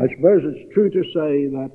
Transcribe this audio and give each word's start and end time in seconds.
I 0.00 0.08
suppose 0.14 0.40
it's 0.44 0.72
true 0.72 0.88
to 0.88 1.02
say 1.12 1.46
that 1.56 1.70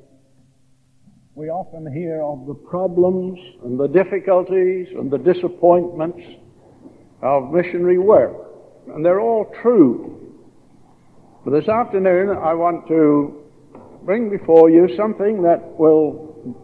we 1.36 1.48
often 1.48 1.86
hear 1.92 2.22
of 2.22 2.44
the 2.48 2.54
problems 2.54 3.38
and 3.62 3.78
the 3.78 3.86
difficulties 3.86 4.88
and 4.98 5.08
the 5.08 5.18
disappointments 5.18 6.18
of 7.22 7.52
missionary 7.52 7.98
work, 7.98 8.34
and 8.88 9.04
they're 9.04 9.20
all 9.20 9.54
true. 9.62 10.34
But 11.44 11.52
this 11.52 11.68
afternoon 11.68 12.30
I 12.36 12.54
want 12.54 12.88
to 12.88 13.44
bring 14.02 14.28
before 14.28 14.70
you 14.70 14.88
something 14.96 15.42
that 15.42 15.78
will 15.78 16.56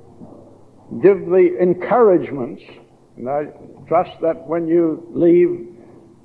give 1.00 1.26
the 1.26 1.58
encouragements, 1.60 2.62
and 3.16 3.28
I 3.28 3.44
trust 3.86 4.20
that 4.20 4.48
when 4.48 4.66
you 4.66 5.06
leave 5.14 5.68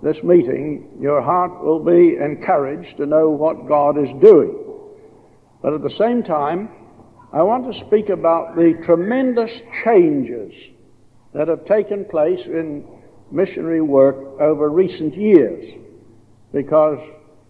this 0.02 0.18
meeting, 0.24 0.98
your 1.00 1.22
heart 1.22 1.64
will 1.64 1.84
be 1.84 2.16
encouraged 2.16 2.98
to 2.98 3.06
know 3.06 3.30
what 3.30 3.68
God 3.68 4.00
is 4.00 4.10
doing. 4.20 4.64
But 5.68 5.74
at 5.74 5.82
the 5.82 5.98
same 5.98 6.24
time, 6.24 6.70
I 7.34 7.44
want 7.44 7.70
to 7.70 7.86
speak 7.88 8.08
about 8.08 8.56
the 8.56 8.82
tremendous 8.86 9.52
changes 9.84 10.54
that 11.34 11.50
have 11.50 11.66
taken 11.66 12.06
place 12.06 12.40
in 12.46 12.86
missionary 13.32 13.82
work 13.82 14.16
over 14.40 14.70
recent 14.70 15.14
years. 15.18 15.74
Because 16.54 17.00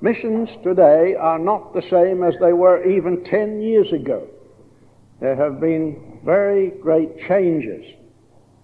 missions 0.02 0.50
today 0.64 1.14
are 1.14 1.38
not 1.38 1.76
the 1.76 1.84
same 1.92 2.24
as 2.24 2.34
they 2.42 2.54
were 2.54 2.84
even 2.90 3.24
10 3.24 3.62
years 3.62 3.94
ago. 3.94 4.28
There 5.20 5.36
have 5.36 5.62
been 5.62 6.20
very 6.26 6.72
great 6.72 7.20
changes. 7.28 7.86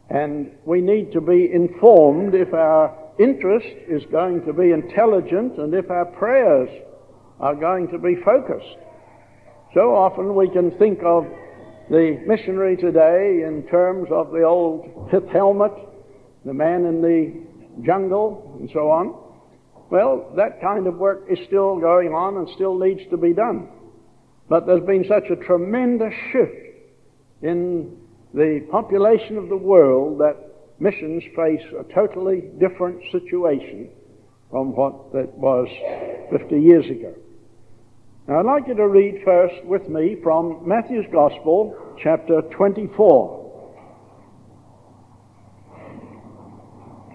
And 0.09 0.49
we 0.65 0.81
need 0.81 1.11
to 1.11 1.21
be 1.21 1.51
informed 1.53 2.33
if 2.33 2.55
our 2.55 2.97
interest 3.19 3.67
is 3.87 4.01
going 4.11 4.45
to 4.47 4.53
be 4.53 4.71
intelligent 4.71 5.59
and 5.59 5.75
if 5.75 5.91
our 5.91 6.05
prayers 6.05 6.69
are 7.39 7.53
going 7.53 7.89
to 7.89 7.99
be 7.99 8.15
focused. 8.15 8.77
So 9.73 9.95
often 9.95 10.35
we 10.35 10.49
can 10.49 10.69
think 10.77 10.99
of 11.03 11.25
the 11.89 12.21
missionary 12.27 12.77
today 12.77 13.43
in 13.45 13.65
terms 13.71 14.07
of 14.11 14.31
the 14.31 14.43
old 14.43 15.09
pith 15.09 15.27
helmet, 15.31 15.71
the 16.45 16.53
man 16.53 16.85
in 16.85 17.01
the 17.01 17.83
jungle, 17.83 18.55
and 18.59 18.69
so 18.71 18.91
on. 18.91 19.15
Well, 19.89 20.31
that 20.35 20.61
kind 20.61 20.85
of 20.85 20.97
work 20.97 21.25
is 21.27 21.39
still 21.47 21.79
going 21.79 22.09
on 22.09 22.37
and 22.37 22.47
still 22.53 22.77
needs 22.77 23.01
to 23.09 23.17
be 23.17 23.33
done. 23.33 23.67
But 24.47 24.67
there's 24.67 24.85
been 24.85 25.05
such 25.07 25.31
a 25.31 25.35
tremendous 25.35 26.13
shift 26.31 26.77
in 27.41 27.97
the 28.33 28.67
population 28.69 29.37
of 29.37 29.49
the 29.49 29.57
world 29.57 30.19
that 30.19 30.35
missions 30.79 31.23
face 31.35 31.61
a 31.79 31.93
totally 31.93 32.43
different 32.59 33.01
situation 33.11 33.89
from 34.51 34.75
what 34.75 34.93
it 35.15 35.29
was 35.33 35.67
50 36.31 36.61
years 36.61 36.85
ago. 36.85 37.15
Now, 38.25 38.39
I'd 38.39 38.45
like 38.45 38.67
you 38.69 38.75
to 38.75 38.87
read 38.87 39.21
first 39.25 39.65
with 39.65 39.89
me 39.89 40.15
from 40.23 40.61
Matthew's 40.65 41.05
Gospel, 41.11 41.75
chapter 42.01 42.41
24. 42.55 43.41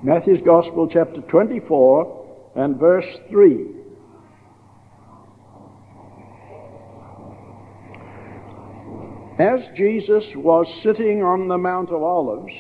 Matthew's 0.03 0.43
Gospel, 0.45 0.87
chapter 0.93 1.23
24, 1.23 2.53
and 2.57 2.79
verse 2.79 3.07
3. 3.31 3.69
As 9.39 9.61
Jesus 9.79 10.25
was 10.35 10.67
sitting 10.83 11.23
on 11.23 11.49
the 11.49 11.57
Mount 11.57 11.89
of 11.89 12.03
Olives, 12.03 12.53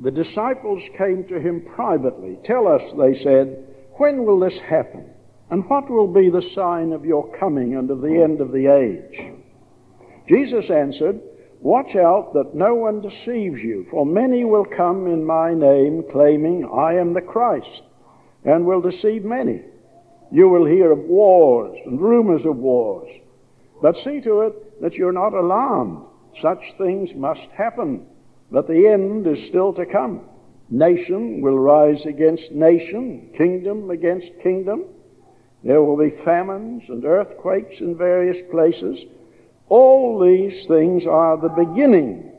the 0.00 0.10
disciples 0.10 0.82
came 0.98 1.24
to 1.28 1.38
him 1.38 1.64
privately. 1.76 2.38
Tell 2.44 2.66
us, 2.66 2.82
they 2.98 3.22
said, 3.22 3.64
when 3.98 4.24
will 4.24 4.40
this 4.40 4.58
happen? 4.68 5.10
And 5.50 5.68
what 5.68 5.88
will 5.88 6.08
be 6.08 6.28
the 6.28 6.48
sign 6.54 6.92
of 6.92 7.04
your 7.04 7.36
coming 7.38 7.76
and 7.76 7.90
of 7.90 8.00
the 8.00 8.20
end 8.22 8.40
of 8.40 8.52
the 8.52 8.66
age? 8.66 9.34
Jesus 10.28 10.64
answered, 10.70 11.20
Watch 11.60 11.96
out 11.96 12.32
that 12.34 12.54
no 12.54 12.74
one 12.74 13.00
deceives 13.00 13.60
you, 13.62 13.86
for 13.90 14.04
many 14.04 14.44
will 14.44 14.66
come 14.76 15.06
in 15.06 15.24
my 15.24 15.54
name, 15.54 16.04
claiming, 16.12 16.68
I 16.72 16.94
am 16.94 17.14
the 17.14 17.20
Christ, 17.20 17.82
and 18.44 18.66
will 18.66 18.80
deceive 18.80 19.24
many. 19.24 19.62
You 20.30 20.48
will 20.48 20.66
hear 20.66 20.92
of 20.92 20.98
wars 20.98 21.78
and 21.86 22.00
rumors 22.00 22.42
of 22.44 22.56
wars. 22.56 23.08
But 23.80 23.96
see 24.04 24.20
to 24.22 24.42
it 24.42 24.80
that 24.82 24.94
you're 24.94 25.12
not 25.12 25.34
alarmed. 25.34 26.04
Such 26.42 26.60
things 26.76 27.10
must 27.14 27.48
happen, 27.56 28.06
but 28.50 28.66
the 28.66 28.88
end 28.88 29.26
is 29.26 29.48
still 29.48 29.72
to 29.74 29.86
come. 29.86 30.22
Nation 30.68 31.40
will 31.40 31.58
rise 31.58 32.04
against 32.06 32.50
nation, 32.50 33.32
kingdom 33.36 33.90
against 33.90 34.26
kingdom. 34.42 34.84
There 35.66 35.82
will 35.82 35.96
be 35.96 36.14
famines 36.24 36.84
and 36.88 37.04
earthquakes 37.04 37.74
in 37.80 37.96
various 37.96 38.36
places. 38.52 39.00
All 39.68 40.20
these 40.20 40.64
things 40.68 41.02
are 41.10 41.36
the 41.36 41.48
beginning 41.48 42.30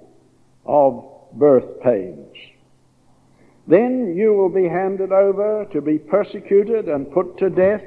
of 0.65 1.03
birth 1.33 1.81
pains. 1.83 2.33
Then 3.67 4.15
you 4.15 4.31
will 4.31 4.47
be 4.47 4.69
handed 4.69 5.11
over 5.11 5.65
to 5.73 5.81
be 5.81 5.97
persecuted 5.97 6.87
and 6.87 7.11
put 7.11 7.37
to 7.39 7.49
death, 7.49 7.81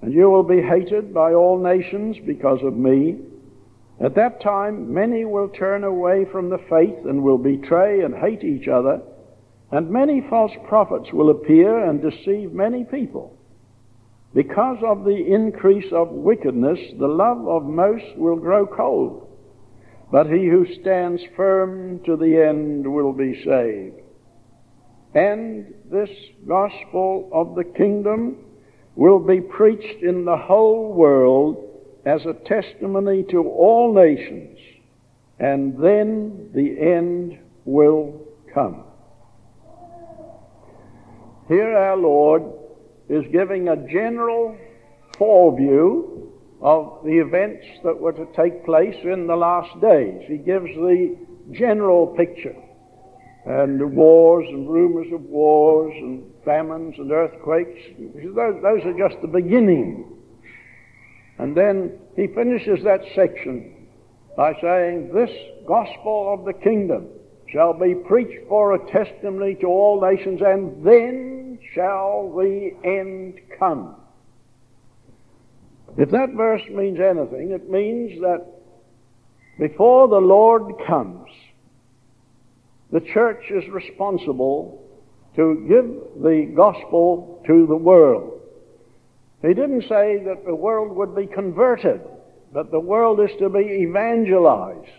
and 0.00 0.12
you 0.12 0.30
will 0.30 0.44
be 0.44 0.62
hated 0.62 1.12
by 1.12 1.34
all 1.34 1.58
nations 1.58 2.16
because 2.24 2.60
of 2.62 2.76
me. 2.76 3.18
At 4.00 4.14
that 4.14 4.40
time, 4.40 4.94
many 4.94 5.24
will 5.24 5.48
turn 5.48 5.82
away 5.82 6.24
from 6.30 6.50
the 6.50 6.62
faith 6.70 7.04
and 7.04 7.24
will 7.24 7.38
betray 7.38 8.02
and 8.02 8.14
hate 8.14 8.44
each 8.44 8.68
other, 8.68 9.02
and 9.72 9.90
many 9.90 10.20
false 10.30 10.52
prophets 10.68 11.12
will 11.12 11.30
appear 11.30 11.84
and 11.84 12.00
deceive 12.00 12.52
many 12.52 12.84
people. 12.84 13.31
Because 14.34 14.78
of 14.84 15.04
the 15.04 15.16
increase 15.16 15.92
of 15.92 16.08
wickedness, 16.08 16.78
the 16.98 17.08
love 17.08 17.46
of 17.46 17.64
most 17.64 18.16
will 18.16 18.36
grow 18.36 18.66
cold. 18.66 19.28
But 20.10 20.26
he 20.26 20.46
who 20.46 20.66
stands 20.80 21.22
firm 21.36 22.00
to 22.04 22.16
the 22.16 22.42
end 22.42 22.90
will 22.90 23.12
be 23.12 23.42
saved. 23.44 23.96
And 25.14 25.74
this 25.90 26.10
gospel 26.48 27.28
of 27.32 27.54
the 27.54 27.64
kingdom 27.64 28.38
will 28.94 29.18
be 29.18 29.40
preached 29.40 30.02
in 30.02 30.24
the 30.24 30.36
whole 30.36 30.92
world 30.94 31.68
as 32.06 32.22
a 32.24 32.34
testimony 32.48 33.24
to 33.30 33.42
all 33.48 33.94
nations, 33.94 34.58
and 35.38 35.74
then 35.76 36.50
the 36.54 36.78
end 36.80 37.38
will 37.64 38.20
come. 38.52 38.84
Here 41.48 41.76
our 41.76 41.96
Lord 41.96 42.42
is 43.12 43.24
giving 43.30 43.68
a 43.68 43.76
general 43.76 44.56
foreview 45.18 46.28
of 46.62 47.00
the 47.04 47.18
events 47.18 47.66
that 47.84 47.98
were 47.98 48.12
to 48.12 48.26
take 48.34 48.64
place 48.64 48.96
in 49.04 49.26
the 49.26 49.36
last 49.36 49.78
days. 49.82 50.22
He 50.26 50.38
gives 50.38 50.68
the 50.74 51.18
general 51.50 52.06
picture. 52.06 52.56
And 53.44 53.94
wars 53.94 54.46
and 54.48 54.70
rumors 54.70 55.12
of 55.12 55.20
wars 55.24 55.92
and 55.96 56.24
famines 56.44 56.94
and 56.96 57.10
earthquakes, 57.10 57.80
those, 57.98 58.62
those 58.62 58.84
are 58.86 58.96
just 58.96 59.20
the 59.20 59.28
beginning. 59.28 60.16
And 61.38 61.54
then 61.54 61.98
he 62.16 62.28
finishes 62.28 62.82
that 62.84 63.00
section 63.14 63.88
by 64.36 64.54
saying, 64.62 65.12
This 65.12 65.30
gospel 65.66 66.32
of 66.32 66.46
the 66.46 66.52
kingdom 66.52 67.08
shall 67.48 67.74
be 67.74 67.94
preached 67.94 68.48
for 68.48 68.74
a 68.74 68.90
testimony 68.90 69.56
to 69.56 69.66
all 69.66 70.00
nations, 70.00 70.40
and 70.40 70.86
then 70.86 71.41
shall 71.74 72.32
the 72.36 72.70
end 72.84 73.40
come. 73.58 73.96
If 75.96 76.10
that 76.10 76.30
verse 76.34 76.62
means 76.70 76.98
anything, 77.00 77.50
it 77.50 77.70
means 77.70 78.20
that 78.22 78.46
before 79.58 80.08
the 80.08 80.16
Lord 80.16 80.72
comes, 80.86 81.28
the 82.90 83.00
church 83.00 83.44
is 83.50 83.68
responsible 83.70 84.82
to 85.36 85.66
give 85.68 86.22
the 86.22 86.52
gospel 86.54 87.42
to 87.46 87.66
the 87.66 87.76
world. 87.76 88.40
He 89.42 89.54
didn't 89.54 89.82
say 89.82 90.22
that 90.24 90.44
the 90.46 90.54
world 90.54 90.94
would 90.96 91.16
be 91.16 91.26
converted, 91.26 92.00
but 92.52 92.70
the 92.70 92.80
world 92.80 93.20
is 93.20 93.30
to 93.38 93.48
be 93.48 93.60
evangelized. 93.60 94.90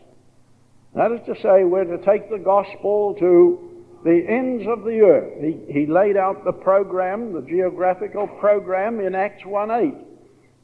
That 0.95 1.11
is 1.11 1.21
to 1.25 1.35
say, 1.41 1.63
we're 1.63 1.85
to 1.85 2.03
take 2.03 2.29
the 2.29 2.39
gospel 2.39 3.15
to 3.19 3.72
the 4.03 4.25
ends 4.27 4.65
of 4.67 4.83
the 4.83 4.99
earth. 5.01 5.33
He, 5.39 5.71
he 5.71 5.85
laid 5.85 6.17
out 6.17 6.43
the 6.43 6.51
program, 6.51 7.33
the 7.33 7.41
geographical 7.41 8.27
program 8.27 8.99
in 8.99 9.15
Acts 9.15 9.45
1 9.45 9.71
8. 9.71 9.93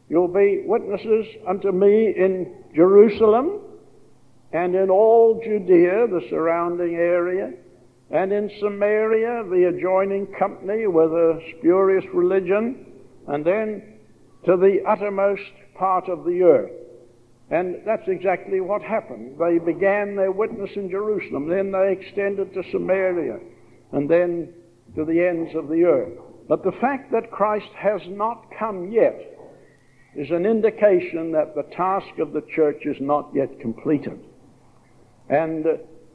You'll 0.10 0.28
be 0.28 0.64
witnesses 0.66 1.26
unto 1.48 1.72
me 1.72 2.14
in 2.16 2.54
Jerusalem 2.76 3.62
and 4.52 4.76
in 4.76 4.90
all 4.90 5.40
Judea, 5.44 6.08
the 6.08 6.26
surrounding 6.30 6.96
area, 6.96 7.54
and 8.10 8.32
in 8.32 8.50
Samaria, 8.60 9.44
the 9.50 9.68
adjoining 9.68 10.26
company 10.38 10.88
with 10.88 11.12
a 11.12 11.40
spurious 11.58 12.04
religion, 12.14 12.86
and 13.28 13.46
then 13.46 14.00
to 14.46 14.58
the 14.58 14.80
uttermost 14.88 15.52
part 15.76 16.10
of 16.10 16.26
the 16.26 16.42
earth. 16.42 16.79
And 17.52 17.78
that's 17.86 18.08
exactly 18.08 18.62
what 18.62 18.82
happened. 18.82 19.38
They 19.40 19.58
began 19.58 20.16
their 20.16 20.32
witness 20.32 20.70
in 20.76 20.90
Jerusalem, 20.90 21.50
then 21.50 21.72
they 21.72 21.92
extended 21.92 22.54
to 22.54 22.64
Samaria, 22.72 23.40
and 23.92 24.10
then 24.10 24.54
to 24.96 25.04
the 25.04 25.26
ends 25.26 25.56
of 25.56 25.68
the 25.68 25.84
earth. 25.84 26.18
But 26.48 26.64
the 26.64 26.72
fact 26.74 27.12
that 27.12 27.32
Christ 27.32 27.70
has 27.76 28.02
not 28.08 28.46
come 28.58 28.92
yet 28.92 29.20
is 30.16 30.30
an 30.32 30.46
indication 30.46 31.32
that 31.32 31.56
the 31.56 31.64
task 31.76 32.20
of 32.20 32.34
the 32.34 32.44
church 32.54 32.86
is 32.86 32.98
not 33.00 33.30
yet 33.34 33.60
completed. 33.60 34.20
And 35.30 35.66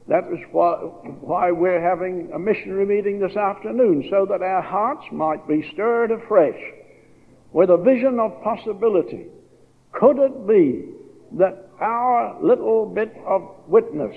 that 0.07 0.25
is 0.31 0.39
why, 0.51 0.73
why 0.75 1.51
we're 1.51 1.81
having 1.81 2.29
a 2.33 2.39
missionary 2.39 2.85
meeting 2.85 3.19
this 3.19 3.35
afternoon, 3.35 4.07
so 4.09 4.25
that 4.29 4.41
our 4.41 4.61
hearts 4.61 5.05
might 5.11 5.47
be 5.47 5.69
stirred 5.73 6.11
afresh 6.11 6.59
with 7.51 7.69
a 7.69 7.77
vision 7.77 8.19
of 8.19 8.41
possibility. 8.43 9.27
Could 9.93 10.19
it 10.19 10.47
be 10.47 10.94
that 11.35 11.69
our 11.79 12.41
little 12.41 12.85
bit 12.85 13.13
of 13.25 13.41
witness 13.67 14.15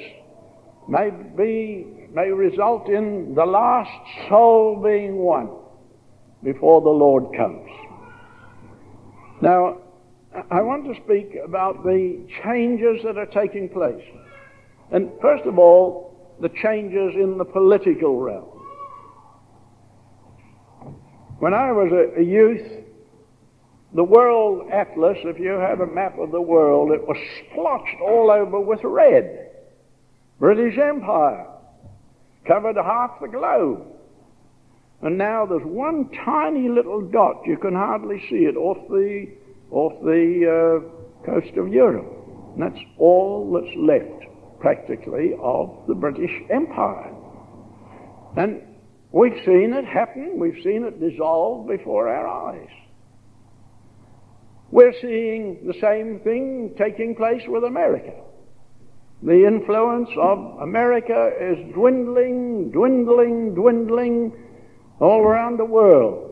may 0.88 1.10
be 1.36 1.86
may 2.12 2.30
result 2.30 2.88
in 2.88 3.34
the 3.34 3.44
last 3.44 3.90
soul 4.28 4.80
being 4.82 5.16
won 5.16 5.50
before 6.42 6.80
the 6.80 6.88
Lord 6.88 7.36
comes. 7.36 7.68
Now, 9.42 9.78
I 10.50 10.62
want 10.62 10.84
to 10.86 11.00
speak 11.04 11.36
about 11.44 11.84
the 11.84 12.26
changes 12.42 13.02
that 13.04 13.18
are 13.18 13.26
taking 13.26 13.68
place. 13.68 14.04
And 14.90 15.10
first 15.20 15.44
of 15.44 15.58
all, 15.58 16.36
the 16.40 16.48
changes 16.48 17.14
in 17.14 17.36
the 17.36 17.44
political 17.44 18.20
realm. 18.20 18.46
When 21.40 21.54
I 21.54 21.72
was 21.72 21.92
a, 21.92 22.20
a 22.20 22.24
youth, 22.24 22.84
the 23.98 24.04
world 24.04 24.70
atlas, 24.70 25.18
if 25.24 25.40
you 25.40 25.58
have 25.58 25.80
a 25.80 25.86
map 25.88 26.16
of 26.20 26.30
the 26.30 26.40
world, 26.40 26.92
it 26.92 27.04
was 27.04 27.16
splotched 27.50 28.00
all 28.00 28.30
over 28.30 28.60
with 28.60 28.78
red. 28.84 29.50
British 30.38 30.78
Empire 30.78 31.48
covered 32.46 32.76
half 32.76 33.18
the 33.20 33.26
globe. 33.26 33.84
And 35.02 35.18
now 35.18 35.46
there's 35.46 35.64
one 35.64 36.10
tiny 36.24 36.68
little 36.68 37.00
dot, 37.10 37.42
you 37.44 37.56
can 37.56 37.74
hardly 37.74 38.20
see 38.30 38.46
it, 38.46 38.56
off 38.56 38.78
the, 38.88 39.26
off 39.72 39.94
the 40.04 40.46
uh, 40.46 41.26
coast 41.26 41.56
of 41.56 41.66
Europe. 41.66 42.06
And 42.54 42.62
that's 42.62 42.84
all 42.98 43.50
that's 43.52 43.76
left, 43.76 44.30
practically, 44.60 45.32
of 45.42 45.76
the 45.88 45.94
British 45.96 46.30
Empire. 46.50 47.12
And 48.36 48.62
we've 49.10 49.42
seen 49.44 49.72
it 49.72 49.84
happen, 49.84 50.38
we've 50.38 50.62
seen 50.62 50.84
it 50.84 51.00
dissolve 51.00 51.66
before 51.66 52.08
our 52.08 52.28
eyes. 52.54 52.70
We're 54.70 54.92
seeing 55.00 55.66
the 55.66 55.74
same 55.80 56.20
thing 56.20 56.74
taking 56.76 57.14
place 57.14 57.42
with 57.46 57.64
America. 57.64 58.12
The 59.22 59.46
influence 59.46 60.10
of 60.20 60.60
America 60.60 61.32
is 61.40 61.74
dwindling, 61.74 62.70
dwindling, 62.70 63.54
dwindling 63.54 64.32
all 65.00 65.22
around 65.22 65.58
the 65.58 65.64
world. 65.64 66.28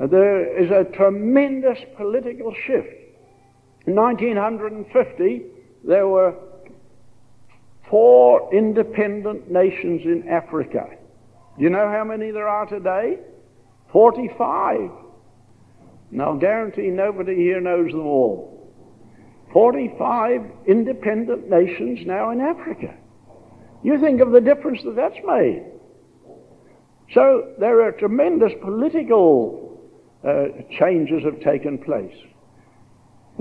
Uh, 0.00 0.06
there 0.06 0.58
is 0.58 0.70
a 0.70 0.84
tremendous 0.96 1.78
political 1.96 2.52
shift. 2.66 2.92
In 3.86 3.94
1950, 3.94 5.42
there 5.84 6.08
were 6.08 6.34
four 7.88 8.52
independent 8.52 9.50
nations 9.50 10.02
in 10.04 10.28
Africa. 10.28 10.88
Do 11.56 11.62
you 11.62 11.70
know 11.70 11.88
how 11.88 12.04
many 12.04 12.30
there 12.30 12.48
are 12.48 12.66
today? 12.66 13.18
45. 13.92 14.90
Now, 16.12 16.32
I'll 16.32 16.38
guarantee 16.38 16.88
nobody 16.88 17.34
here 17.34 17.60
knows 17.60 17.90
them 17.90 18.06
all. 18.06 18.70
45 19.52 20.42
independent 20.66 21.48
nations 21.48 22.00
now 22.06 22.30
in 22.30 22.40
Africa. 22.40 22.94
You 23.82 23.98
think 23.98 24.20
of 24.20 24.30
the 24.30 24.40
difference 24.40 24.82
that 24.84 24.94
that's 24.94 25.16
made. 25.24 25.64
So 27.14 27.54
there 27.58 27.82
are 27.82 27.92
tremendous 27.92 28.52
political 28.62 29.80
uh, 30.22 30.44
changes 30.78 31.24
have 31.24 31.40
taken 31.40 31.78
place. 31.78 32.14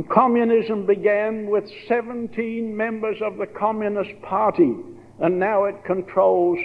Communism 0.09 0.85
began 0.85 1.47
with 1.47 1.65
17 1.89 2.75
members 2.75 3.18
of 3.21 3.38
the 3.38 3.45
Communist 3.45 4.19
Party, 4.21 4.73
and 5.19 5.38
now 5.38 5.65
it 5.65 5.75
controls 5.85 6.57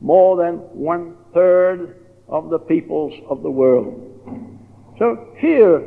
more 0.00 0.36
than 0.36 0.56
one 0.56 1.16
third 1.32 2.06
of 2.28 2.50
the 2.50 2.58
peoples 2.58 3.14
of 3.28 3.42
the 3.42 3.50
world. 3.50 4.51
So 5.02 5.26
here 5.36 5.82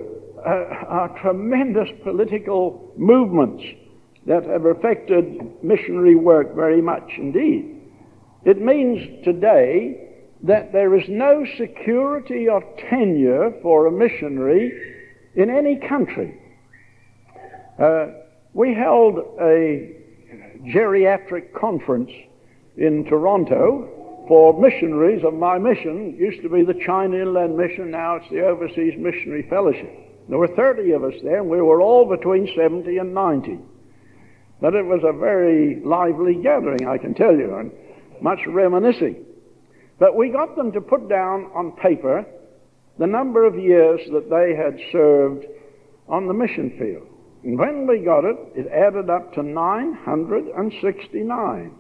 uh, 0.46 0.50
are 0.90 1.20
tremendous 1.22 1.88
political 2.04 2.92
movements 2.98 3.64
that 4.26 4.44
have 4.44 4.66
affected 4.66 5.64
missionary 5.64 6.16
work 6.16 6.54
very 6.54 6.82
much 6.82 7.10
indeed. 7.18 7.80
It 8.44 8.60
means 8.60 9.24
today 9.24 10.20
that 10.44 10.74
there 10.74 10.94
is 11.00 11.08
no 11.08 11.46
security 11.58 12.50
of 12.50 12.64
tenure 12.90 13.54
for 13.62 13.88
a 13.88 13.92
missionary 13.92 14.74
in 15.36 15.50
any 15.50 15.78
country. 15.78 16.38
Uh, 17.80 18.08
we 18.54 18.74
held 18.74 19.20
a 19.40 19.96
geriatric 20.66 21.54
conference 21.54 22.12
in 22.76 23.06
Toronto 23.06 24.05
for 24.28 24.60
missionaries 24.60 25.24
of 25.24 25.34
my 25.34 25.58
mission. 25.58 26.16
Used 26.18 26.42
to 26.42 26.50
be 26.50 26.64
the 26.64 26.80
China 26.86 27.18
Inland 27.18 27.58
Mission, 27.58 27.92
now 27.92 28.16
it's 28.16 28.30
the 28.30 28.46
Overseas 28.46 28.94
Missionary 28.98 29.48
Fellowship. 29.50 29.92
There 30.28 30.38
were 30.38 30.48
30 30.48 30.92
of 30.92 31.04
us 31.04 31.14
there, 31.24 31.42
and 31.42 31.50
we 31.50 31.62
were 31.62 31.82
all 31.82 32.10
between 32.10 32.50
70 32.56 32.98
and 32.98 33.14
90. 33.14 33.60
But 34.60 34.74
it 34.74 34.86
was 34.86 35.02
a 35.04 35.14
very 35.14 35.82
lively 35.84 36.36
gathering, 36.42 36.88
I 36.88 36.98
can 36.98 37.14
tell 37.14 37.36
you, 37.36 37.56
and 37.56 37.72
much 38.22 38.40
reminiscing. 38.48 39.24
But 40.00 40.16
we 40.16 40.30
got 40.30 40.56
them 40.56 40.72
to 40.72 40.82
put 40.82 41.10
down 41.10 41.52
on 41.54 41.74
paper 41.74 42.26
the 42.98 43.08
number 43.08 43.46
of 43.46 43.60
years 43.60 44.00
that 44.12 44.30
they 44.30 44.56
had 44.56 44.80
served 44.92 45.46
on 46.08 46.28
the 46.28 46.34
mission 46.34 46.72
field. 46.80 47.08
And 47.44 47.60
when 47.60 47.86
we 47.86 48.00
got 48.00 48.26
it, 48.26 48.38
it 48.56 48.68
added 48.68 49.10
up 49.10 49.34
to 49.34 49.44
969. 49.44 51.72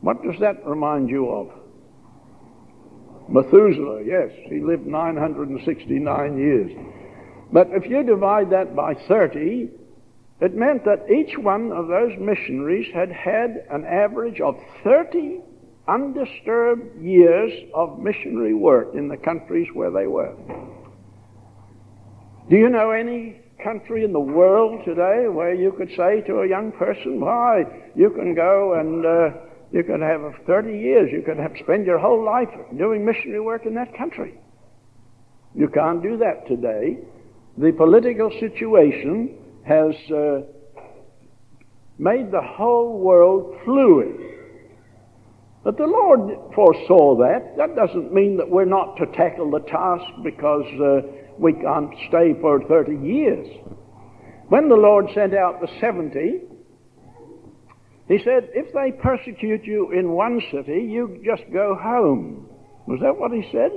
What 0.00 0.22
does 0.22 0.40
that 0.40 0.66
remind 0.66 1.10
you 1.10 1.28
of? 1.28 1.50
Methuselah, 3.28 4.02
yes, 4.04 4.30
he 4.48 4.60
lived 4.60 4.86
969 4.86 6.38
years. 6.38 6.72
But 7.52 7.68
if 7.70 7.86
you 7.88 8.02
divide 8.02 8.50
that 8.50 8.74
by 8.74 8.94
30, 8.94 9.70
it 10.40 10.54
meant 10.54 10.84
that 10.84 11.10
each 11.10 11.36
one 11.38 11.70
of 11.70 11.88
those 11.88 12.12
missionaries 12.18 12.92
had 12.94 13.12
had 13.12 13.66
an 13.70 13.84
average 13.84 14.40
of 14.40 14.56
30 14.82 15.40
undisturbed 15.86 17.02
years 17.02 17.52
of 17.74 17.98
missionary 17.98 18.54
work 18.54 18.94
in 18.94 19.08
the 19.08 19.16
countries 19.16 19.68
where 19.74 19.90
they 19.90 20.06
were. 20.06 20.34
Do 22.48 22.56
you 22.56 22.68
know 22.68 22.90
any 22.90 23.40
country 23.62 24.04
in 24.04 24.12
the 24.12 24.20
world 24.20 24.84
today 24.84 25.28
where 25.28 25.54
you 25.54 25.72
could 25.72 25.90
say 25.96 26.22
to 26.22 26.40
a 26.40 26.48
young 26.48 26.72
person, 26.72 27.20
why, 27.20 27.64
you 27.94 28.10
can 28.10 28.34
go 28.34 28.74
and 28.74 29.04
uh, 29.04 29.30
you 29.72 29.84
can 29.84 30.00
have 30.00 30.20
30 30.46 30.78
years, 30.78 31.10
you 31.12 31.22
can 31.22 31.38
have, 31.38 31.52
spend 31.62 31.86
your 31.86 31.98
whole 31.98 32.24
life 32.24 32.48
doing 32.76 33.04
missionary 33.04 33.40
work 33.40 33.66
in 33.66 33.74
that 33.74 33.96
country? 33.96 34.34
You 35.54 35.68
can't 35.68 36.02
do 36.02 36.16
that 36.18 36.46
today 36.46 36.98
the 37.60 37.72
political 37.72 38.30
situation 38.40 39.36
has 39.66 39.94
uh, 40.10 40.40
made 41.98 42.30
the 42.30 42.40
whole 42.42 42.98
world 42.98 43.56
fluid. 43.64 44.16
But 45.62 45.76
the 45.76 45.84
Lord 45.84 46.54
foresaw 46.54 47.16
that. 47.18 47.56
That 47.58 47.76
doesn't 47.76 48.14
mean 48.14 48.38
that 48.38 48.48
we're 48.48 48.64
not 48.64 48.96
to 48.96 49.06
tackle 49.14 49.50
the 49.50 49.60
task 49.60 50.04
because 50.24 50.64
uh, 50.80 51.06
we 51.38 51.52
can't 51.52 51.92
stay 52.08 52.34
for 52.40 52.62
30 52.66 52.96
years. 53.06 53.46
When 54.48 54.68
the 54.70 54.76
Lord 54.76 55.06
sent 55.14 55.34
out 55.34 55.60
the 55.60 55.68
70, 55.80 56.40
He 58.10 58.18
said, 58.24 58.48
if 58.54 58.74
they 58.74 58.90
persecute 58.90 59.62
you 59.62 59.92
in 59.92 60.10
one 60.10 60.42
city, 60.50 60.80
you 60.82 61.22
just 61.24 61.44
go 61.52 61.78
home. 61.80 62.48
Was 62.88 62.98
that 63.02 63.16
what 63.16 63.30
He 63.30 63.48
said? 63.52 63.70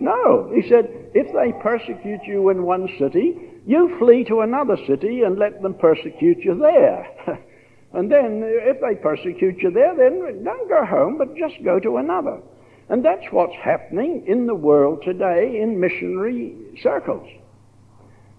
No. 0.00 0.50
He 0.54 0.66
said, 0.66 0.88
if 1.12 1.26
they 1.34 1.52
persecute 1.60 2.22
you 2.26 2.48
in 2.48 2.62
one 2.62 2.88
city, 2.98 3.36
you 3.66 3.94
flee 3.98 4.24
to 4.24 4.40
another 4.40 4.78
city 4.86 5.20
and 5.20 5.38
let 5.38 5.60
them 5.60 5.74
persecute 5.74 6.38
you 6.38 6.58
there. 6.58 7.06
and 7.92 8.10
then, 8.10 8.40
if 8.42 8.80
they 8.80 8.94
persecute 8.94 9.58
you 9.58 9.70
there, 9.70 9.94
then 9.94 10.42
don't 10.42 10.70
go 10.70 10.86
home, 10.86 11.18
but 11.18 11.36
just 11.36 11.62
go 11.62 11.78
to 11.78 11.98
another. 11.98 12.40
And 12.88 13.04
that's 13.04 13.30
what's 13.32 13.54
happening 13.62 14.24
in 14.26 14.46
the 14.46 14.54
world 14.54 15.02
today 15.04 15.60
in 15.60 15.78
missionary 15.78 16.56
circles. 16.82 17.28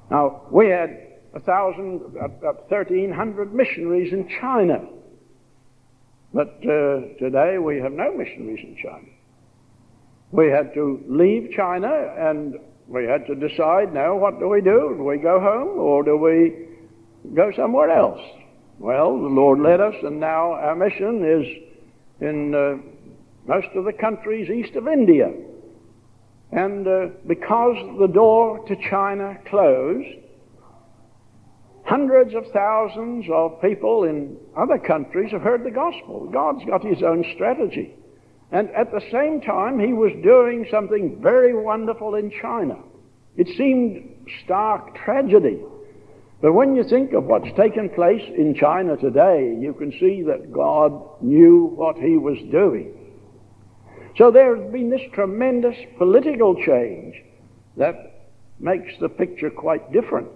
Now, 0.10 0.42
we 0.52 0.70
had 0.70 1.11
a 1.34 1.40
thousand, 1.40 2.02
about 2.20 2.70
thirteen 2.70 3.12
hundred 3.12 3.54
missionaries 3.54 4.12
in 4.14 4.28
China. 4.40 4.82
But 6.34 6.60
uh, 6.64 7.18
today 7.20 7.58
we 7.58 7.78
have 7.78 7.92
no 7.92 8.16
missionaries 8.16 8.64
in 8.64 8.78
China. 8.82 9.08
We 10.32 10.48
had 10.48 10.74
to 10.76 11.04
leave 11.08 11.52
China 11.56 11.92
and 12.18 12.56
we 12.88 13.06
had 13.06 13.28
to 13.28 13.36
decide 13.36 13.94
now 13.94 14.16
what 14.16 14.40
do 14.40 14.48
we 14.48 14.62
do? 14.62 14.96
Do 14.98 15.04
we 15.04 15.18
go 15.18 15.40
home 15.40 15.80
or 15.80 16.04
do 16.04 16.18
we 16.18 16.68
go 17.34 17.52
somewhere 17.56 17.90
else? 17.90 18.22
Well, 18.80 19.22
the 19.22 19.28
Lord 19.28 19.60
led 19.60 19.80
us, 19.80 19.94
and 20.02 20.20
now 20.20 20.54
our 20.54 20.76
mission 20.76 21.24
is 21.24 21.46
in 22.20 22.56
uh, 22.56 22.78
most 23.46 23.68
of 23.76 23.86
the 23.86 23.94
countries 23.94 24.50
east 24.50 24.76
of 24.76 24.88
India. 24.88 25.32
And 26.52 26.88
uh, 26.88 27.08
because 27.28 27.78
the 28.00 28.08
door 28.08 28.66
to 28.68 28.76
China 28.90 29.38
closed, 29.46 30.18
hundreds 31.92 32.34
of 32.36 32.46
thousands 32.54 33.26
of 33.34 33.62
people 33.62 34.06
in 34.06 34.38
other 34.56 34.78
countries 34.78 35.30
have 35.34 35.42
heard 35.42 35.66
the 35.66 35.70
gospel. 35.70 36.26
God's 36.32 36.64
got 36.64 36.86
his 36.86 37.04
own 37.04 37.26
strategy. 37.36 37.94
And 38.50 38.70
at 38.70 38.92
the 38.92 39.02
same 39.12 39.42
time, 39.42 39.78
he 39.78 39.92
was 39.92 40.14
doing 40.24 40.66
something 40.72 41.20
very 41.22 41.54
wonderful 41.54 42.16
in 42.16 42.32
China. 42.42 42.78
It 43.36 43.50
seemed 43.58 44.10
stark 44.46 44.96
tragedy. 45.04 45.60
But 46.42 46.54
when 46.54 46.78
you 46.78 46.86
think 46.86 47.12
of 47.12 47.26
what's 47.26 47.54
taken 47.58 47.90
place 47.90 48.24
in 48.38 48.56
China 48.56 48.96
today, 48.96 49.54
you 49.60 49.74
can 49.74 49.92
see 50.00 50.24
that 50.24 50.50
God 50.50 50.94
knew 51.22 51.74
what 51.76 51.98
he 51.98 52.16
was 52.16 52.38
doing. 52.54 52.94
So 54.16 54.32
there 54.32 54.56
has 54.56 54.72
been 54.72 54.90
this 54.90 55.12
tremendous 55.12 55.76
political 55.98 56.56
change 56.56 57.16
that 57.76 58.30
makes 58.62 58.94
the 59.02 59.10
picture 59.10 59.50
quite 59.50 59.92
different. 59.92 60.30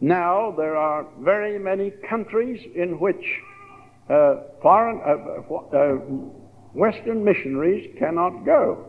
Now 0.00 0.54
there 0.56 0.76
are 0.76 1.06
very 1.20 1.58
many 1.58 1.92
countries 2.08 2.60
in 2.74 2.98
which 3.00 3.24
uh, 4.10 4.36
foreign, 4.62 5.00
uh, 5.04 5.52
uh, 5.52 5.76
uh 5.76 5.94
Western 6.74 7.24
missionaries 7.24 7.94
cannot 7.98 8.44
go. 8.44 8.86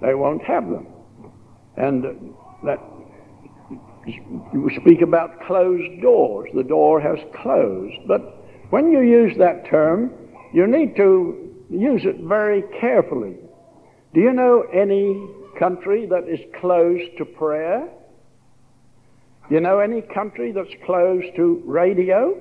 They 0.00 0.14
won't 0.14 0.42
have 0.44 0.68
them. 0.68 0.86
And 1.76 2.34
that 2.64 2.78
you 4.06 4.70
speak 4.80 5.00
about 5.00 5.40
closed 5.46 6.02
doors. 6.02 6.50
The 6.54 6.62
door 6.62 7.00
has 7.00 7.18
closed. 7.42 7.96
But 8.06 8.20
when 8.70 8.90
you 8.92 9.00
use 9.00 9.36
that 9.38 9.66
term, 9.68 10.12
you 10.52 10.66
need 10.66 10.96
to 10.96 11.54
use 11.70 12.02
it 12.04 12.20
very 12.20 12.62
carefully. 12.80 13.36
Do 14.14 14.20
you 14.20 14.32
know 14.32 14.64
any 14.72 15.28
country 15.58 16.06
that 16.06 16.28
is 16.28 16.40
closed 16.60 17.16
to 17.18 17.24
prayer? 17.24 17.88
Do 19.48 19.54
you 19.54 19.60
know 19.62 19.78
any 19.78 20.02
country 20.02 20.52
that's 20.52 20.74
closed 20.84 21.34
to 21.36 21.62
radio? 21.64 22.38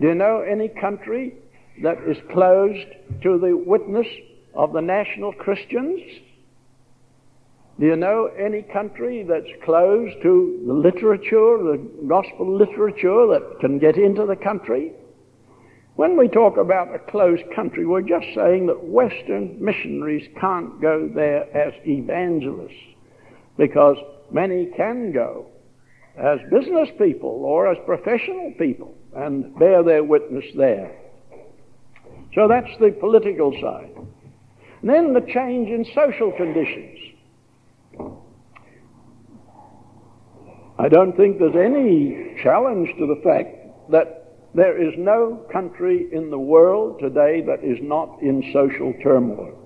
Do 0.00 0.06
you 0.06 0.14
know 0.14 0.40
any 0.40 0.68
country 0.68 1.34
that 1.82 1.98
is 2.08 2.16
closed 2.32 2.86
to 3.22 3.38
the 3.38 3.54
witness 3.54 4.06
of 4.54 4.72
the 4.72 4.80
national 4.80 5.32
Christians? 5.34 6.00
Do 7.78 7.86
you 7.86 7.96
know 7.96 8.30
any 8.38 8.62
country 8.62 9.22
that's 9.22 9.52
closed 9.64 10.16
to 10.22 10.62
the 10.66 10.72
literature, 10.72 11.58
the 11.58 11.88
gospel 12.08 12.56
literature 12.56 13.26
that 13.26 13.58
can 13.60 13.78
get 13.78 13.98
into 13.98 14.24
the 14.24 14.34
country? 14.34 14.92
When 15.96 16.16
we 16.16 16.28
talk 16.28 16.56
about 16.56 16.94
a 16.94 16.98
closed 16.98 17.44
country, 17.54 17.84
we're 17.84 18.00
just 18.00 18.26
saying 18.34 18.66
that 18.68 18.82
Western 18.82 19.62
missionaries 19.62 20.26
can't 20.40 20.80
go 20.80 21.06
there 21.12 21.54
as 21.54 21.74
evangelists 21.84 22.72
because 23.58 23.96
many 24.30 24.66
can 24.76 25.12
go 25.12 25.46
as 26.16 26.38
business 26.50 26.88
people 26.98 27.42
or 27.44 27.70
as 27.70 27.78
professional 27.86 28.52
people 28.58 28.94
and 29.14 29.56
bear 29.58 29.82
their 29.82 30.04
witness 30.04 30.44
there. 30.56 30.94
So 32.34 32.48
that's 32.48 32.70
the 32.78 32.90
political 32.90 33.52
side. 33.60 33.90
And 34.80 34.90
then 34.90 35.12
the 35.12 35.20
change 35.20 35.68
in 35.68 35.84
social 35.94 36.32
conditions. 36.32 36.98
I 40.78 40.88
don't 40.88 41.16
think 41.16 41.38
there's 41.38 41.56
any 41.56 42.36
challenge 42.42 42.90
to 42.98 43.06
the 43.06 43.20
fact 43.24 43.90
that 43.90 44.18
there 44.54 44.80
is 44.80 44.94
no 44.96 45.44
country 45.52 46.08
in 46.12 46.30
the 46.30 46.38
world 46.38 47.00
today 47.00 47.42
that 47.42 47.64
is 47.64 47.78
not 47.82 48.20
in 48.22 48.42
social 48.52 48.94
turmoil. 49.02 49.56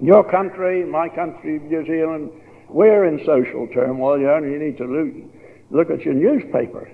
Your 0.00 0.24
country, 0.30 0.84
my 0.84 1.08
country, 1.08 1.58
New 1.58 1.86
Zealand, 1.86 2.30
we're 2.76 3.06
in 3.06 3.24
social 3.24 3.66
turmoil. 3.72 4.20
You 4.20 4.30
only 4.30 4.58
need 4.58 4.76
to 4.76 5.30
look 5.70 5.90
at 5.90 6.02
your 6.02 6.12
newspaper. 6.12 6.90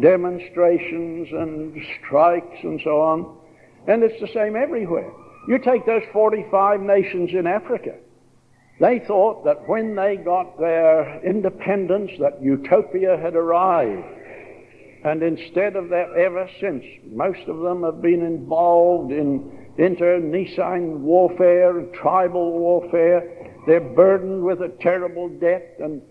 Demonstrations 0.00 1.28
and 1.32 1.82
strikes 1.98 2.58
and 2.62 2.80
so 2.84 3.00
on. 3.00 3.36
And 3.88 4.04
it's 4.04 4.20
the 4.20 4.28
same 4.32 4.54
everywhere. 4.54 5.10
You 5.48 5.58
take 5.58 5.84
those 5.84 6.04
45 6.12 6.80
nations 6.80 7.30
in 7.32 7.44
Africa. 7.48 7.96
They 8.80 9.00
thought 9.00 9.44
that 9.44 9.68
when 9.68 9.96
they 9.96 10.14
got 10.16 10.60
their 10.60 11.20
independence, 11.24 12.12
that 12.20 12.40
utopia 12.40 13.16
had 13.16 13.34
arrived. 13.34 14.06
And 15.04 15.24
instead 15.24 15.74
of 15.74 15.88
that, 15.88 16.14
ever 16.16 16.48
since, 16.60 16.84
most 17.10 17.48
of 17.48 17.58
them 17.58 17.82
have 17.82 18.00
been 18.00 18.22
involved 18.24 19.10
in 19.10 19.68
internecine 19.76 21.02
warfare 21.02 21.82
tribal 22.00 22.52
warfare. 22.52 23.43
They're 23.66 23.80
burdened 23.80 24.44
with 24.44 24.60
a 24.60 24.68
terrible 24.80 25.28
debt, 25.28 25.76
and 25.78 26.02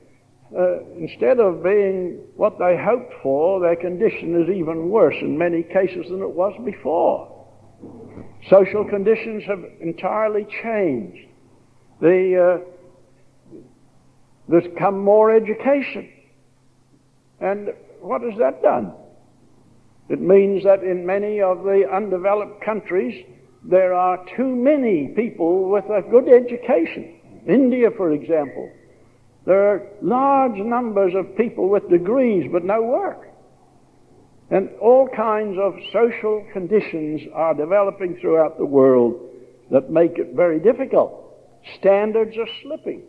uh, 0.58 0.84
instead 0.98 1.40
of 1.40 1.64
being 1.64 2.22
what 2.36 2.58
they 2.60 2.78
hoped 2.78 3.14
for, 3.22 3.60
their 3.60 3.76
condition 3.76 4.42
is 4.44 4.50
even 4.56 4.90
worse 4.90 5.16
in 5.22 5.38
many 5.38 5.64
cases 5.64 6.08
than 6.10 6.22
it 6.22 6.30
was 6.30 6.54
before. 6.64 7.30
Social 8.50 8.84
conditions 8.86 9.44
have 9.46 9.64
entirely 9.82 10.46
changed 10.64 11.28
the, 12.02 12.62
uh, 12.62 13.58
there's 14.50 14.66
come 14.78 15.00
more 15.00 15.34
education. 15.34 16.10
And 17.40 17.70
what 18.02 18.22
has 18.22 18.38
that 18.40 18.62
done? 18.62 18.94
It 20.10 20.20
means 20.20 20.64
that 20.66 20.84
in 20.84 21.06
many 21.06 21.42
of 21.42 21.64
the 21.64 21.90
undeveloped 21.92 22.62
countries, 22.64 23.26
there 23.64 23.94
are 23.94 24.26
too 24.36 24.56
many 24.56 25.08
people 25.16 25.70
with 25.70 25.86
a 25.86 26.02
good 26.02 26.28
education. 26.28 27.22
India, 27.48 27.90
for 27.96 28.12
example, 28.12 28.72
there 29.46 29.70
are 29.70 29.88
large 30.02 30.58
numbers 30.58 31.14
of 31.16 31.36
people 31.36 31.70
with 31.70 31.90
degrees 31.90 32.50
but 32.52 32.64
no 32.64 32.82
work. 32.82 33.30
And 34.50 34.70
all 34.80 35.08
kinds 35.08 35.58
of 35.60 35.74
social 35.92 36.46
conditions 36.54 37.22
are 37.34 37.54
developing 37.54 38.18
throughout 38.22 38.58
the 38.58 38.66
world 38.66 39.20
that 39.72 39.90
make 39.90 40.20
it 40.20 40.34
very 40.34 40.60
difficult 40.60 41.24
Standards 41.80 42.38
are 42.38 42.48
slipping. 42.62 43.04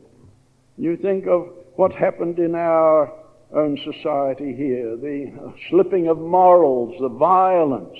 You 0.76 0.96
think 0.96 1.26
of 1.26 1.48
what 1.76 1.92
happened 1.92 2.38
in 2.38 2.54
our 2.54 3.12
own 3.52 3.78
society 3.84 4.54
here 4.54 4.96
the 4.96 5.32
slipping 5.70 6.08
of 6.08 6.18
morals, 6.18 6.94
the 7.00 7.08
violence, 7.08 7.96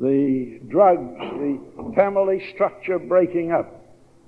the 0.00 0.60
drugs, 0.68 1.18
the 1.18 1.92
family 1.94 2.42
structure 2.54 2.98
breaking 2.98 3.52
up. 3.52 3.77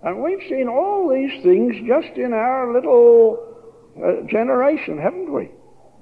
And 0.03 0.23
we've 0.23 0.43
seen 0.49 0.69
all 0.69 1.09
these 1.09 1.43
things 1.43 1.75
just 1.87 2.17
in 2.17 2.33
our 2.33 2.73
little 2.73 3.39
uh, 4.03 4.27
generation, 4.27 4.99
haven't 4.99 5.33
we? 5.33 5.51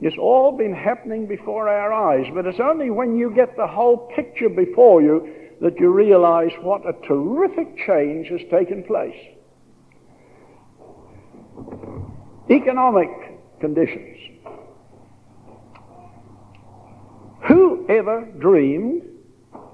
It's 0.01 0.17
all 0.17 0.57
been 0.57 0.73
happening 0.73 1.27
before 1.27 1.69
our 1.69 1.93
eyes, 1.93 2.27
but 2.33 2.47
it's 2.47 2.61
only 2.61 2.91
when 2.91 3.17
you 3.17 3.35
get 3.35 3.57
the 3.57 3.67
whole 3.67 4.09
picture 4.15 4.49
before 4.49 5.03
you 5.03 5.35
that 5.61 5.81
you 5.81 5.91
realize 5.91 6.53
what 6.61 6.83
a 6.89 6.93
terrific 7.09 7.77
change 7.85 8.29
has 8.29 8.41
taken 8.49 8.85
place. 8.85 9.17
Economic 12.49 13.09
conditions. 13.61 14.17
Who 17.49 17.85
ever 17.89 18.25
dreamed 18.39 19.03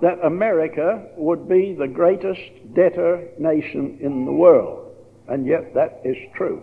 that 0.05 0.23
America 0.23 1.03
would 1.17 1.49
be 1.49 1.75
the 1.79 1.89
greatest 1.89 2.43
debtor 2.75 3.27
nation 3.39 3.97
in 4.03 4.27
the 4.27 4.33
world? 4.33 4.95
And 5.29 5.47
yet 5.47 5.73
that 5.73 6.03
is 6.05 6.17
true. 6.37 6.61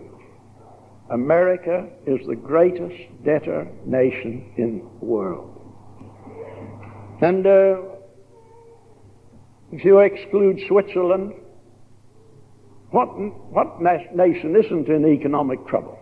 America 1.10 1.88
is 2.06 2.24
the 2.28 2.36
greatest 2.36 2.94
debtor 3.24 3.66
nation 3.84 4.52
in 4.58 4.88
the 5.00 5.04
world. 5.04 5.58
And 7.20 7.44
uh, 7.44 7.82
if 9.72 9.84
you 9.84 9.98
exclude 9.98 10.60
Switzerland, 10.68 11.32
what, 12.90 13.08
what 13.08 13.82
nation 13.82 14.54
isn't 14.54 14.86
in 14.86 15.04
economic 15.04 15.66
trouble? 15.66 15.98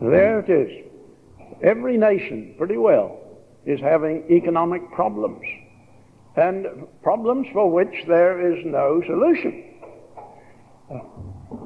There 0.00 0.40
it 0.40 0.48
is. 0.48 0.86
Every 1.62 1.98
nation, 1.98 2.54
pretty 2.56 2.78
well, 2.78 3.20
is 3.66 3.80
having 3.80 4.24
economic 4.30 4.90
problems. 4.92 5.44
And 6.36 6.66
problems 7.02 7.46
for 7.52 7.70
which 7.70 8.04
there 8.06 8.52
is 8.52 8.64
no 8.66 9.02
solution. 9.06 9.62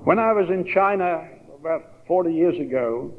When 0.04 0.18
I 0.18 0.32
was 0.32 0.48
in 0.48 0.64
China 0.72 1.28
about 1.58 2.06
40 2.06 2.32
years 2.32 2.58
ago, 2.58 3.12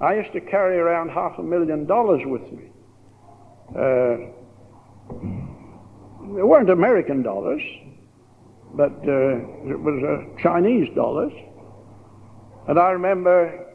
I 0.00 0.14
used 0.14 0.32
to 0.32 0.40
carry 0.40 0.78
around 0.78 1.10
half 1.10 1.38
a 1.38 1.42
million 1.42 1.86
dollars 1.86 2.22
with 2.24 2.42
me. 2.52 2.70
Uh, 3.70 4.16
they 6.34 6.42
weren't 6.42 6.70
American 6.70 7.22
dollars, 7.22 7.62
but 8.74 8.92
uh, 9.06 9.36
it 9.68 9.78
was 9.78 10.02
uh, 10.02 10.40
Chinese 10.42 10.88
dollars. 10.94 11.32
And 12.68 12.78
I 12.78 12.90
remember 12.90 13.66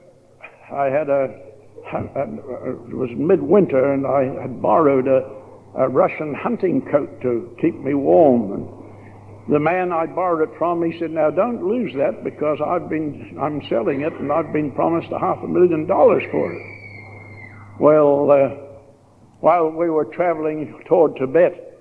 I 0.72 0.86
had 0.86 1.10
a, 1.10 1.30
a, 1.94 2.24
it 2.24 2.96
was 2.96 3.10
midwinter, 3.18 3.94
and 3.94 4.08
I 4.08 4.42
had 4.42 4.62
borrowed 4.62 5.08
a, 5.08 5.45
a 5.78 5.90
Russian 5.90 6.34
hunting 6.34 6.82
coat 6.92 7.22
to 7.22 7.56
keep 7.62 7.76
me 7.76 7.94
warm. 7.94 8.52
And 8.54 9.54
the 9.54 9.60
man 9.60 9.92
I 9.92 10.06
borrowed 10.06 10.50
it 10.50 10.58
from, 10.58 10.84
he 10.90 10.98
said, 11.00 11.12
now 11.12 11.30
don't 11.30 11.64
lose 11.64 11.94
that 11.96 12.24
because 12.24 12.60
I've 12.66 12.90
been, 12.90 13.38
I'm 13.42 13.62
selling 13.70 14.02
it 14.02 14.14
and 14.14 14.32
I've 14.32 14.54
been 14.54 14.72
promised 14.72 15.12
a 15.12 15.20
half 15.20 15.38
a 15.44 15.48
million 15.48 15.86
dollars 15.86 16.24
for 16.32 16.52
it. 16.52 16.62
Well, 17.80 18.32
uh, 18.32 18.50
while 19.42 19.70
we 19.70 19.90
were 19.90 20.06
traveling 20.06 20.82
toward 20.88 21.18
Tibet, 21.18 21.78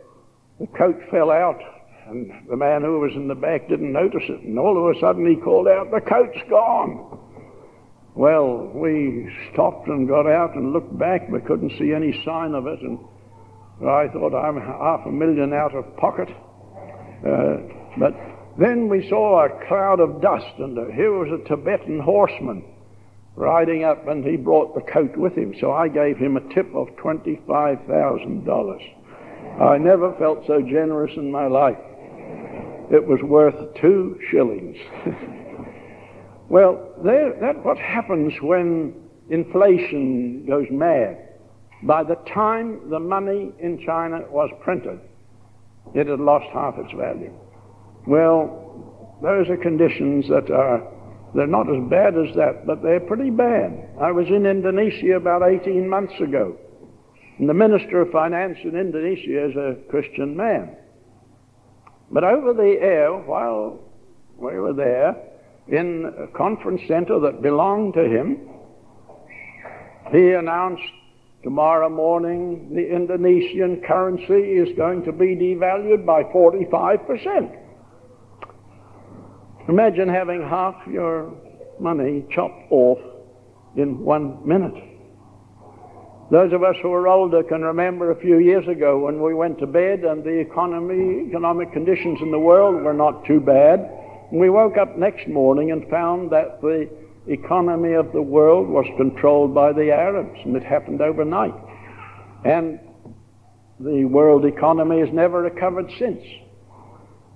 the 0.60 0.66
coat 0.66 1.00
fell 1.10 1.30
out 1.30 1.60
and 2.06 2.30
the 2.50 2.56
man 2.56 2.82
who 2.82 3.00
was 3.00 3.12
in 3.14 3.28
the 3.28 3.34
back 3.34 3.68
didn't 3.68 3.92
notice 3.92 4.24
it. 4.28 4.40
And 4.40 4.58
all 4.58 4.76
of 4.76 4.94
a 4.94 5.00
sudden 5.00 5.26
he 5.26 5.36
called 5.40 5.68
out, 5.68 5.90
the 5.90 6.00
coat's 6.00 6.38
gone. 6.50 7.20
Well, 8.14 8.70
we 8.74 9.32
stopped 9.52 9.88
and 9.88 10.06
got 10.06 10.26
out 10.26 10.54
and 10.54 10.72
looked 10.72 10.96
back. 10.98 11.28
We 11.30 11.40
couldn't 11.40 11.78
see 11.78 11.92
any 11.92 12.22
sign 12.24 12.54
of 12.54 12.66
it. 12.66 12.80
And 12.80 12.98
I 13.82 14.08
thought 14.08 14.34
I'm 14.34 14.60
half 14.60 15.06
a 15.06 15.10
million 15.10 15.52
out 15.52 15.74
of 15.74 15.96
pocket. 15.96 16.28
Uh, 17.26 17.56
but 17.98 18.14
then 18.58 18.88
we 18.88 19.08
saw 19.08 19.44
a 19.44 19.66
cloud 19.66 19.98
of 20.00 20.22
dust, 20.22 20.46
and 20.58 20.76
here 20.92 21.12
was 21.12 21.32
a 21.32 21.38
Tibetan 21.48 21.98
horseman 22.00 22.64
riding 23.36 23.82
up, 23.82 24.06
and 24.06 24.24
he 24.24 24.36
brought 24.36 24.74
the 24.74 24.92
coat 24.92 25.16
with 25.16 25.36
him. 25.36 25.54
So 25.60 25.72
I 25.72 25.88
gave 25.88 26.18
him 26.18 26.36
a 26.36 26.54
tip 26.54 26.72
of 26.74 26.86
$25,000. 26.96 29.60
I 29.60 29.78
never 29.78 30.12
felt 30.18 30.46
so 30.46 30.60
generous 30.60 31.12
in 31.16 31.32
my 31.32 31.46
life. 31.46 31.78
It 32.92 33.06
was 33.06 33.20
worth 33.22 33.54
two 33.80 34.20
shillings. 34.30 34.76
well, 36.48 36.92
there, 37.02 37.32
that's 37.40 37.64
what 37.64 37.78
happens 37.78 38.34
when 38.40 38.94
inflation 39.30 40.44
goes 40.46 40.66
mad. 40.70 41.23
By 41.84 42.02
the 42.02 42.16
time 42.32 42.88
the 42.88 42.98
money 42.98 43.52
in 43.58 43.84
China 43.84 44.24
was 44.30 44.50
printed, 44.62 45.00
it 45.94 46.06
had 46.06 46.18
lost 46.18 46.46
half 46.52 46.78
its 46.78 46.92
value. 46.92 47.32
Well, 48.06 49.18
those 49.22 49.50
are 49.50 49.56
conditions 49.58 50.26
that 50.28 50.50
are, 50.50 50.82
they're 51.34 51.46
not 51.46 51.68
as 51.68 51.82
bad 51.90 52.16
as 52.16 52.34
that, 52.36 52.66
but 52.66 52.82
they're 52.82 53.00
pretty 53.00 53.28
bad. 53.28 53.88
I 54.00 54.12
was 54.12 54.28
in 54.28 54.46
Indonesia 54.46 55.16
about 55.16 55.42
18 55.42 55.86
months 55.86 56.14
ago, 56.20 56.56
and 57.38 57.48
the 57.48 57.54
Minister 57.54 58.00
of 58.00 58.10
Finance 58.10 58.58
in 58.64 58.76
Indonesia 58.76 59.46
is 59.46 59.56
a 59.56 59.76
Christian 59.90 60.34
man. 60.34 60.76
But 62.10 62.24
over 62.24 62.54
the 62.54 62.78
air, 62.80 63.12
while 63.12 63.78
we 64.38 64.58
were 64.58 64.72
there, 64.72 65.16
in 65.68 66.12
a 66.18 66.26
conference 66.28 66.80
center 66.88 67.20
that 67.20 67.42
belonged 67.42 67.94
to 67.94 68.04
him, 68.04 68.48
he 70.12 70.32
announced 70.32 70.82
Tomorrow 71.44 71.90
morning, 71.90 72.74
the 72.74 72.90
Indonesian 72.90 73.82
currency 73.86 74.32
is 74.32 74.74
going 74.78 75.04
to 75.04 75.12
be 75.12 75.36
devalued 75.36 76.06
by 76.06 76.22
45%. 76.24 77.54
Imagine 79.68 80.08
having 80.08 80.40
half 80.40 80.74
your 80.90 81.34
money 81.78 82.24
chopped 82.30 82.70
off 82.70 82.98
in 83.76 84.02
one 84.02 84.46
minute. 84.48 84.74
Those 86.30 86.54
of 86.54 86.62
us 86.62 86.76
who 86.80 86.90
are 86.92 87.08
older 87.08 87.42
can 87.42 87.60
remember 87.60 88.10
a 88.10 88.20
few 88.20 88.38
years 88.38 88.66
ago 88.66 88.98
when 88.98 89.20
we 89.20 89.34
went 89.34 89.58
to 89.58 89.66
bed 89.66 90.00
and 90.00 90.24
the 90.24 90.40
economy, 90.40 91.28
economic 91.28 91.72
conditions 91.74 92.20
in 92.22 92.30
the 92.30 92.38
world 92.38 92.82
were 92.82 92.94
not 92.94 93.26
too 93.26 93.40
bad. 93.40 93.80
And 94.30 94.40
we 94.40 94.48
woke 94.48 94.78
up 94.78 94.96
next 94.96 95.28
morning 95.28 95.72
and 95.72 95.86
found 95.90 96.30
that 96.30 96.62
the 96.62 96.88
economy 97.26 97.94
of 97.94 98.12
the 98.12 98.22
world 98.22 98.68
was 98.68 98.86
controlled 98.96 99.54
by 99.54 99.72
the 99.72 99.90
Arabs, 99.90 100.38
and 100.44 100.56
it 100.56 100.62
happened 100.62 101.00
overnight. 101.00 101.54
And 102.44 102.78
the 103.80 104.04
world 104.04 104.44
economy 104.44 105.00
has 105.00 105.08
never 105.12 105.42
recovered 105.42 105.90
since. 105.98 106.22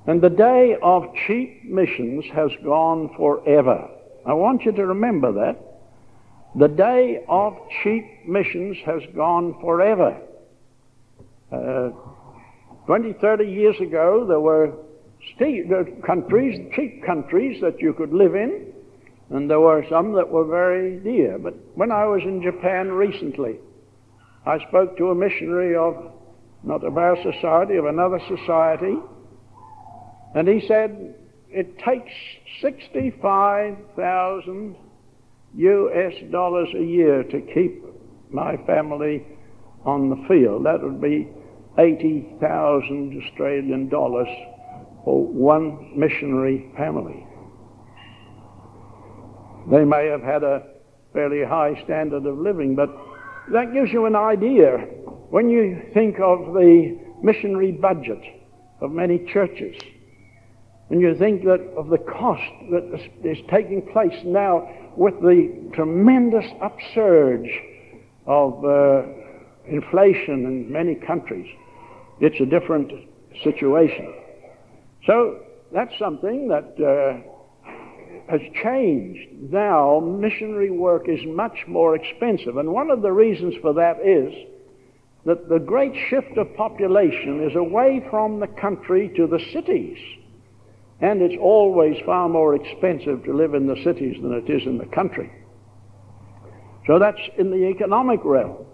And 0.07 0.21
the 0.21 0.31
day 0.31 0.77
of 0.83 1.05
cheap 1.27 1.65
missions 1.65 2.25
has 2.35 2.51
gone 2.65 3.11
forever. 3.17 3.89
I 4.27 4.33
want 4.33 4.65
you 4.65 4.73
to 4.73 4.87
remember 4.87 5.33
that. 5.33 5.59
The 6.55 6.69
day 6.69 7.25
of 7.29 7.57
cheap 7.83 8.27
missions 8.27 8.77
has 8.87 9.03
gone 9.15 9.59
forever. 9.61 10.19
Uh, 11.53 11.91
20, 12.87 13.15
30 13.21 13.45
years 13.45 13.77
ago, 13.81 14.25
there 14.27 14.41
were 14.41 14.73
countries, 16.07 16.59
cheap 16.75 17.05
countries 17.05 17.61
that 17.61 17.81
you 17.81 17.93
could 17.93 18.13
live 18.13 18.35
in, 18.35 18.68
and 19.31 19.51
there 19.51 19.61
were 19.61 19.85
some 19.91 20.15
that 20.15 20.29
were 20.29 20.47
very 20.47 20.99
dear. 20.99 21.39
But 21.39 21.55
when 21.75 21.93
I 21.93 22.07
was 22.07 22.23
in 22.23 22.41
Japan 22.43 22.91
recently, 22.91 23.59
I 24.47 24.59
spoke 24.69 24.97
to 24.97 25.11
a 25.11 25.15
missionary 25.15 25.77
of, 25.77 26.13
not 26.63 26.83
of 26.85 26.97
our 26.97 27.17
society, 27.23 27.77
of 27.77 27.85
another 27.85 28.21
society, 28.29 28.97
and 30.35 30.49
he 30.49 30.67
said, 30.67 31.15
it 31.51 31.79
takes 31.79 32.13
65,000 32.61 34.77
US 35.55 36.13
dollars 36.31 36.69
a 36.75 36.85
year 36.85 37.23
to 37.25 37.41
keep 37.41 37.83
my 38.31 38.59
family 38.67 39.27
on 39.85 40.11
the 40.11 40.17
field. 40.29 40.67
That 40.67 40.83
would 40.83 41.01
be 41.01 41.27
80,000 41.79 43.23
Australian 43.25 43.89
dollars 43.89 44.29
for 45.05 45.27
one 45.27 45.99
missionary 45.99 46.71
family. 46.77 47.27
They 49.71 49.85
may 49.85 50.07
have 50.07 50.23
had 50.23 50.43
a 50.43 50.63
fairly 51.13 51.45
high 51.45 51.81
standard 51.85 52.25
of 52.27 52.39
living, 52.39 52.75
but 52.75 52.89
that 53.53 53.73
gives 53.73 53.93
you 53.93 54.07
an 54.07 54.17
idea 54.17 54.79
when 55.31 55.49
you 55.49 55.83
think 55.93 56.21
of 56.21 56.55
the 56.55 56.99
missionary 57.23 57.73
budget 57.73 58.23
of 58.81 58.93
many 58.93 59.27
churches. 59.33 59.77
And 60.91 61.01
you 61.01 61.15
think 61.19 61.45
that 61.45 61.61
of 61.77 61.89
the 61.89 61.99
cost 61.99 62.51
that 62.71 63.01
is 63.25 63.39
taking 63.51 63.83
place 63.93 64.15
now 64.25 64.69
with 64.97 65.15
the 65.21 65.71
tremendous 65.75 66.47
upsurge 66.63 67.51
of 68.27 68.65
uh, 68.65 69.03
inflation 69.67 70.47
in 70.47 70.73
many 70.73 70.95
countries, 70.95 71.47
it's 72.21 72.41
a 72.41 72.47
different 72.47 72.91
situation. 73.45 74.15
So 75.07 75.41
that's 75.73 75.93
something 75.99 76.49
that 76.49 76.75
uh, 76.83 77.38
has 78.29 78.41
changed. 78.63 79.51
Now, 79.51 80.01
missionary 80.01 80.71
work 80.71 81.09
is 81.09 81.21
much 81.27 81.65
more 81.67 81.97
expensive. 81.97 82.57
And 82.57 82.73
one 82.73 82.91
of 82.91 83.03
the 83.03 83.13
reasons 83.13 83.55
for 83.63 83.73
that 83.75 84.01
is 84.05 84.33
that 85.25 85.49
the 85.49 85.59
great 85.59 85.95
shift 86.09 86.37
of 86.37 86.55
population 86.57 87.43
is 87.49 87.57
away 87.57 88.05
from 88.11 88.41
the 88.41 88.47
country 88.47 89.11
to 89.17 89.27
the 89.27 89.41
cities. 89.53 89.99
And 91.01 91.23
it's 91.23 91.41
always 91.41 91.97
far 92.05 92.29
more 92.29 92.55
expensive 92.55 93.25
to 93.25 93.33
live 93.33 93.55
in 93.55 93.67
the 93.67 93.77
cities 93.85 94.17
than 94.21 94.33
it 94.33 94.51
is 94.51 94.67
in 94.67 94.79
the 94.79 94.87
country. 94.87 95.31
So 96.87 96.99
that's 96.99 97.21
in 97.39 97.51
the 97.51 97.69
economic 97.69 98.21
realm. 98.25 98.65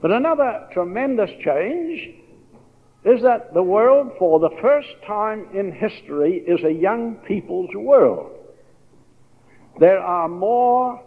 But 0.00 0.10
another 0.10 0.68
tremendous 0.72 1.30
change 1.44 2.10
is 3.04 3.22
that 3.22 3.54
the 3.54 3.62
world, 3.62 4.12
for 4.18 4.40
the 4.40 4.50
first 4.60 4.88
time 5.06 5.46
in 5.54 5.72
history, 5.72 6.42
is 6.46 6.64
a 6.64 6.72
young 6.72 7.16
people's 7.26 7.70
world. 7.74 8.35
There 9.78 9.98
are 9.98 10.28
more 10.28 11.02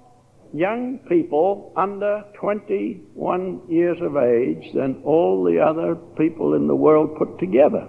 young 0.54 1.00
people 1.10 1.74
under 1.76 2.24
21 2.40 3.62
years 3.68 3.98
of 4.02 4.16
age 4.18 4.74
than 4.74 5.02
all 5.04 5.44
the 5.44 5.60
other 5.60 5.96
people 5.96 6.54
in 6.54 6.68
the 6.68 6.76
world 6.76 7.16
put 7.18 7.40
together. 7.40 7.88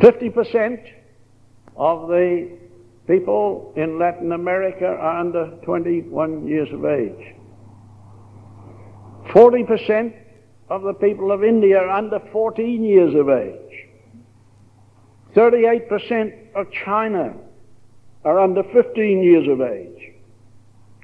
Fifty 0.00 0.30
percent 0.30 0.80
of 1.76 2.08
the 2.08 2.58
people 3.06 3.72
in 3.76 3.98
Latin 3.98 4.32
America 4.32 4.86
are 4.86 5.20
under 5.20 5.50
21 5.64 6.46
years 6.48 6.68
of 6.72 6.84
age. 6.84 7.34
Forty 9.32 9.64
percent 9.64 10.14
of 10.68 10.82
the 10.82 10.94
people 10.94 11.30
of 11.30 11.44
India 11.44 11.78
are 11.78 11.90
under 11.90 12.20
14 12.32 12.82
years 12.82 13.14
of 13.14 13.28
age. 13.28 13.61
38% 15.34 16.54
of 16.54 16.66
China 16.84 17.34
are 18.24 18.38
under 18.38 18.62
15 18.62 19.22
years 19.22 19.48
of 19.48 19.60
age. 19.60 20.12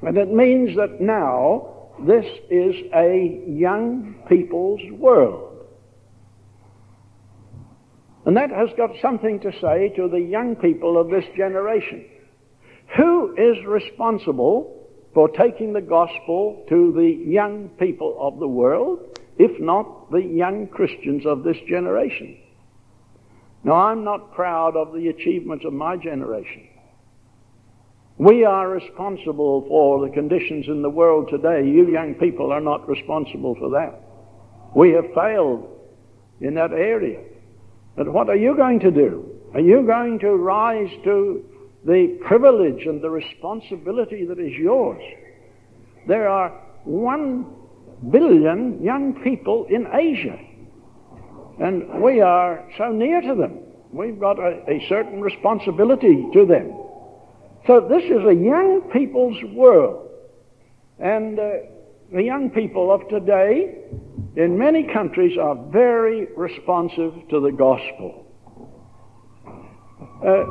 And 0.02 0.16
it 0.16 0.30
means 0.30 0.76
that 0.76 1.00
now 1.00 1.90
this 2.06 2.26
is 2.50 2.74
a 2.94 3.42
young 3.46 4.14
people's 4.28 4.80
world. 4.92 5.66
And 8.24 8.36
that 8.36 8.50
has 8.50 8.68
got 8.76 8.90
something 9.00 9.40
to 9.40 9.52
say 9.60 9.88
to 9.96 10.08
the 10.08 10.20
young 10.20 10.54
people 10.56 11.00
of 11.00 11.08
this 11.08 11.24
generation. 11.36 12.04
Who 12.96 13.34
is 13.36 13.64
responsible 13.66 14.86
for 15.14 15.28
taking 15.30 15.72
the 15.72 15.80
gospel 15.80 16.64
to 16.68 16.92
the 16.92 17.30
young 17.30 17.70
people 17.80 18.16
of 18.20 18.38
the 18.38 18.48
world, 18.48 19.18
if 19.38 19.58
not 19.60 20.10
the 20.10 20.22
young 20.22 20.66
Christians 20.66 21.24
of 21.26 21.42
this 21.42 21.56
generation? 21.66 22.36
Now, 23.64 23.74
I'm 23.74 24.04
not 24.04 24.32
proud 24.34 24.76
of 24.76 24.92
the 24.92 25.08
achievements 25.08 25.64
of 25.64 25.72
my 25.72 25.96
generation. 25.96 26.68
We 28.18 28.44
are 28.44 28.68
responsible 28.68 29.64
for 29.68 30.06
the 30.06 30.12
conditions 30.12 30.66
in 30.66 30.82
the 30.82 30.90
world 30.90 31.28
today. 31.30 31.68
You 31.68 31.88
young 31.90 32.14
people 32.14 32.52
are 32.52 32.60
not 32.60 32.88
responsible 32.88 33.54
for 33.54 33.70
that. 33.70 34.00
We 34.74 34.90
have 34.92 35.06
failed 35.14 35.68
in 36.40 36.54
that 36.54 36.72
area. 36.72 37.20
But 37.96 38.12
what 38.12 38.28
are 38.28 38.36
you 38.36 38.56
going 38.56 38.80
to 38.80 38.90
do? 38.90 39.28
Are 39.54 39.60
you 39.60 39.82
going 39.82 40.18
to 40.20 40.34
rise 40.34 40.90
to 41.04 41.44
the 41.84 42.18
privilege 42.26 42.86
and 42.86 43.00
the 43.00 43.10
responsibility 43.10 44.24
that 44.24 44.38
is 44.38 44.52
yours? 44.52 45.02
There 46.06 46.28
are 46.28 46.50
one 46.84 47.46
billion 48.10 48.82
young 48.82 49.20
people 49.22 49.66
in 49.70 49.86
Asia, 49.92 50.38
and 51.60 52.02
we 52.02 52.20
are 52.20 52.64
so 52.78 52.90
near 52.92 53.20
to 53.20 53.34
them. 53.34 53.60
We've 53.92 54.18
got 54.18 54.38
a, 54.38 54.62
a 54.68 54.86
certain 54.88 55.20
responsibility 55.20 56.26
to 56.32 56.46
them. 56.46 56.72
So 57.66 57.80
this 57.80 58.04
is 58.04 58.24
a 58.26 58.34
young 58.34 58.88
people's 58.92 59.42
world. 59.52 60.08
And 60.98 61.38
uh, 61.38 61.50
the 62.12 62.22
young 62.22 62.50
people 62.50 62.92
of 62.92 63.08
today 63.08 63.76
in 64.36 64.56
many 64.58 64.84
countries 64.84 65.36
are 65.38 65.56
very 65.70 66.28
responsive 66.36 67.12
to 67.30 67.40
the 67.40 67.50
gospel. 67.50 68.24
Uh, 70.24 70.44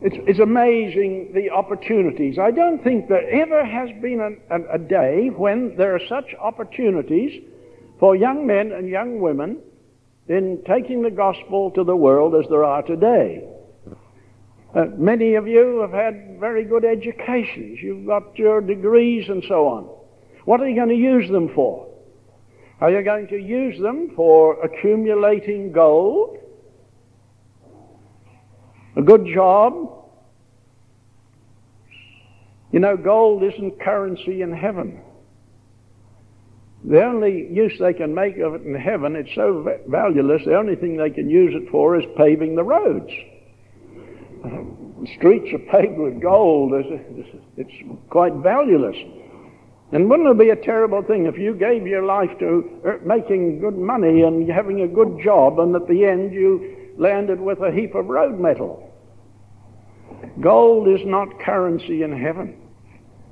it's, 0.00 0.16
it's, 0.28 0.38
amazing 0.38 1.32
the 1.34 1.50
opportunities. 1.50 2.38
I 2.38 2.50
don't 2.52 2.82
think 2.84 3.08
there 3.08 3.28
ever 3.28 3.64
has 3.64 3.90
been 4.00 4.20
a, 4.20 4.54
a, 4.54 4.74
a 4.74 4.78
day 4.78 5.28
when 5.28 5.76
there 5.76 5.94
are 5.94 6.00
such 6.08 6.34
opportunities 6.40 7.42
for 7.98 8.14
young 8.14 8.46
men 8.46 8.72
and 8.72 8.88
young 8.88 9.20
women 9.20 9.58
in 10.28 10.62
taking 10.66 11.02
the 11.02 11.10
gospel 11.10 11.70
to 11.72 11.84
the 11.84 11.96
world 11.96 12.34
as 12.34 12.48
there 12.50 12.64
are 12.64 12.82
today. 12.82 13.44
Uh, 14.74 14.84
many 14.96 15.34
of 15.34 15.48
you 15.48 15.78
have 15.80 15.92
had 15.92 16.38
very 16.38 16.64
good 16.64 16.84
educations. 16.84 17.78
You've 17.82 18.06
got 18.06 18.38
your 18.38 18.60
degrees 18.60 19.28
and 19.28 19.42
so 19.48 19.66
on. 19.66 19.84
What 20.44 20.60
are 20.60 20.68
you 20.68 20.76
going 20.76 20.90
to 20.90 20.94
use 20.94 21.30
them 21.30 21.50
for? 21.54 21.88
Are 22.80 22.90
you 22.90 23.02
going 23.02 23.28
to 23.28 23.38
use 23.38 23.80
them 23.80 24.12
for 24.14 24.62
accumulating 24.62 25.72
gold? 25.72 26.38
A 28.96 29.02
good 29.02 29.26
job? 29.32 29.72
You 32.70 32.80
know, 32.80 32.96
gold 32.96 33.42
isn't 33.42 33.80
currency 33.80 34.42
in 34.42 34.52
heaven. 34.52 35.00
The 36.84 37.02
only 37.02 37.48
use 37.52 37.72
they 37.78 37.92
can 37.92 38.14
make 38.14 38.38
of 38.38 38.54
it 38.54 38.62
in 38.62 38.74
heaven, 38.74 39.16
it's 39.16 39.34
so 39.34 39.66
valueless, 39.88 40.42
the 40.44 40.56
only 40.56 40.76
thing 40.76 40.96
they 40.96 41.10
can 41.10 41.28
use 41.28 41.54
it 41.54 41.70
for 41.70 41.98
is 41.98 42.04
paving 42.16 42.54
the 42.54 42.62
roads. 42.62 43.10
The 44.42 45.08
streets 45.16 45.52
are 45.52 45.58
paved 45.58 45.98
with 45.98 46.20
gold. 46.20 46.72
It's 46.74 47.72
quite 48.10 48.34
valueless. 48.34 48.96
And 49.90 50.10
wouldn't 50.10 50.28
it 50.28 50.38
be 50.38 50.50
a 50.50 50.56
terrible 50.56 51.02
thing 51.02 51.26
if 51.26 51.38
you 51.38 51.54
gave 51.54 51.86
your 51.86 52.04
life 52.04 52.30
to 52.40 52.80
uh, 52.86 53.06
making 53.06 53.60
good 53.60 53.78
money 53.78 54.22
and 54.22 54.48
having 54.50 54.82
a 54.82 54.88
good 54.88 55.18
job, 55.24 55.58
and 55.60 55.74
at 55.74 55.88
the 55.88 56.04
end 56.04 56.32
you 56.32 56.92
landed 56.98 57.40
with 57.40 57.60
a 57.60 57.72
heap 57.72 57.94
of 57.94 58.06
road 58.06 58.38
metal? 58.38 58.84
Gold 60.40 60.88
is 60.88 61.00
not 61.06 61.40
currency 61.40 62.02
in 62.02 62.12
heaven. 62.12 62.56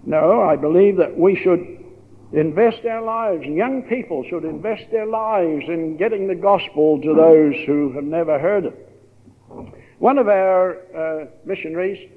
No, 0.05 0.43
I 0.43 0.57
believe 0.57 0.97
that 0.97 1.17
we 1.17 1.37
should 1.37 1.85
invest 2.33 2.83
their 2.83 3.03
lives, 3.03 3.45
young 3.45 3.83
people 3.83 4.25
should 4.29 4.45
invest 4.45 4.85
their 4.91 5.07
lives 5.07 5.65
in 5.69 5.97
getting 5.97 6.27
the 6.27 6.35
gospel 6.35 7.01
to 7.01 7.15
those 7.15 7.55
who 7.67 7.93
have 7.93 8.05
never 8.05 8.39
heard 8.39 8.67
it. 8.67 8.87
One 9.99 10.19
of 10.19 10.29
our 10.29 10.77
uh, 10.95 11.27
missionaries 11.45 12.11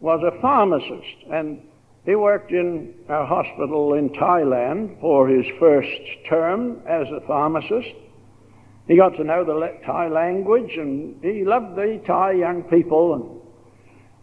was 0.00 0.20
a 0.22 0.40
pharmacist, 0.40 1.30
and 1.30 1.60
he 2.04 2.14
worked 2.14 2.50
in 2.50 2.94
a 3.08 3.24
hospital 3.24 3.94
in 3.94 4.10
Thailand 4.10 5.00
for 5.00 5.28
his 5.28 5.46
first 5.58 5.88
term 6.28 6.80
as 6.88 7.06
a 7.08 7.26
pharmacist. 7.26 7.88
He 8.86 8.96
got 8.96 9.16
to 9.16 9.24
know 9.24 9.44
the 9.44 9.78
Thai 9.86 10.08
language, 10.08 10.72
and 10.76 11.22
he 11.22 11.44
loved 11.44 11.76
the 11.76 12.02
Thai 12.06 12.32
young 12.32 12.64
people. 12.64 13.14
And, 13.14 13.40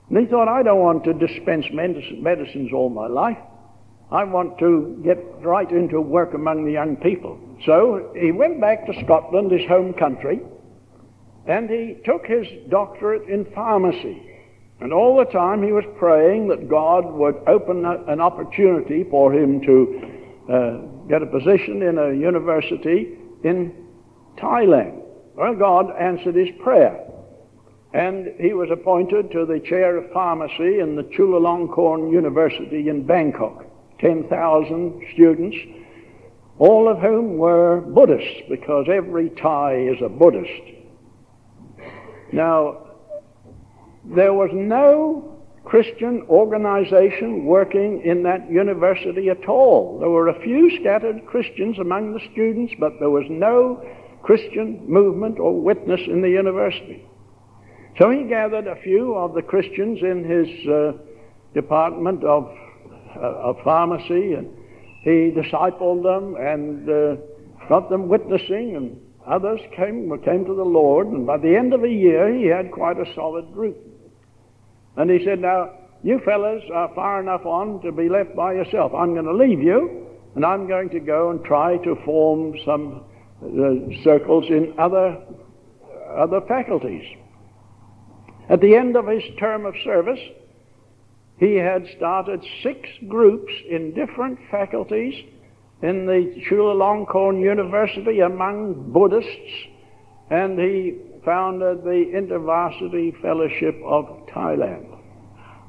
and 0.09 0.25
he 0.25 0.31
thought, 0.31 0.47
I 0.47 0.61
don't 0.61 0.79
want 0.79 1.03
to 1.05 1.13
dispense 1.13 1.65
medicines 1.71 2.71
all 2.73 2.89
my 2.89 3.07
life. 3.07 3.37
I 4.11 4.25
want 4.25 4.59
to 4.59 4.99
get 5.05 5.17
right 5.41 5.69
into 5.71 6.01
work 6.01 6.33
among 6.33 6.65
the 6.65 6.71
young 6.71 6.97
people. 6.97 7.39
So 7.65 8.11
he 8.19 8.31
went 8.31 8.59
back 8.59 8.85
to 8.87 9.03
Scotland, 9.05 9.51
his 9.51 9.67
home 9.69 9.93
country, 9.93 10.41
and 11.47 11.69
he 11.69 11.97
took 12.05 12.25
his 12.25 12.45
doctorate 12.69 13.29
in 13.29 13.45
pharmacy. 13.53 14.27
And 14.81 14.91
all 14.91 15.17
the 15.17 15.31
time 15.31 15.63
he 15.63 15.71
was 15.71 15.85
praying 15.97 16.49
that 16.49 16.67
God 16.67 17.05
would 17.05 17.35
open 17.47 17.85
a, 17.85 18.03
an 18.11 18.19
opportunity 18.19 19.05
for 19.09 19.33
him 19.33 19.61
to 19.61 20.11
uh, 20.51 20.77
get 21.07 21.21
a 21.21 21.27
position 21.27 21.81
in 21.83 21.97
a 21.97 22.13
university 22.13 23.17
in 23.43 23.73
Thailand. 24.37 25.03
Well, 25.35 25.55
God 25.55 25.91
answered 25.97 26.35
his 26.35 26.49
prayer. 26.61 27.07
And 27.93 28.33
he 28.39 28.53
was 28.53 28.69
appointed 28.71 29.31
to 29.31 29.45
the 29.45 29.59
chair 29.59 29.97
of 29.97 30.11
pharmacy 30.11 30.79
in 30.79 30.95
the 30.95 31.03
Chulalongkorn 31.03 32.11
University 32.11 32.89
in 32.89 33.05
Bangkok. 33.05 33.65
10,000 34.01 35.03
students, 35.13 35.55
all 36.57 36.89
of 36.89 36.99
whom 36.99 37.37
were 37.37 37.81
Buddhists, 37.81 38.41
because 38.49 38.87
every 38.91 39.29
Thai 39.29 39.75
is 39.75 40.01
a 40.01 40.09
Buddhist. 40.09 40.61
Now, 42.33 42.87
there 44.03 44.33
was 44.33 44.49
no 44.53 45.39
Christian 45.63 46.23
organization 46.27 47.45
working 47.45 48.01
in 48.03 48.23
that 48.23 48.49
university 48.49 49.29
at 49.29 49.47
all. 49.47 49.99
There 49.99 50.09
were 50.09 50.27
a 50.27 50.41
few 50.41 50.75
scattered 50.79 51.25
Christians 51.25 51.77
among 51.79 52.13
the 52.13 52.19
students, 52.31 52.73
but 52.79 52.93
there 52.99 53.09
was 53.09 53.25
no 53.29 53.85
Christian 54.23 54.83
movement 54.87 55.39
or 55.39 55.59
witness 55.59 56.01
in 56.07 56.21
the 56.21 56.29
university. 56.29 57.05
So 57.99 58.09
he 58.09 58.23
gathered 58.23 58.67
a 58.67 58.75
few 58.81 59.15
of 59.15 59.33
the 59.33 59.41
Christians 59.41 59.99
in 60.01 60.23
his 60.23 60.67
uh, 60.67 60.93
department 61.53 62.23
of 62.23 62.49
of 63.17 63.57
pharmacy, 63.63 64.33
and 64.33 64.49
he 65.03 65.31
discipled 65.31 66.03
them 66.03 66.35
and 66.35 66.89
uh, 66.89 67.15
got 67.67 67.89
them 67.89 68.07
witnessing, 68.07 68.75
and 68.75 68.99
others 69.25 69.59
came 69.75 70.09
came 70.23 70.45
to 70.45 70.53
the 70.53 70.63
Lord. 70.63 71.07
And 71.07 71.25
by 71.25 71.37
the 71.37 71.55
end 71.55 71.73
of 71.73 71.83
a 71.83 71.89
year, 71.89 72.33
he 72.33 72.45
had 72.47 72.71
quite 72.71 72.97
a 72.97 73.13
solid 73.15 73.51
group. 73.53 73.77
And 74.97 75.09
he 75.09 75.23
said, 75.25 75.39
"Now, 75.39 75.71
you 76.03 76.19
fellows 76.25 76.63
are 76.73 76.93
far 76.93 77.21
enough 77.21 77.45
on 77.45 77.81
to 77.81 77.91
be 77.91 78.09
left 78.09 78.35
by 78.35 78.53
yourself. 78.53 78.93
I'm 78.93 79.13
going 79.13 79.25
to 79.25 79.33
leave 79.33 79.61
you, 79.61 80.07
and 80.35 80.45
I'm 80.45 80.67
going 80.67 80.89
to 80.89 80.99
go 80.99 81.31
and 81.31 81.43
try 81.43 81.77
to 81.77 81.95
form 82.03 82.55
some 82.65 83.03
uh, 83.43 84.03
circles 84.03 84.45
in 84.49 84.73
other 84.77 85.17
other 86.15 86.41
faculties." 86.41 87.05
At 88.49 88.59
the 88.59 88.75
end 88.75 88.97
of 88.97 89.07
his 89.07 89.23
term 89.39 89.65
of 89.65 89.73
service, 89.83 90.19
he 91.41 91.55
had 91.55 91.87
started 91.97 92.45
six 92.61 92.87
groups 93.07 93.51
in 93.67 93.95
different 93.95 94.37
faculties 94.51 95.15
in 95.81 96.05
the 96.05 96.39
Chulalongkorn 96.47 97.41
University 97.41 98.19
among 98.19 98.91
Buddhists, 98.93 99.65
and 100.29 100.59
he 100.59 100.97
founded 101.25 101.83
the 101.83 102.11
InterVarsity 102.13 103.19
Fellowship 103.23 103.75
of 103.83 104.27
Thailand. 104.27 104.99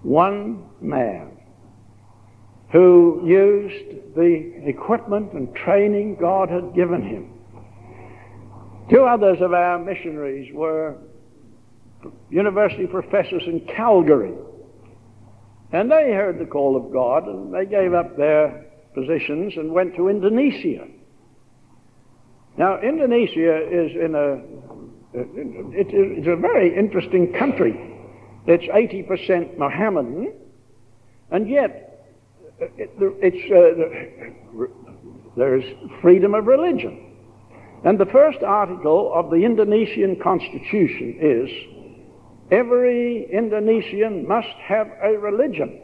One 0.02 0.66
man 0.82 1.38
who 2.70 3.22
used 3.24 4.14
the 4.14 4.68
equipment 4.68 5.32
and 5.32 5.54
training 5.54 6.16
God 6.20 6.50
had 6.50 6.74
given 6.74 7.00
him. 7.00 7.32
Two 8.90 9.04
others 9.04 9.38
of 9.40 9.54
our 9.54 9.78
missionaries 9.78 10.52
were 10.52 10.98
university 12.28 12.86
professors 12.86 13.44
in 13.46 13.60
Calgary 13.60 14.34
and 15.72 15.90
they 15.90 16.12
heard 16.12 16.38
the 16.38 16.46
call 16.46 16.76
of 16.76 16.92
God 16.92 17.26
and 17.26 17.52
they 17.52 17.66
gave 17.66 17.94
up 17.94 18.16
their 18.16 18.66
positions 18.94 19.54
and 19.56 19.72
went 19.72 19.96
to 19.96 20.08
Indonesia. 20.08 20.86
Now, 22.58 22.80
Indonesia 22.80 23.56
is 23.68 23.92
in 23.96 24.14
a 24.14 24.40
it's 25.14 26.26
a 26.26 26.36
very 26.36 26.74
interesting 26.76 27.32
country. 27.34 27.74
It's 28.46 28.64
80% 28.64 29.58
Mohammedan, 29.58 30.32
and 31.30 31.48
yet 31.48 32.06
it's, 32.58 33.52
uh, 33.52 34.66
there's 35.36 35.64
freedom 36.00 36.34
of 36.34 36.46
religion. 36.46 37.14
And 37.84 37.98
the 37.98 38.06
first 38.06 38.42
article 38.42 39.12
of 39.14 39.30
the 39.30 39.44
Indonesian 39.44 40.18
constitution 40.22 41.18
is 41.20 41.50
Every 42.52 43.32
Indonesian 43.32 44.28
must 44.28 44.54
have 44.68 44.86
a 45.02 45.18
religion. 45.18 45.80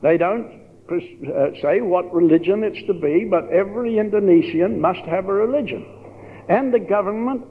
They 0.00 0.16
don't 0.16 0.62
uh, 0.88 1.60
say 1.60 1.80
what 1.80 2.14
religion 2.14 2.62
it's 2.62 2.86
to 2.86 2.94
be, 2.94 3.26
but 3.28 3.50
every 3.50 3.98
Indonesian 3.98 4.80
must 4.80 5.00
have 5.00 5.28
a 5.28 5.32
religion. 5.32 5.84
And 6.48 6.72
the 6.72 6.78
government, 6.78 7.42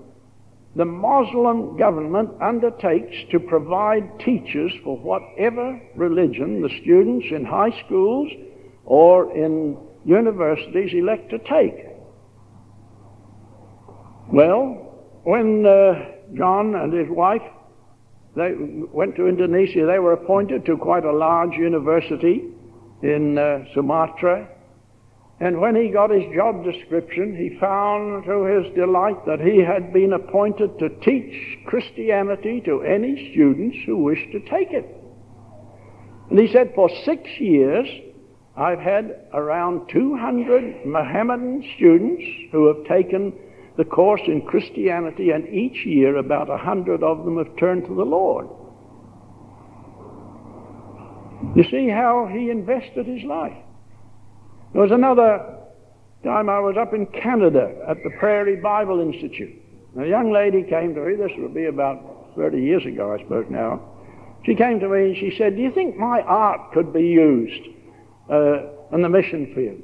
the 0.77 0.85
Muslim 0.85 1.75
government, 1.77 2.29
undertakes 2.41 3.15
to 3.31 3.41
provide 3.41 4.19
teachers 4.19 4.71
for 4.85 4.97
whatever 4.97 5.77
religion 5.95 6.61
the 6.61 6.69
students 6.81 7.25
in 7.29 7.43
high 7.43 7.77
schools 7.85 8.31
or 8.85 9.35
in 9.35 9.77
universities 10.05 10.91
elect 10.93 11.29
to 11.31 11.39
take. 11.39 11.87
Well, 14.31 15.19
when 15.23 15.65
uh, 15.65 16.05
John 16.37 16.75
and 16.75 16.93
his 16.93 17.09
wife 17.09 17.41
they 18.35 18.53
went 18.55 19.15
to 19.17 19.27
Indonesia, 19.27 19.85
they 19.85 19.99
were 19.99 20.13
appointed 20.13 20.65
to 20.65 20.77
quite 20.77 21.03
a 21.03 21.11
large 21.11 21.53
university 21.53 22.43
in 23.01 23.37
uh, 23.37 23.65
Sumatra. 23.73 24.47
And 25.41 25.59
when 25.59 25.75
he 25.75 25.89
got 25.89 26.11
his 26.11 26.23
job 26.35 26.63
description, 26.63 27.35
he 27.35 27.57
found 27.59 28.25
to 28.25 28.43
his 28.45 28.73
delight 28.75 29.25
that 29.25 29.39
he 29.41 29.59
had 29.59 29.91
been 29.91 30.13
appointed 30.13 30.77
to 30.79 30.89
teach 31.03 31.65
Christianity 31.65 32.61
to 32.65 32.83
any 32.83 33.31
students 33.31 33.77
who 33.85 33.97
wished 33.97 34.31
to 34.31 34.39
take 34.41 34.71
it. 34.71 34.85
And 36.29 36.39
he 36.39 36.47
said, 36.53 36.71
For 36.75 36.89
six 37.03 37.27
years, 37.39 37.87
I've 38.55 38.79
had 38.79 39.27
around 39.33 39.89
200 39.89 40.85
Mohammedan 40.85 41.63
students 41.75 42.23
who 42.51 42.67
have 42.67 42.85
taken 42.85 43.33
the 43.81 43.89
course 43.89 44.21
in 44.27 44.43
Christianity, 44.43 45.31
and 45.31 45.47
each 45.47 45.87
year 45.87 46.17
about 46.17 46.51
a 46.51 46.57
hundred 46.57 47.01
of 47.01 47.25
them 47.25 47.39
have 47.39 47.57
turned 47.57 47.83
to 47.85 47.95
the 47.95 48.05
Lord. 48.05 48.47
You 51.55 51.63
see 51.63 51.89
how 51.89 52.29
he 52.31 52.51
invested 52.51 53.07
his 53.07 53.23
life. 53.23 53.57
There 54.73 54.83
was 54.83 54.91
another 54.91 55.57
time 56.23 56.47
I 56.47 56.59
was 56.59 56.75
up 56.79 56.93
in 56.93 57.07
Canada 57.07 57.73
at 57.89 57.97
the 58.03 58.11
Prairie 58.19 58.57
Bible 58.57 58.99
Institute. 58.99 59.59
A 59.99 60.05
young 60.05 60.31
lady 60.31 60.61
came 60.61 60.93
to 60.93 61.01
me, 61.01 61.15
this 61.15 61.31
would 61.39 61.55
be 61.55 61.65
about 61.65 62.35
30 62.35 62.61
years 62.61 62.85
ago, 62.85 63.15
I 63.15 63.23
suppose 63.23 63.47
now. 63.49 63.81
She 64.45 64.53
came 64.53 64.79
to 64.79 64.89
me 64.89 65.05
and 65.05 65.17
she 65.17 65.35
said, 65.39 65.55
Do 65.55 65.61
you 65.63 65.71
think 65.71 65.97
my 65.97 66.21
art 66.21 66.71
could 66.71 66.93
be 66.93 67.01
used 67.01 67.67
uh, 68.29 68.57
in 68.93 69.01
the 69.01 69.09
mission 69.09 69.51
field? 69.55 69.81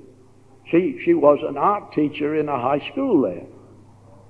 She, 0.69 1.01
she 1.03 1.15
was 1.15 1.39
an 1.41 1.57
art 1.57 1.93
teacher 1.93 2.39
in 2.39 2.47
a 2.47 2.61
high 2.61 2.87
school 2.91 3.23
there. 3.23 3.56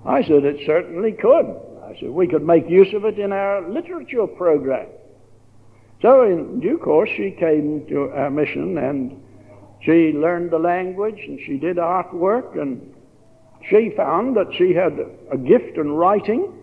I 0.07 0.23
said, 0.23 0.45
It 0.45 0.65
certainly 0.65 1.11
could. 1.11 1.45
I 1.83 1.95
said, 1.99 2.09
We 2.09 2.27
could 2.27 2.43
make 2.43 2.69
use 2.69 2.93
of 2.93 3.05
it 3.05 3.19
in 3.19 3.33
our 3.33 3.67
literature 3.67 4.25
program. 4.25 4.87
So, 6.01 6.23
in 6.23 6.59
due 6.59 6.77
course, 6.77 7.09
she 7.15 7.31
came 7.31 7.85
to 7.89 8.11
our 8.11 8.29
mission 8.29 8.77
and 8.77 9.21
she 9.81 10.13
learned 10.13 10.51
the 10.51 10.59
language 10.59 11.19
and 11.27 11.39
she 11.45 11.57
did 11.57 11.77
artwork 11.77 12.59
and 12.59 12.93
she 13.69 13.91
found 13.97 14.37
that 14.37 14.47
she 14.57 14.73
had 14.73 14.97
a 15.31 15.37
gift 15.37 15.77
in 15.77 15.91
writing. 15.91 16.53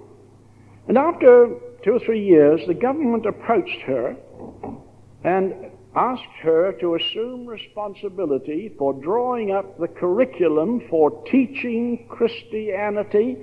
And 0.89 0.97
after 0.97 1.51
two 1.83 1.93
or 1.93 2.01
three 2.01 2.25
years, 2.25 2.61
the 2.67 2.75
government 2.75 3.27
approached 3.27 3.81
her 3.83 4.17
and 5.25 5.55
asked 5.97 6.23
her 6.43 6.73
to 6.81 6.97
assume 6.97 7.47
responsibility 7.47 8.73
for 8.79 8.93
drawing 8.93 9.53
up 9.53 9.79
the 9.79 9.89
curriculum 9.89 10.83
for 10.91 11.23
teaching 11.31 12.07
Christianity 12.09 13.37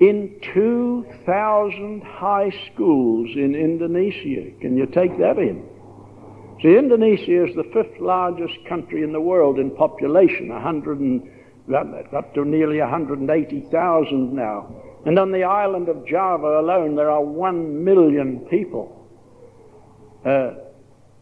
in 0.00 0.40
2,000 0.52 2.02
high 2.02 2.50
schools 2.72 3.30
in 3.36 3.54
Indonesia. 3.54 4.50
Can 4.60 4.76
you 4.76 4.86
take 4.86 5.16
that 5.18 5.38
in? 5.38 5.68
See, 6.62 6.76
Indonesia 6.76 7.46
is 7.46 7.54
the 7.54 7.70
fifth 7.72 8.00
largest 8.00 8.54
country 8.68 9.02
in 9.02 9.12
the 9.12 9.20
world 9.20 9.58
in 9.58 9.70
population, 9.70 10.48
100 10.48 10.98
and, 10.98 11.30
up 12.12 12.34
to 12.34 12.44
nearly 12.44 12.80
180,000 12.80 14.32
now. 14.32 14.74
And 15.06 15.18
on 15.18 15.30
the 15.30 15.44
island 15.44 15.88
of 15.88 16.06
Java 16.06 16.60
alone, 16.60 16.96
there 16.96 17.10
are 17.10 17.22
1 17.22 17.84
million 17.84 18.40
people. 18.50 19.06
Uh, 20.24 20.54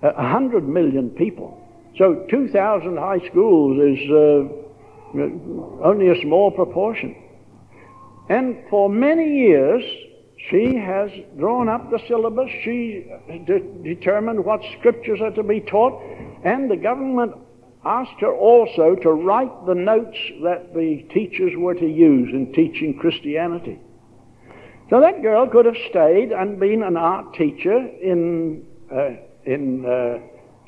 100 0.02 0.68
million 0.68 1.10
people. 1.10 1.58
So 1.96 2.26
2,000 2.30 2.96
high 2.96 3.20
schools 3.28 3.78
is 3.78 4.10
uh, 4.10 5.84
only 5.84 6.08
a 6.08 6.20
small 6.22 6.50
proportion. 6.50 7.14
And 8.28 8.64
for 8.70 8.88
many 8.88 9.38
years, 9.38 9.82
she 10.50 10.74
has 10.76 11.10
drawn 11.38 11.68
up 11.68 11.90
the 11.90 12.00
syllabus. 12.08 12.50
She 12.64 13.06
de- 13.46 13.60
determined 13.82 14.44
what 14.44 14.60
scriptures 14.78 15.20
are 15.20 15.30
to 15.32 15.42
be 15.42 15.60
taught. 15.60 16.02
And 16.44 16.70
the 16.70 16.76
government 16.76 17.34
asked 17.84 18.20
her 18.20 18.34
also 18.34 18.96
to 18.96 19.10
write 19.10 19.66
the 19.66 19.74
notes 19.74 20.16
that 20.42 20.72
the 20.74 21.04
teachers 21.12 21.52
were 21.56 21.74
to 21.74 21.86
use 21.86 22.30
in 22.32 22.52
teaching 22.52 22.98
Christianity. 22.98 23.78
So 24.90 25.00
that 25.00 25.22
girl 25.22 25.48
could 25.48 25.66
have 25.66 25.76
stayed 25.90 26.32
and 26.32 26.58
been 26.58 26.82
an 26.82 26.96
art 26.96 27.34
teacher 27.34 27.76
in 27.76 28.64
uh, 28.92 29.16
in 29.44 29.84
uh, 29.84 30.18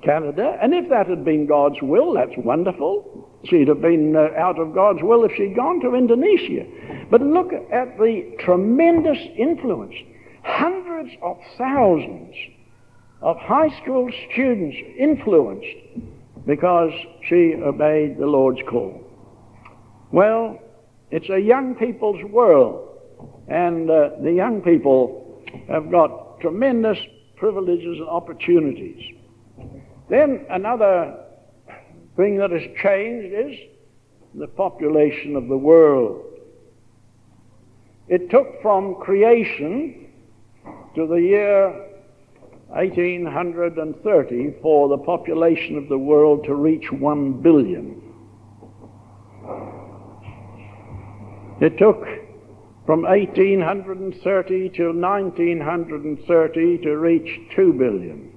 Canada. 0.04 0.58
And 0.60 0.74
if 0.74 0.88
that 0.90 1.08
had 1.08 1.24
been 1.24 1.46
God's 1.46 1.80
will, 1.82 2.14
that's 2.14 2.36
wonderful. 2.36 3.30
She'd 3.44 3.68
have 3.68 3.80
been 3.80 4.16
uh, 4.16 4.28
out 4.38 4.58
of 4.58 4.74
God's 4.74 5.02
will 5.02 5.24
if 5.24 5.32
she'd 5.36 5.56
gone 5.56 5.80
to 5.80 5.94
Indonesia. 5.94 6.66
But 7.10 7.22
look 7.22 7.52
at 7.52 7.98
the 7.98 8.36
tremendous 8.40 9.18
influence. 9.36 9.94
Hundreds 10.42 11.10
of 11.22 11.38
thousands 11.56 12.34
of 13.22 13.38
high 13.38 13.70
school 13.82 14.10
students 14.30 14.76
influenced 14.98 15.66
because 16.46 16.92
she 17.28 17.54
obeyed 17.54 18.18
the 18.18 18.26
Lord's 18.26 18.60
call. 18.68 19.00
Well, 20.12 20.58
it's 21.10 21.30
a 21.30 21.40
young 21.40 21.74
people's 21.74 22.22
world, 22.30 22.98
and 23.48 23.90
uh, 23.90 24.10
the 24.22 24.32
young 24.32 24.60
people 24.60 25.42
have 25.68 25.90
got 25.90 26.40
tremendous 26.40 26.98
privileges 27.36 27.98
and 27.98 28.08
opportunities. 28.08 29.14
Then 30.08 30.46
another 30.50 31.18
thing 32.16 32.38
that 32.38 32.50
has 32.50 32.62
changed 32.82 33.34
is 33.34 33.58
the 34.34 34.46
population 34.48 35.36
of 35.36 35.48
the 35.48 35.56
world. 35.56 36.24
It 38.08 38.30
took 38.30 38.60
from 38.60 38.96
creation 38.96 40.12
to 40.94 41.06
the 41.06 41.16
year 41.16 41.84
1830 42.68 44.54
for 44.60 44.88
the 44.88 44.98
population 44.98 45.78
of 45.78 45.88
the 45.88 45.98
world 45.98 46.44
to 46.44 46.54
reach 46.54 46.90
1 46.90 47.32
billion. 47.40 48.00
It 51.60 51.78
took 51.78 52.04
from 52.86 53.02
1830 53.02 54.68
till 54.76 54.92
1930 54.92 56.78
to 56.78 56.96
reach 56.96 57.40
2 57.56 57.72
billion. 57.72 58.30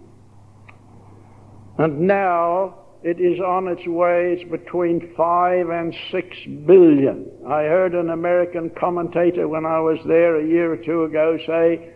And 1.78 2.00
now 2.02 2.80
it 3.04 3.20
is 3.20 3.40
on 3.40 3.68
its 3.68 3.86
way, 3.86 4.38
it's 4.40 4.50
between 4.50 5.14
5 5.16 5.70
and 5.70 5.96
6 6.12 6.38
billion. 6.66 7.30
I 7.48 7.64
heard 7.64 7.94
an 7.94 8.10
American 8.10 8.72
commentator 8.80 9.48
when 9.48 9.66
I 9.66 9.80
was 9.80 10.00
there 10.06 10.40
a 10.40 10.48
year 10.48 10.74
or 10.74 10.78
two 10.78 11.04
ago 11.04 11.38
say, 11.46 11.94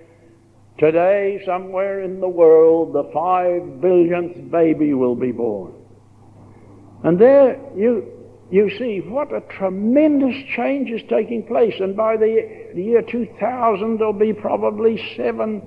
Today, 0.78 1.42
somewhere 1.46 2.02
in 2.02 2.20
the 2.20 2.30
world, 2.30 2.94
the 2.94 3.10
five 3.14 3.82
billionth 3.82 4.50
baby 4.50 4.94
will 4.94 5.16
be 5.16 5.32
born. 5.32 5.74
And 7.04 7.20
there 7.20 7.60
you 7.76 8.21
you 8.52 8.70
see 8.78 9.00
what 9.00 9.34
a 9.34 9.42
tremendous 9.58 10.36
change 10.56 10.90
is 10.90 11.02
taking 11.10 11.44
place. 11.48 11.74
And 11.80 11.96
by 11.96 12.18
the, 12.18 12.72
the 12.76 12.84
year 12.84 13.02
2000, 13.02 13.98
there'll 13.98 14.12
be 14.12 14.34
probably 14.34 15.02
7 15.16 15.62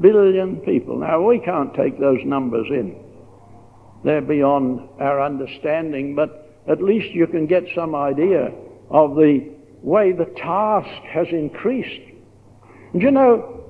billion 0.00 0.56
people. 0.56 0.98
Now, 0.98 1.22
we 1.22 1.38
can't 1.38 1.74
take 1.74 1.98
those 1.98 2.20
numbers 2.24 2.66
in. 2.68 2.94
They're 4.04 4.20
beyond 4.20 4.86
our 5.00 5.22
understanding, 5.22 6.14
but 6.14 6.58
at 6.68 6.82
least 6.82 7.14
you 7.14 7.26
can 7.26 7.46
get 7.46 7.64
some 7.74 7.94
idea 7.94 8.52
of 8.90 9.16
the 9.16 9.50
way 9.82 10.12
the 10.12 10.26
task 10.36 11.02
has 11.04 11.26
increased. 11.30 12.02
And 12.92 13.00
you 13.00 13.10
know, 13.10 13.64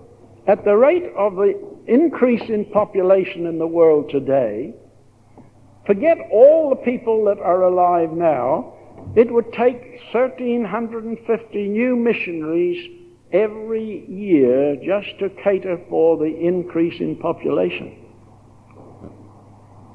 at 0.48 0.64
the 0.64 0.76
rate 0.76 1.12
of 1.16 1.36
the 1.36 1.54
increase 1.86 2.48
in 2.48 2.64
population 2.66 3.46
in 3.46 3.58
the 3.58 3.66
world 3.66 4.10
today, 4.10 4.74
Forget 5.90 6.18
all 6.30 6.70
the 6.70 6.76
people 6.76 7.24
that 7.24 7.40
are 7.40 7.64
alive 7.64 8.12
now. 8.12 8.74
It 9.16 9.28
would 9.32 9.52
take 9.52 9.98
1,350 10.12 11.68
new 11.68 11.96
missionaries 11.96 12.96
every 13.32 14.08
year 14.08 14.76
just 14.76 15.18
to 15.18 15.30
cater 15.42 15.80
for 15.88 16.16
the 16.16 16.26
increase 16.26 17.00
in 17.00 17.16
population. 17.16 18.06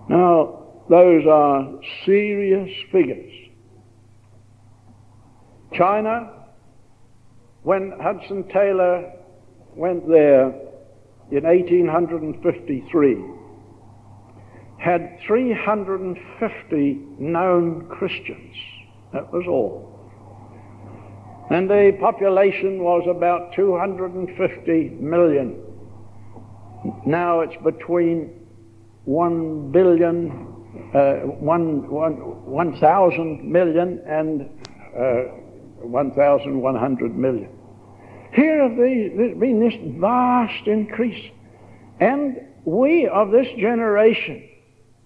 Now, 0.10 0.66
those 0.90 1.26
are 1.28 1.80
serious 2.04 2.76
figures. 2.92 3.32
China, 5.72 6.30
when 7.64 7.94
Hudson 8.02 8.44
Taylor 8.50 9.14
went 9.78 10.10
there 10.10 10.48
in 11.32 11.44
1853, 11.46 13.35
had 14.86 15.20
350 15.26 17.02
known 17.18 17.88
Christians. 17.88 18.56
That 19.14 19.34
was 19.34 19.48
all. 19.48 19.92
And 21.50 21.68
the 21.68 21.98
population 22.00 22.84
was 22.84 23.08
about 23.10 23.54
250 23.56 24.90
million. 25.00 25.60
Now 27.04 27.40
it's 27.40 27.56
between 27.64 28.46
1 29.06 29.72
billion, 29.72 30.30
uh, 30.94 31.14
1, 31.16 31.90
1, 31.90 32.14
1,000 32.46 33.52
million 33.52 34.04
and 34.06 34.42
uh, 34.96 35.32
1,100 35.82 37.18
million. 37.18 37.50
Here 38.34 38.62
have 38.62 38.78
there's 38.78 39.36
been 39.40 39.60
this 39.62 39.74
vast 40.00 40.68
increase. 40.68 41.32
And 42.00 42.38
we 42.66 43.08
of 43.08 43.32
this 43.32 43.48
generation 43.58 44.52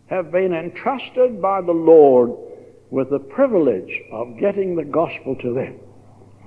have 0.09 0.31
been 0.31 0.53
entrusted 0.53 1.41
by 1.41 1.61
the 1.61 1.71
Lord 1.71 2.31
with 2.89 3.09
the 3.11 3.19
privilege 3.19 3.91
of 4.11 4.39
getting 4.39 4.75
the 4.75 4.83
gospel 4.83 5.35
to 5.41 5.53
them. 5.53 5.79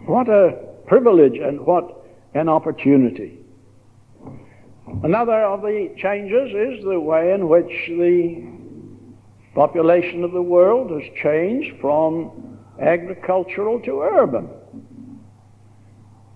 What 0.07 0.29
a 0.29 0.59
privilege 0.87 1.39
and 1.39 1.61
what 1.61 2.05
an 2.35 2.49
opportunity. 2.49 3.39
Another 5.05 5.45
of 5.45 5.63
the 5.63 5.95
changes 5.97 6.51
is 6.51 6.85
the 6.85 6.99
way 6.99 7.33
in 7.33 7.49
which 7.49 7.71
the 7.89 8.45
population 9.55 10.25
of 10.25 10.33
the 10.33 10.43
world 10.43 10.91
has 10.91 11.09
changed 11.23 11.81
from 11.81 12.59
agricultural 12.81 13.81
to 13.81 14.01
urban. 14.01 14.49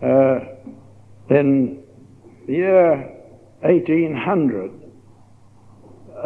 Uh, 0.00 0.40
in 1.30 1.82
the 2.46 2.52
year 2.52 2.96
1800, 3.62 4.70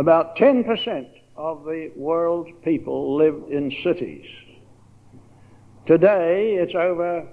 about 0.00 0.34
10% 0.36 1.06
of 1.36 1.64
the 1.64 1.92
world's 1.94 2.50
people 2.64 3.18
live 3.18 3.34
in 3.50 3.70
cities. 3.84 4.24
Today, 5.86 6.54
it's 6.58 6.74
over 6.74 7.28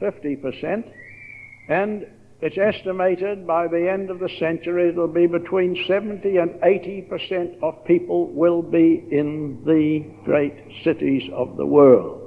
50%, 0.00 0.88
and 1.68 2.06
it's 2.40 2.56
estimated 2.56 3.44
by 3.44 3.66
the 3.66 3.90
end 3.90 4.08
of 4.08 4.20
the 4.20 4.28
century 4.38 4.90
it'll 4.90 5.08
be 5.08 5.26
between 5.26 5.84
70 5.88 6.36
and 6.36 6.60
80 6.62 7.02
percent 7.02 7.54
of 7.60 7.84
people 7.84 8.28
will 8.28 8.62
be 8.62 9.04
in 9.10 9.60
the 9.64 10.04
great 10.24 10.54
cities 10.84 11.28
of 11.34 11.56
the 11.56 11.66
world. 11.66 12.20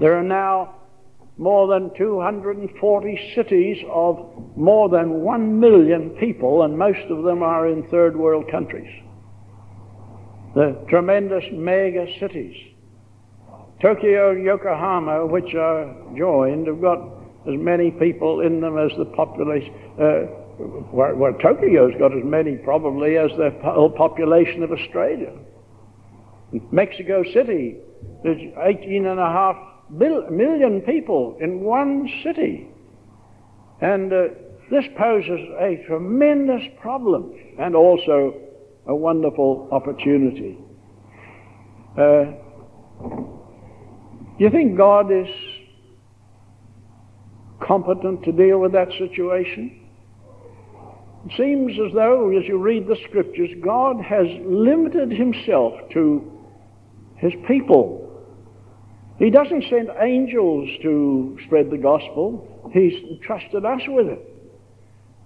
There 0.00 0.16
are 0.16 0.22
now 0.22 0.77
more 1.38 1.68
than 1.68 1.96
240 1.96 3.32
cities 3.34 3.78
of 3.88 4.18
more 4.56 4.88
than 4.88 5.22
1 5.22 5.60
million 5.60 6.10
people, 6.10 6.62
and 6.62 6.76
most 6.76 7.10
of 7.10 7.22
them 7.22 7.42
are 7.44 7.68
in 7.68 7.88
third 7.88 8.16
world 8.16 8.50
countries. 8.50 8.90
The 10.56 10.84
tremendous 10.88 11.44
mega 11.52 12.06
cities. 12.18 12.56
Tokyo, 13.80 14.32
Yokohama, 14.32 15.26
which 15.26 15.54
are 15.54 15.94
joined, 16.16 16.66
have 16.66 16.80
got 16.80 16.98
as 17.46 17.54
many 17.56 17.92
people 17.92 18.40
in 18.40 18.60
them 18.60 18.76
as 18.76 18.90
the 18.98 19.04
population. 19.04 19.72
Uh, 19.96 20.26
Tokyo's 21.40 21.94
got 22.00 22.16
as 22.16 22.24
many 22.24 22.56
probably 22.56 23.16
as 23.16 23.30
the 23.36 23.50
whole 23.62 23.90
population 23.90 24.64
of 24.64 24.72
Australia. 24.72 25.32
Mexico 26.72 27.22
City, 27.32 27.76
there's 28.24 28.40
18 28.60 29.06
and 29.06 29.20
a 29.20 29.26
half 29.26 29.56
million 29.90 30.82
people 30.82 31.36
in 31.40 31.60
one 31.60 32.08
city. 32.22 32.68
And 33.80 34.12
uh, 34.12 34.24
this 34.70 34.84
poses 34.96 35.40
a 35.58 35.82
tremendous 35.86 36.62
problem 36.80 37.32
and 37.58 37.74
also 37.74 38.34
a 38.86 38.94
wonderful 38.94 39.68
opportunity. 39.72 40.58
Uh, 41.96 42.32
you 44.38 44.50
think 44.50 44.76
God 44.76 45.10
is 45.10 45.28
competent 47.60 48.24
to 48.24 48.32
deal 48.32 48.58
with 48.58 48.72
that 48.72 48.88
situation? 48.98 49.88
It 51.26 51.32
seems 51.36 51.72
as 51.72 51.92
though, 51.94 52.30
as 52.36 52.46
you 52.46 52.58
read 52.58 52.86
the 52.86 52.96
scriptures, 53.08 53.50
God 53.62 54.00
has 54.00 54.26
limited 54.44 55.10
himself 55.10 55.74
to 55.92 56.32
his 57.16 57.32
people 57.46 58.07
he 59.18 59.30
doesn't 59.30 59.64
send 59.68 59.90
angels 60.00 60.68
to 60.82 61.38
spread 61.46 61.70
the 61.70 61.78
gospel. 61.78 62.70
He's 62.72 62.94
entrusted 63.10 63.64
us 63.64 63.80
with 63.88 64.06
it. 64.06 64.20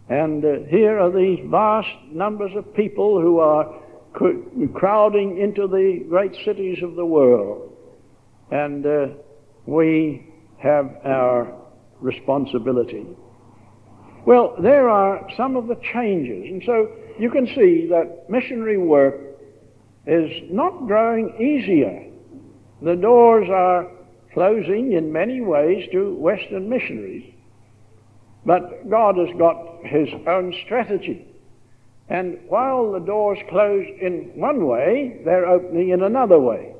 And 0.09 0.44
uh, 0.44 0.64
here 0.68 0.98
are 0.98 1.11
these 1.11 1.40
vast 1.50 1.88
numbers 2.11 2.52
of 2.57 2.74
people 2.74 3.20
who 3.20 3.38
are 3.38 3.81
crowding 4.74 5.38
into 5.38 5.66
the 5.66 6.05
great 6.09 6.35
cities 6.44 6.83
of 6.83 6.94
the 6.94 7.05
world. 7.05 7.76
And 8.50 8.85
uh, 8.85 9.07
we 9.66 10.26
have 10.59 10.96
our 11.05 11.55
responsibility. 12.00 13.07
Well, 14.24 14.55
there 14.61 14.88
are 14.88 15.28
some 15.37 15.57
of 15.57 15.66
the 15.66 15.76
changes. 15.92 16.50
And 16.50 16.62
so 16.64 16.90
you 17.18 17.31
can 17.31 17.46
see 17.46 17.88
that 17.90 18.31
missionary 18.31 18.78
work 18.78 19.16
is 20.07 20.31
not 20.50 20.87
growing 20.87 21.35
easier 21.38 22.12
the 22.85 22.97
doors 22.97 23.49
are 23.51 23.88
closing 24.35 24.92
in 24.92 25.12
many 25.12 25.40
ways 25.40 25.88
to 25.92 26.14
Western 26.14 26.68
missionaries. 26.68 27.33
But 28.45 28.88
God 28.90 29.16
has 29.16 29.29
got 29.38 29.85
His 29.85 30.09
own 30.27 30.55
strategy. 30.64 31.27
And 32.09 32.38
while 32.49 32.92
the 32.92 32.99
doors 32.99 33.38
close 33.49 33.87
in 34.01 34.33
one 34.35 34.66
way, 34.66 35.21
they're 35.25 35.47
opening 35.47 35.90
in 35.90 36.03
another 36.03 36.38
way. 36.38 36.75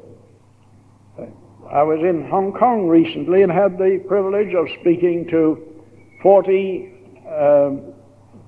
I 1.71 1.83
was 1.85 2.01
in 2.01 2.29
Hong 2.29 2.53
Kong 2.53 2.89
recently 2.89 3.43
and 3.43 3.51
had 3.51 3.79
the 3.79 4.05
privilege 4.07 4.55
of 4.55 4.67
speaking 4.81 5.27
to 5.31 5.83
40 6.23 6.93
um, 7.31 7.95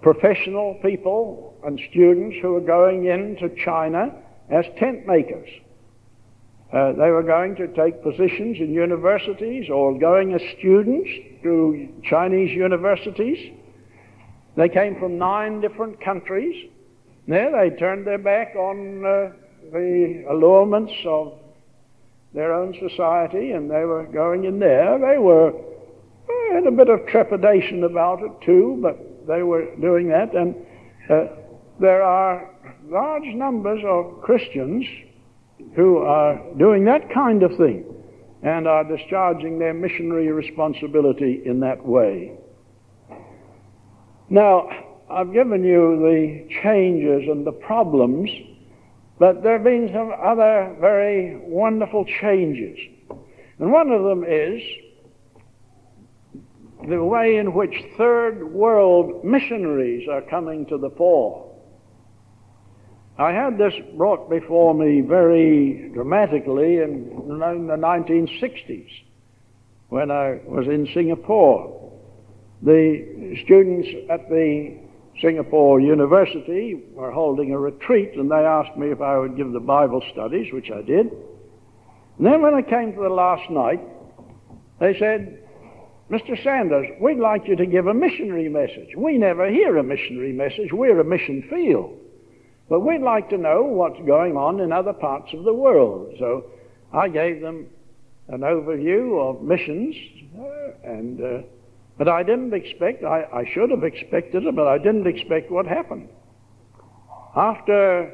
professional 0.03 0.75
people 0.83 1.55
and 1.65 1.81
students 1.91 2.37
who 2.43 2.57
are 2.57 2.61
going 2.61 3.07
into 3.07 3.49
China 3.65 4.15
as 4.51 4.67
tent 4.79 5.07
makers. 5.07 5.49
Uh, 6.73 6.93
they 6.93 7.11
were 7.11 7.23
going 7.23 7.55
to 7.57 7.69
take 7.69 8.03
positions 8.03 8.59
in 8.59 8.73
universities 8.73 9.71
or 9.71 9.97
going 9.97 10.33
as 10.33 10.43
students 10.59 11.09
to 11.43 11.89
Chinese 12.03 12.51
universities. 12.51 13.53
They 14.57 14.69
came 14.69 14.99
from 14.99 15.19
nine 15.19 15.61
different 15.61 16.01
countries. 16.01 16.71
There 17.29 17.51
they 17.51 17.77
turned 17.77 18.07
their 18.07 18.19
back 18.19 18.55
on 18.57 19.05
uh, 19.05 19.33
the 19.73 20.25
allurements 20.29 20.93
of 21.07 21.39
their 22.35 22.53
own 22.53 22.75
society 22.81 23.53
and 23.53 23.71
they 23.71 23.85
were 23.85 24.05
going 24.05 24.45
in 24.45 24.59
there. 24.59 24.99
They 24.99 25.19
were 25.19 25.51
uh, 25.51 26.55
had 26.55 26.67
a 26.67 26.71
bit 26.71 26.89
of 26.89 27.07
trepidation 27.07 27.85
about 27.85 28.23
it 28.23 28.33
too, 28.45 28.79
but 28.83 29.27
they 29.27 29.43
were 29.43 29.75
doing 29.77 30.09
that. 30.09 30.35
And 30.35 30.55
uh, 31.09 31.27
there 31.81 32.03
are 32.03 32.51
large 32.87 33.27
numbers 33.27 33.83
of 33.87 34.21
Christians 34.23 34.85
who 35.75 35.99
are 35.99 36.41
doing 36.59 36.85
that 36.85 37.13
kind 37.13 37.43
of 37.43 37.57
thing 37.57 37.85
and 38.43 38.69
are 38.69 38.85
discharging 38.85 39.59
their 39.59 39.75
missionary 39.75 40.31
responsibility 40.31 41.43
in 41.45 41.61
that 41.61 41.85
way. 41.85 42.33
Now, 44.29 44.69
I've 45.11 45.33
given 45.33 45.65
you 45.65 45.99
the 45.99 46.49
changes 46.63 47.29
and 47.29 47.47
the 47.47 47.53
problems, 47.53 48.31
but 49.19 49.43
there 49.43 49.55
have 49.55 49.65
been 49.65 49.91
some 49.93 50.13
other 50.23 50.75
very 50.81 51.37
wonderful 51.37 52.05
changes. 52.21 52.79
And 53.59 53.73
one 53.73 53.91
of 53.91 54.03
them 54.03 54.25
is 54.27 54.63
the 56.89 57.03
way 57.03 57.37
in 57.37 57.55
which 57.55 57.75
third 57.97 58.53
world 58.53 59.25
missionaries 59.25 60.09
are 60.09 60.23
coming 60.23 60.67
to 60.67 60.79
the 60.79 60.91
fore. 60.91 61.44
I 63.17 63.31
had 63.31 63.59
this 63.59 63.75
brought 63.97 64.29
before 64.29 64.75
me 64.75 65.01
very 65.01 65.91
dramatically 65.95 66.79
in, 66.79 67.13
in 67.29 67.39
the 67.69 67.77
1960s 67.77 68.91
when 69.89 70.11
I 70.11 70.41
was 70.47 70.67
in 70.67 70.89
Singapore. 70.93 71.93
The 72.63 73.37
students 73.45 73.89
at 74.11 74.29
the 74.29 74.79
Singapore 75.21 75.81
University 75.81 76.83
were 76.93 77.13
holding 77.13 77.53
a 77.53 77.59
retreat 77.59 78.15
and 78.15 78.29
they 78.29 78.35
asked 78.35 78.77
me 78.77 78.89
if 78.91 79.01
I 79.01 79.17
would 79.17 79.37
give 79.37 79.53
the 79.53 79.61
Bible 79.61 80.03
studies, 80.13 80.53
which 80.53 80.73
I 80.73 80.83
did. 80.83 81.07
And 82.19 82.27
then 82.27 82.43
when 82.43 82.55
I 82.55 82.63
came 82.63 82.95
to 82.95 83.01
the 83.01 83.09
last 83.09 83.49
night, 83.49 83.81
they 84.81 84.99
said, 84.99 85.39
Mr. 86.11 86.43
Sanders, 86.43 86.89
we'd 87.01 87.19
like 87.19 87.47
you 87.47 87.55
to 87.55 87.67
give 87.67 87.87
a 87.87 87.95
missionary 87.95 88.49
message. 88.49 88.89
We 88.97 89.19
never 89.19 89.49
hear 89.49 89.77
a 89.77 89.85
missionary 89.85 90.33
message. 90.33 90.73
We're 90.73 90.99
a 90.99 91.05
mission 91.05 91.47
field. 91.49 92.01
But 92.69 92.81
we'd 92.81 93.03
like 93.03 93.29
to 93.31 93.39
know 93.39 93.63
what's 93.63 94.01
going 94.07 94.37
on 94.37 94.61
in 94.61 94.73
other 94.73 94.93
parts 94.93 95.33
of 95.35 95.45
the 95.45 95.53
world. 95.53 96.15
So 96.19 96.47
I 96.93 97.09
gave 97.09 97.41
them 97.41 97.67
an 98.29 98.41
overview 98.41 99.21
of 99.21 99.43
missions, 99.43 99.95
uh, 100.39 100.89
and 100.89 101.21
uh, 101.21 101.43
but 101.99 102.09
I 102.09 102.23
didn't 102.23 102.55
expect. 102.55 103.05
I, 103.05 103.25
I 103.33 103.51
should 103.53 103.71
have 103.71 103.85
expected 103.85 104.45
it, 104.45 104.57
but 104.57 104.67
I 104.67 104.79
didn't 104.79 105.07
expect 105.07 105.51
what 105.51 105.67
happened. 105.67 106.09
After 107.37 108.13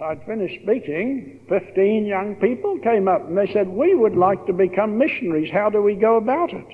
I'd 0.00 0.24
finished 0.26 0.62
speaking, 0.62 1.40
15 1.48 2.04
young 2.04 2.36
people 2.36 2.78
came 2.80 3.08
up 3.08 3.26
and 3.28 3.38
they 3.38 3.50
said, 3.52 3.66
We 3.66 3.94
would 3.94 4.14
like 4.14 4.44
to 4.46 4.52
become 4.52 4.98
missionaries. 4.98 5.50
How 5.50 5.70
do 5.70 5.80
we 5.80 5.94
go 5.94 6.16
about 6.16 6.52
it? 6.52 6.66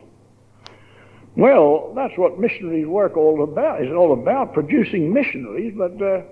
Well, 1.37 1.93
that's 1.95 2.12
what 2.18 2.39
missionaries 2.39 2.87
work 2.87 3.16
all 3.16 3.45
about. 3.45 3.81
It's 3.81 3.93
all 3.93 4.12
about 4.12 4.53
producing 4.53 5.12
missionaries, 5.12 5.73
but 5.77 6.03
uh, 6.03 6.23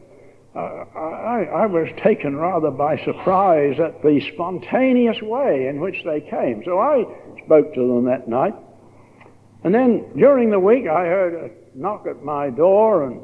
Uh, 0.54 0.84
I, 0.96 1.44
I, 1.44 1.66
was 1.66 1.88
taken 2.02 2.34
rather 2.34 2.72
by 2.72 2.96
surprise 3.04 3.78
at 3.78 4.02
the 4.02 4.20
spontaneous 4.32 5.22
way 5.22 5.68
in 5.68 5.78
which 5.78 6.02
they 6.04 6.20
came. 6.20 6.62
So 6.64 6.80
I 6.80 7.04
spoke 7.44 7.72
to 7.74 7.80
them 7.80 8.06
that 8.06 8.26
night. 8.26 8.54
And 9.62 9.72
then 9.72 10.10
during 10.16 10.50
the 10.50 10.58
week, 10.58 10.88
I 10.88 11.04
heard 11.04 11.34
a 11.34 11.78
knock 11.78 12.06
at 12.08 12.24
my 12.24 12.50
door, 12.50 13.04
and 13.04 13.20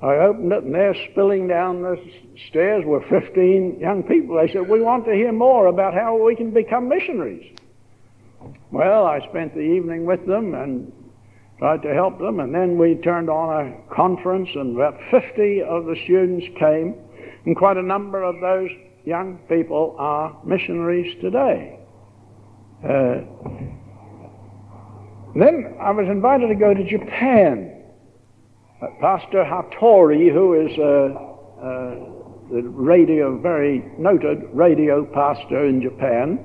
I 0.00 0.14
opened 0.24 0.52
it, 0.52 0.64
and 0.64 0.74
there, 0.74 0.94
spilling 1.10 1.48
down 1.48 1.82
the 1.82 1.98
stairs, 2.48 2.82
were 2.86 3.04
15 3.10 3.78
young 3.78 4.02
people. 4.02 4.36
They 4.36 4.50
said, 4.50 4.66
We 4.66 4.80
want 4.80 5.04
to 5.04 5.12
hear 5.12 5.32
more 5.32 5.66
about 5.66 5.92
how 5.92 6.16
we 6.16 6.34
can 6.34 6.50
become 6.50 6.88
missionaries. 6.88 7.54
Well, 8.70 9.04
I 9.04 9.20
spent 9.28 9.54
the 9.54 9.60
evening 9.60 10.06
with 10.06 10.26
them 10.26 10.54
and 10.54 10.92
tried 11.58 11.82
to 11.82 11.94
help 11.94 12.18
them, 12.18 12.40
and 12.40 12.54
then 12.54 12.78
we 12.78 12.96
turned 12.96 13.30
on 13.30 13.66
a 13.66 13.94
conference, 13.94 14.48
and 14.54 14.76
about 14.76 14.98
50 15.10 15.62
of 15.62 15.86
the 15.86 15.96
students 16.04 16.46
came, 16.58 16.94
and 17.46 17.56
quite 17.56 17.76
a 17.76 17.82
number 17.82 18.22
of 18.22 18.40
those 18.40 18.70
young 19.04 19.38
people 19.48 19.94
are 19.98 20.36
missionaries 20.44 21.14
today. 21.20 21.78
Uh, 22.82 23.20
then 25.36 25.76
I 25.80 25.90
was 25.90 26.06
invited 26.08 26.48
to 26.48 26.54
go 26.54 26.74
to 26.74 26.84
Japan. 26.84 27.82
Uh, 28.80 28.86
Pastor 29.00 29.44
Hattori, 29.44 30.32
who 30.32 30.54
is 30.54 30.78
a, 30.78 31.34
a 31.66 32.62
radio, 32.62 33.38
very 33.40 33.84
noted 33.98 34.42
radio 34.52 35.04
pastor 35.04 35.66
in 35.66 35.80
Japan, 35.82 36.38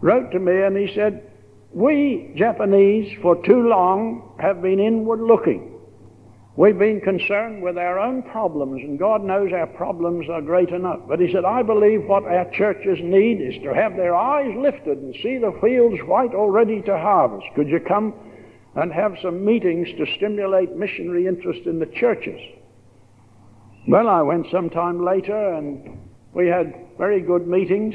wrote 0.00 0.30
to 0.32 0.38
me 0.38 0.62
and 0.62 0.76
he 0.76 0.94
said, 0.94 1.27
We 1.78 2.32
Japanese 2.34 3.16
for 3.22 3.40
too 3.46 3.68
long 3.68 4.34
have 4.40 4.60
been 4.60 4.80
inward 4.80 5.20
looking. 5.20 5.78
We've 6.56 6.76
been 6.76 7.00
concerned 7.00 7.62
with 7.62 7.78
our 7.78 8.00
own 8.00 8.24
problems, 8.24 8.82
and 8.82 8.98
God 8.98 9.22
knows 9.22 9.52
our 9.52 9.68
problems 9.68 10.28
are 10.28 10.42
great 10.42 10.70
enough. 10.70 10.98
But 11.06 11.20
he 11.20 11.32
said, 11.32 11.44
I 11.44 11.62
believe 11.62 12.02
what 12.02 12.24
our 12.24 12.50
churches 12.50 12.98
need 13.00 13.40
is 13.40 13.62
to 13.62 13.72
have 13.72 13.94
their 13.94 14.16
eyes 14.16 14.52
lifted 14.56 14.98
and 14.98 15.14
see 15.22 15.38
the 15.38 15.56
fields 15.62 16.02
white 16.04 16.34
already 16.34 16.82
to 16.82 16.98
harvest. 16.98 17.46
Could 17.54 17.68
you 17.68 17.78
come 17.78 18.12
and 18.74 18.92
have 18.92 19.14
some 19.22 19.44
meetings 19.44 19.86
to 19.98 20.16
stimulate 20.16 20.74
missionary 20.74 21.28
interest 21.28 21.60
in 21.66 21.78
the 21.78 21.86
churches? 21.86 22.40
Well, 23.86 24.08
I 24.08 24.22
went 24.22 24.48
sometime 24.50 25.04
later, 25.04 25.54
and 25.54 25.96
we 26.34 26.48
had 26.48 26.74
very 26.98 27.20
good 27.20 27.46
meetings. 27.46 27.94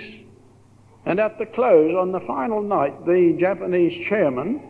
And 1.06 1.20
at 1.20 1.38
the 1.38 1.45
close, 1.45 1.95
on 1.99 2.12
the 2.12 2.22
final 2.22 2.62
night, 2.62 3.06
the 3.06 3.36
Japanese 3.39 4.08
chairman, 4.08 4.62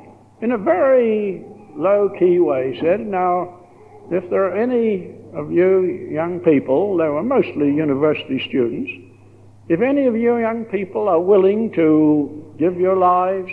in 0.41 0.51
a 0.51 0.57
very 0.57 1.43
low 1.75 2.09
key 2.17 2.39
way, 2.39 2.77
said, 2.81 3.01
Now, 3.01 3.59
if 4.11 4.29
there 4.29 4.45
are 4.45 4.57
any 4.57 5.13
of 5.33 5.51
you 5.51 6.09
young 6.11 6.39
people, 6.39 6.97
they 6.97 7.07
were 7.07 7.23
mostly 7.23 7.67
university 7.67 8.43
students, 8.49 8.91
if 9.69 9.81
any 9.81 10.05
of 10.07 10.15
you 10.15 10.37
young 10.37 10.65
people 10.65 11.07
are 11.07 11.21
willing 11.21 11.71
to 11.73 12.53
give 12.59 12.77
your 12.77 12.97
lives 12.97 13.51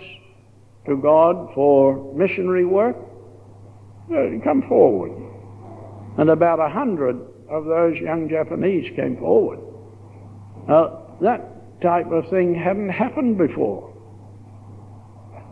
to 0.86 0.96
God 0.96 1.50
for 1.54 2.12
missionary 2.14 2.64
work, 2.64 2.96
uh, 4.10 4.42
come 4.42 4.62
forward. 4.68 5.12
And 6.18 6.30
about 6.30 6.58
a 6.58 6.68
hundred 6.68 7.16
of 7.48 7.64
those 7.66 7.96
young 7.98 8.28
Japanese 8.28 8.90
came 8.96 9.16
forward. 9.18 9.60
That 11.20 11.49
type 11.82 12.10
of 12.10 12.28
thing 12.30 12.54
hadn't 12.54 12.90
happened 12.90 13.38
before. 13.38 13.90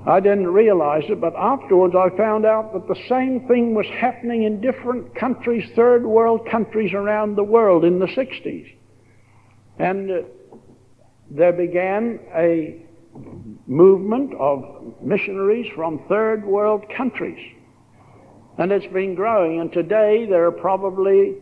I 0.07 0.21
didn't 0.21 0.47
realize 0.49 1.05
it, 1.09 1.21
but 1.21 1.35
afterwards 1.37 1.95
I 1.95 2.09
found 2.17 2.47
out 2.47 2.73
that 2.73 2.89
the 2.89 2.99
same 3.09 3.47
thing 3.49 3.75
was 3.75 3.87
happening 3.87 4.45
in 4.45 4.61
different 4.61 5.15
countries, 5.15 5.69
third 5.75 6.07
world 6.07 6.49
countries 6.51 6.95
around 6.95 7.37
the 7.37 7.45
world 7.45 7.85
in 7.85 7.99
the 7.99 8.07
60s. 8.07 8.75
And 9.79 10.11
uh, 10.11 10.23
there 11.31 11.53
began 11.53 12.21
a 12.35 12.87
movement 13.67 14.33
of 14.39 14.95
missionaries 15.03 15.67
from 15.75 16.05
third 16.09 16.45
world 16.45 16.85
countries. 16.97 17.55
And 18.57 18.73
it's 18.73 18.93
been 18.93 19.15
growing, 19.15 19.61
and 19.61 19.73
today 19.73 20.27
there 20.27 20.47
are 20.47 20.53
probably 20.53 21.35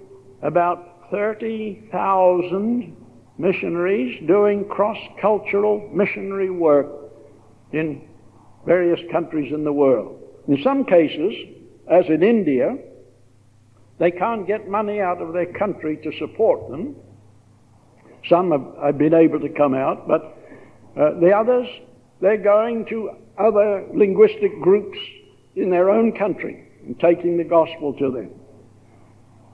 about 0.42 1.08
30,000 1.10 2.96
missionaries 3.38 4.26
doing 4.26 4.66
cross 4.68 4.98
cultural 5.20 5.88
missionary 5.92 6.50
work 6.50 6.86
in 7.72 8.08
various 8.64 9.00
countries 9.12 9.52
in 9.52 9.64
the 9.64 9.72
world. 9.72 10.22
In 10.48 10.62
some 10.62 10.84
cases, 10.84 11.34
as 11.90 12.04
in 12.08 12.22
India, 12.22 12.76
they 13.98 14.10
can't 14.10 14.46
get 14.46 14.68
money 14.68 15.00
out 15.00 15.20
of 15.20 15.32
their 15.32 15.52
country 15.52 15.96
to 15.98 16.12
support 16.18 16.70
them. 16.70 16.96
Some 18.28 18.50
have, 18.50 18.84
have 18.84 18.98
been 18.98 19.14
able 19.14 19.40
to 19.40 19.48
come 19.48 19.74
out, 19.74 20.08
but 20.08 20.36
uh, 20.96 21.18
the 21.20 21.32
others, 21.32 21.66
they're 22.20 22.42
going 22.42 22.86
to 22.86 23.10
other 23.38 23.86
linguistic 23.94 24.60
groups 24.60 24.98
in 25.54 25.70
their 25.70 25.90
own 25.90 26.12
country 26.16 26.68
and 26.84 26.98
taking 26.98 27.36
the 27.36 27.44
gospel 27.44 27.92
to 27.94 28.10
them. 28.10 28.30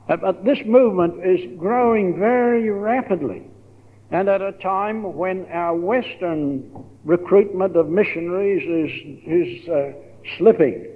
Uh, 0.09 0.17
but 0.17 0.45
this 0.45 0.59
movement 0.67 1.25
is 1.25 1.59
growing 1.59 2.19
very 2.19 2.71
rapidly. 2.71 3.43
And 4.13 4.29
at 4.29 4.43
a 4.43 4.53
time 4.53 5.15
when 5.15 5.47
our 5.47 5.75
Western 5.75 6.71
recruitment 7.03 7.77
of 7.77 7.89
missionaries 7.89 8.63
is, 8.63 9.25
is 9.27 9.69
uh, 9.69 9.93
slipping, 10.37 10.87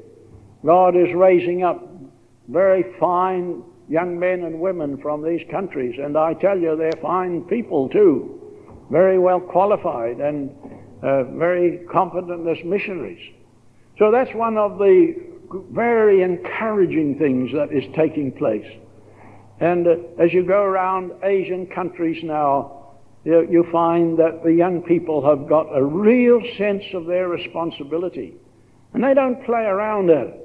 God 0.65 0.95
is 0.95 1.15
raising 1.15 1.63
up 1.63 1.83
very 2.49 2.85
fine 3.01 3.63
young 3.89 4.19
men 4.19 4.43
and 4.43 4.61
women 4.61 5.01
from 5.01 5.25
these 5.25 5.41
countries. 5.51 5.99
And 5.99 6.19
I 6.19 6.35
tell 6.35 6.59
you, 6.59 6.77
they're 6.77 7.01
fine 7.01 7.43
people 7.45 7.89
too, 7.89 8.39
very 8.91 9.19
well 9.19 9.41
qualified 9.41 10.19
and 10.19 10.51
uh, 11.03 11.25
very 11.25 11.87
competent 11.91 12.47
as 12.47 12.63
missionaries. 12.67 13.33
So 13.99 14.11
that's 14.11 14.35
one 14.35 14.59
of 14.59 14.77
the 14.79 15.15
very 15.73 16.23
encouraging 16.23 17.19
things 17.19 17.51
that 17.53 17.73
is 17.73 17.85
taking 17.97 18.31
place. 18.33 18.67
And 19.61 19.87
uh, 19.87 19.97
as 20.23 20.35
you 20.35 20.45
go 20.45 20.63
around 20.63 21.13
Asian 21.23 21.67
countries 21.67 22.23
now, 22.23 22.76
you, 23.27 23.45
you 23.51 23.67
find 23.73 24.17
that 24.21 24.45
the 24.45 24.55
young 24.55 24.83
people 24.83 25.21
have 25.29 25.49
got 25.49 25.67
a 25.77 25.85
real 25.85 26.41
sense 26.57 26.85
of 26.95 27.07
their 27.07 27.29
responsibility. 27.29 28.37
And 28.95 29.03
they 29.03 29.15
don't 29.15 29.45
play 29.45 29.65
around 29.65 30.11
at 30.11 30.29
it. 30.29 30.41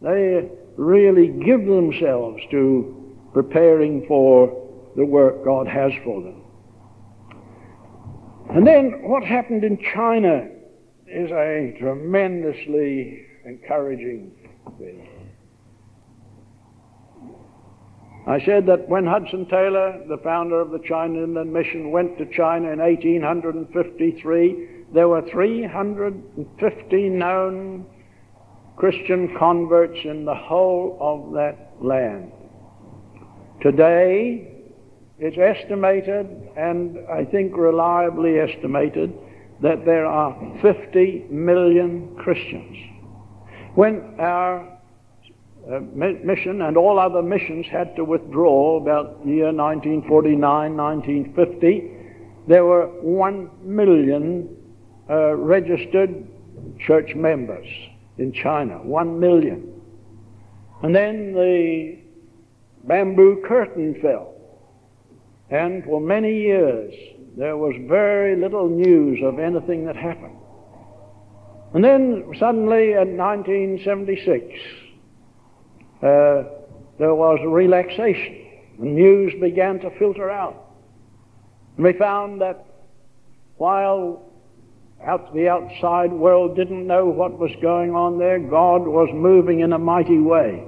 They 0.00 0.48
really 0.76 1.28
give 1.28 1.66
themselves 1.66 2.40
to 2.52 3.14
preparing 3.34 4.06
for 4.08 4.66
the 4.96 5.04
work 5.04 5.44
God 5.44 5.68
has 5.68 5.92
for 6.02 6.22
them. 6.22 6.42
And 8.48 8.66
then 8.66 9.02
what 9.02 9.22
happened 9.22 9.62
in 9.62 9.78
China 9.94 10.48
is 11.06 11.30
a 11.30 11.76
tremendously 11.78 13.26
encouraging 13.44 14.32
thing. 14.78 15.06
I 18.26 18.38
said 18.44 18.66
that 18.66 18.88
when 18.88 19.06
Hudson 19.06 19.46
Taylor, 19.46 20.02
the 20.08 20.18
founder 20.18 20.60
of 20.60 20.70
the 20.70 20.80
China 20.86 21.22
Inland 21.24 21.52
Mission, 21.52 21.90
went 21.90 22.18
to 22.18 22.26
China 22.26 22.70
in 22.70 22.78
1853, 22.78 24.68
there 24.92 25.08
were 25.08 25.22
350 25.30 27.08
known 27.08 27.86
Christian 28.76 29.36
converts 29.38 29.98
in 30.04 30.24
the 30.24 30.34
whole 30.34 30.98
of 31.00 31.32
that 31.34 31.72
land. 31.80 32.32
Today, 33.62 34.64
it's 35.18 35.36
estimated, 35.36 36.26
and 36.56 36.98
I 37.10 37.24
think 37.24 37.56
reliably 37.56 38.38
estimated, 38.38 39.12
that 39.62 39.84
there 39.84 40.06
are 40.06 40.34
50 40.62 41.26
million 41.30 42.16
Christians. 42.16 42.76
When 43.74 44.16
our 44.18 44.79
uh, 45.68 45.80
mission 45.80 46.62
and 46.62 46.76
all 46.76 46.98
other 46.98 47.22
missions 47.22 47.66
had 47.66 47.94
to 47.96 48.04
withdraw 48.04 48.76
about 48.76 49.20
year 49.26 49.52
1949, 49.52 50.76
1950. 50.76 51.90
There 52.48 52.64
were 52.64 52.86
one 53.02 53.50
million 53.62 54.56
uh, 55.08 55.34
registered 55.34 56.26
church 56.78 57.14
members 57.14 57.66
in 58.18 58.32
China, 58.32 58.78
one 58.82 59.20
million. 59.20 59.80
And 60.82 60.94
then 60.94 61.34
the 61.34 61.98
bamboo 62.84 63.42
curtain 63.46 63.98
fell. 64.00 64.34
And 65.50 65.84
for 65.84 66.00
many 66.00 66.40
years, 66.40 66.94
there 67.36 67.56
was 67.56 67.74
very 67.86 68.36
little 68.36 68.68
news 68.68 69.20
of 69.22 69.38
anything 69.38 69.84
that 69.86 69.96
happened. 69.96 70.36
And 71.74 71.84
then 71.84 72.24
suddenly 72.38 72.92
in 72.92 73.16
1976, 73.16 74.44
uh, 76.02 76.44
there 76.98 77.14
was 77.14 77.38
relaxation. 77.46 78.46
The 78.78 78.86
news 78.86 79.32
began 79.40 79.80
to 79.80 79.90
filter 79.98 80.30
out. 80.30 80.70
And 81.76 81.84
we 81.84 81.92
found 81.92 82.40
that 82.40 82.64
while 83.56 84.22
out 85.04 85.34
the 85.34 85.48
outside 85.48 86.12
world 86.12 86.56
didn't 86.56 86.86
know 86.86 87.06
what 87.06 87.38
was 87.38 87.50
going 87.62 87.94
on 87.94 88.18
there, 88.18 88.38
God 88.38 88.82
was 88.86 89.08
moving 89.12 89.60
in 89.60 89.72
a 89.72 89.78
mighty 89.78 90.18
way. 90.18 90.64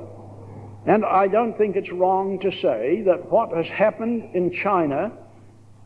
And 0.87 1.05
I 1.05 1.29
don't 1.29 1.57
think 1.57 1.77
it's 1.77 1.93
wrong 1.93 2.39
to 2.41 2.51
say 2.61 3.03
that 3.07 3.31
what 3.31 3.55
has 3.55 3.67
happened 3.67 4.35
in 4.35 4.53
China 4.63 5.13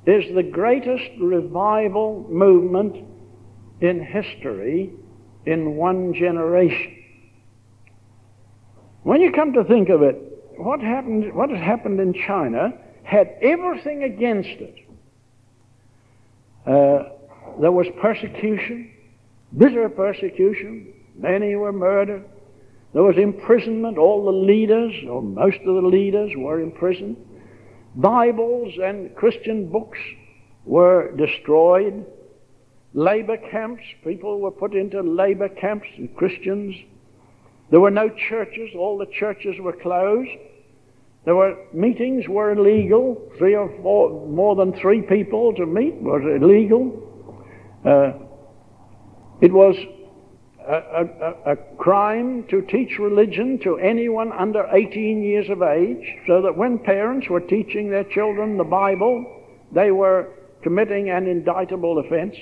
is 0.07 0.24
the 0.34 0.42
greatest 0.42 1.11
revival 1.20 2.24
movement 2.30 3.05
in 3.80 4.01
history 4.05 4.92
in 5.44 5.76
one 5.76 6.14
generation. 6.14 7.05
When 9.07 9.21
you 9.21 9.31
come 9.31 9.53
to 9.53 9.63
think 9.63 9.89
of 9.89 10.03
it, 10.03 10.17
what 10.57 10.81
happened, 10.81 11.33
what 11.33 11.49
has 11.51 11.61
happened 11.61 12.01
in 12.01 12.13
China 12.13 12.73
had 13.05 13.37
everything 13.41 14.03
against 14.03 14.49
it. 14.49 14.75
Uh, 16.67 17.11
there 17.61 17.71
was 17.71 17.87
persecution, 18.03 18.91
bitter 19.57 19.89
persecution. 19.89 20.93
Many 21.15 21.55
were 21.55 21.73
murdered. 21.73 22.25
There 22.95 23.05
was 23.05 23.17
imprisonment. 23.17 23.97
All 23.97 24.25
the 24.25 24.33
leaders, 24.33 24.93
or 25.09 25.23
most 25.23 25.59
of 25.59 25.77
the 25.77 25.89
leaders, 25.89 26.33
were 26.37 26.61
imprisoned. 26.61 27.17
Bibles 27.95 28.75
and 28.83 29.15
Christian 29.15 29.69
books 29.69 30.01
were 30.65 31.15
destroyed. 31.17 32.05
Labor 32.93 33.37
camps, 33.53 33.85
people 34.03 34.41
were 34.41 34.51
put 34.51 34.75
into 34.75 35.01
labor 35.01 35.49
camps, 35.49 35.87
and 35.97 36.13
Christians. 36.17 36.75
There 37.71 37.81
were 37.81 37.91
no 37.91 38.09
churches, 38.29 38.71
all 38.77 38.99
the 38.99 39.07
churches 39.07 39.57
were 39.61 39.73
closed. 39.73 40.31
There 41.25 41.35
were 41.35 41.57
meetings 41.73 42.29
were 42.29 42.53
illegal. 42.53 43.21
Three 43.39 43.57
or 43.57 43.69
four, 43.83 44.29
more 44.29 44.55
than 44.55 44.73
three 44.81 45.03
people 45.03 45.53
to 45.55 45.67
meet 45.67 45.95
was 45.95 46.23
illegal. 46.41 47.03
Uh, 47.85 48.12
it 49.41 49.53
was 49.53 49.77
a, 50.67 50.73
a, 50.73 51.53
a, 51.53 51.57
crime 51.77 52.45
to 52.49 52.62
teach 52.62 52.99
religion 52.99 53.59
to 53.62 53.77
anyone 53.79 54.33
under 54.33 54.67
18 54.73 55.23
years 55.23 55.49
of 55.51 55.62
age, 55.62 56.05
so 56.27 56.43
that 56.43 56.57
when 56.57 56.79
parents 56.79 57.29
were 57.29 57.41
teaching 57.41 57.91
their 57.91 58.05
children 58.05 58.57
the 58.57 58.64
Bible, 58.64 59.25
they 59.73 59.91
were 59.91 60.29
committing 60.62 61.11
an 61.11 61.27
indictable 61.27 61.99
offense. 61.99 62.37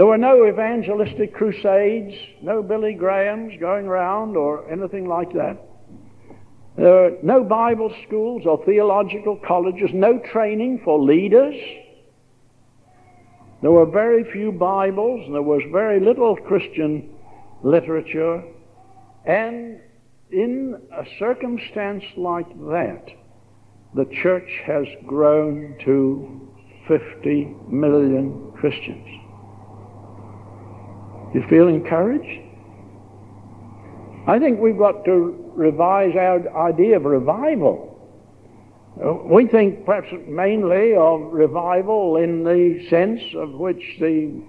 There 0.00 0.06
were 0.06 0.16
no 0.16 0.46
evangelistic 0.48 1.34
crusades, 1.34 2.14
no 2.40 2.62
Billy 2.62 2.94
Grahams 2.94 3.52
going 3.60 3.84
around 3.84 4.34
or 4.34 4.66
anything 4.72 5.06
like 5.06 5.30
that. 5.34 5.58
There 6.78 6.90
were 6.90 7.18
no 7.22 7.44
Bible 7.44 7.94
schools 8.06 8.46
or 8.46 8.64
theological 8.64 9.38
colleges, 9.46 9.90
no 9.92 10.18
training 10.32 10.80
for 10.86 10.98
leaders. 10.98 11.54
There 13.60 13.72
were 13.72 13.84
very 13.84 14.24
few 14.32 14.52
Bibles, 14.52 15.26
and 15.26 15.34
there 15.34 15.42
was 15.42 15.60
very 15.70 16.00
little 16.00 16.34
Christian 16.34 17.10
literature. 17.62 18.42
And 19.26 19.80
in 20.30 20.80
a 20.96 21.04
circumstance 21.18 22.04
like 22.16 22.48
that, 22.48 23.04
the 23.94 24.06
church 24.22 24.48
has 24.64 24.86
grown 25.04 25.76
to 25.84 26.48
50 26.88 27.54
million 27.68 28.52
Christians. 28.56 29.19
You 31.34 31.44
feel 31.48 31.68
encouraged? 31.68 32.46
I 34.26 34.38
think 34.38 34.60
we've 34.60 34.78
got 34.78 35.04
to 35.04 35.52
revise 35.54 36.14
our 36.16 36.68
idea 36.68 36.96
of 36.96 37.04
revival. 37.04 37.86
We 39.24 39.46
think 39.46 39.86
perhaps 39.86 40.08
mainly 40.26 40.94
of 40.94 41.32
revival 41.32 42.16
in 42.16 42.44
the 42.44 42.86
sense 42.90 43.20
of 43.34 43.52
which 43.52 43.82
the, 43.98 44.42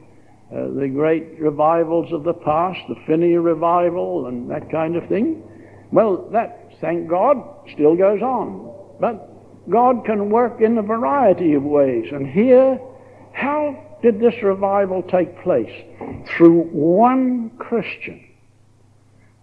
uh, 0.52 0.80
the 0.80 0.90
great 0.90 1.40
revivals 1.40 2.12
of 2.12 2.24
the 2.24 2.34
past, 2.34 2.80
the 2.90 2.96
Finney 3.08 3.36
revival 3.36 4.28
and 4.28 4.50
that 4.50 4.70
kind 4.70 4.96
of 4.96 5.08
thing. 5.08 5.44
Well, 5.92 6.28
that, 6.32 6.74
thank 6.82 7.08
God, 7.08 7.38
still 7.74 7.96
goes 7.96 8.22
on. 8.22 8.74
But 9.00 9.30
God 9.70 10.04
can 10.06 10.30
work 10.30 10.60
in 10.60 10.78
a 10.78 10.82
variety 10.82 11.54
of 11.54 11.64
ways. 11.64 12.12
And 12.12 12.28
here, 12.28 12.80
how 13.34 13.91
did 14.02 14.20
this 14.20 14.36
revival 14.44 15.04
take 15.04 15.42
place? 15.44 15.72
Through 16.38 16.64
one 16.72 17.52
Christian 17.58 18.28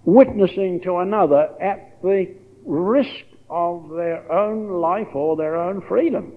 witnessing 0.04 0.80
to 0.80 0.96
another 0.96 1.50
at 1.60 2.00
the 2.02 2.34
risk 2.64 3.24
of 3.50 3.90
their 3.90 4.30
own 4.32 4.80
life 4.80 5.08
or 5.14 5.36
their 5.36 5.56
own 5.56 5.82
freedom. 5.86 6.32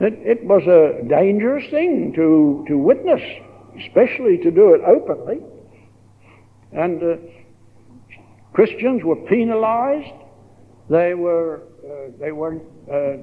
It, 0.00 0.14
it 0.24 0.44
was 0.44 0.62
a 0.66 1.06
dangerous 1.08 1.70
thing 1.70 2.12
to, 2.14 2.64
to 2.68 2.76
witness, 2.76 3.20
especially 3.78 4.38
to 4.38 4.50
do 4.50 4.74
it 4.74 4.80
openly. 4.84 5.40
And 6.72 7.02
uh, 7.02 7.16
Christians 8.52 9.04
were 9.04 9.16
penalized. 9.16 10.14
They 10.90 11.14
were, 11.14 11.62
uh, 11.84 12.10
they 12.18 12.32
weren't 12.32 12.62
uh, 12.90 13.18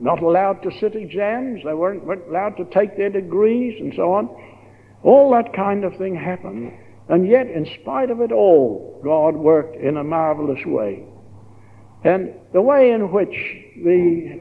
not 0.00 0.22
allowed 0.22 0.62
to 0.62 0.70
sit 0.78 0.96
exams. 0.96 1.62
They 1.64 1.74
weren't, 1.74 2.04
weren't 2.04 2.28
allowed 2.28 2.56
to 2.56 2.64
take 2.66 2.96
their 2.96 3.10
degrees 3.10 3.80
and 3.80 3.92
so 3.94 4.12
on. 4.12 4.28
All 5.02 5.30
that 5.32 5.54
kind 5.54 5.84
of 5.84 5.96
thing 5.96 6.14
happened. 6.16 6.72
And 7.08 7.28
yet, 7.28 7.48
in 7.48 7.66
spite 7.80 8.10
of 8.10 8.20
it 8.20 8.32
all, 8.32 9.00
God 9.04 9.36
worked 9.36 9.76
in 9.76 9.98
a 9.98 10.04
marvelous 10.04 10.64
way. 10.64 11.04
And 12.02 12.34
the 12.52 12.62
way 12.62 12.90
in 12.90 13.12
which 13.12 13.34
the, 13.76 14.40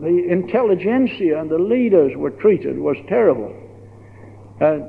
the 0.00 0.28
intelligentsia 0.30 1.38
and 1.38 1.50
the 1.50 1.58
leaders 1.58 2.12
were 2.16 2.30
treated 2.30 2.78
was 2.78 2.96
terrible. 3.08 3.54
Uh, 4.60 4.88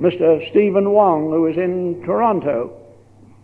Mr. 0.00 0.50
Stephen 0.50 0.90
Wong, 0.92 1.30
who 1.30 1.42
was 1.42 1.56
in 1.56 2.02
Toronto, 2.04 2.78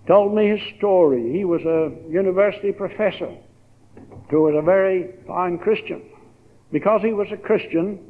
told 0.06 0.34
me 0.34 0.48
his 0.48 0.60
story. 0.76 1.32
He 1.32 1.46
was 1.46 1.62
a 1.62 1.90
university 2.10 2.72
professor 2.72 3.34
who 4.32 4.40
was 4.40 4.54
a 4.56 4.62
very 4.62 5.10
fine 5.26 5.58
Christian. 5.58 6.02
Because 6.72 7.02
he 7.02 7.12
was 7.12 7.28
a 7.30 7.36
Christian, 7.36 8.00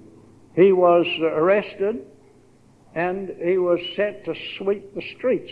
he 0.55 0.71
was 0.71 1.05
arrested 1.21 2.07
and 2.95 3.35
he 3.45 3.59
was 3.59 3.81
set 3.97 4.25
to 4.27 4.35
sweep 4.57 4.95
the 4.95 5.03
streets. 5.17 5.51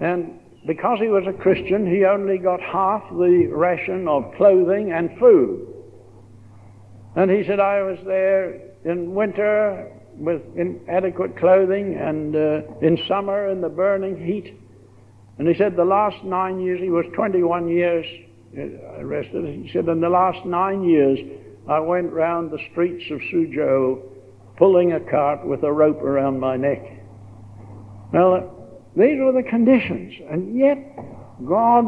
And 0.00 0.38
because 0.66 1.00
he 1.00 1.08
was 1.08 1.24
a 1.26 1.32
Christian, 1.32 1.84
he 1.84 2.04
only 2.04 2.38
got 2.38 2.60
half 2.60 3.02
the 3.10 3.48
ration 3.50 4.06
of 4.06 4.32
clothing 4.36 4.92
and 4.92 5.18
food. 5.18 5.66
And 7.16 7.28
he 7.28 7.44
said, 7.44 7.58
I 7.58 7.82
was 7.82 7.98
there 8.06 8.60
in 8.84 9.14
winter 9.14 9.90
with 10.16 10.42
inadequate 10.56 11.36
clothing 11.38 11.96
and 11.96 12.36
uh, 12.36 12.60
in 12.82 12.98
summer 13.08 13.48
in 13.48 13.60
the 13.60 13.68
burning 13.68 14.24
heat. 14.24 14.60
And 15.38 15.48
he 15.48 15.54
said 15.54 15.74
the 15.74 15.84
last 15.84 16.22
nine 16.22 16.60
years, 16.60 16.80
he 16.80 16.90
was 16.90 17.04
21 17.14 17.68
years 17.68 18.06
Uh, 18.56 19.00
arrested. 19.00 19.44
He 19.46 19.68
said, 19.72 19.88
in 19.88 20.00
the 20.00 20.08
last 20.08 20.46
nine 20.46 20.84
years, 20.84 21.18
I 21.68 21.80
went 21.80 22.12
round 22.12 22.52
the 22.52 22.58
streets 22.70 23.02
of 23.10 23.18
Suzhou 23.32 24.02
pulling 24.56 24.92
a 24.92 25.00
cart 25.00 25.44
with 25.44 25.64
a 25.64 25.72
rope 25.72 26.00
around 26.00 26.38
my 26.38 26.56
neck. 26.56 26.80
Well, 28.12 28.34
uh, 28.34 28.40
these 28.96 29.18
were 29.18 29.32
the 29.32 29.42
conditions, 29.42 30.14
and 30.30 30.56
yet 30.56 30.78
God 31.44 31.86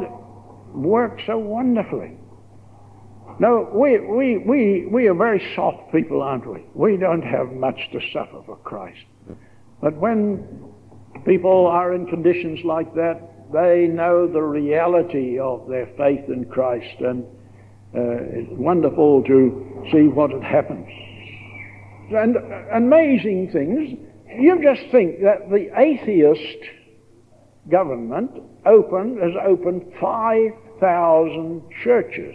worked 0.74 1.22
so 1.24 1.38
wonderfully. 1.38 2.16
No, 3.38 3.70
we, 3.72 4.00
we, 4.00 4.38
we, 4.38 4.86
we 4.86 5.06
are 5.06 5.14
very 5.14 5.42
soft 5.54 5.92
people, 5.92 6.20
aren't 6.20 6.50
we? 6.52 6.64
We 6.74 6.96
don't 6.96 7.22
have 7.22 7.52
much 7.52 7.78
to 7.92 8.00
suffer 8.12 8.42
for 8.44 8.56
Christ. 8.56 9.04
But 9.80 9.94
when 9.98 10.72
people 11.24 11.68
are 11.68 11.94
in 11.94 12.06
conditions 12.06 12.64
like 12.64 12.92
that, 12.94 13.35
they 13.52 13.86
know 13.86 14.26
the 14.26 14.42
reality 14.42 15.38
of 15.38 15.68
their 15.68 15.86
faith 15.96 16.28
in 16.28 16.46
Christ, 16.46 17.00
and 17.00 17.24
uh, 17.94 18.18
it's 18.32 18.50
wonderful 18.52 19.22
to 19.24 19.86
see 19.92 20.08
what 20.08 20.30
had 20.30 20.42
happened. 20.42 20.86
And 22.10 22.36
amazing 22.72 23.50
things. 23.52 23.98
You 24.38 24.60
just 24.62 24.90
think 24.90 25.20
that 25.22 25.48
the 25.50 25.70
atheist 25.76 26.58
government 27.70 28.30
opened, 28.64 29.18
has 29.22 29.32
opened 29.44 29.92
5,000 30.00 31.62
churches. 31.82 32.34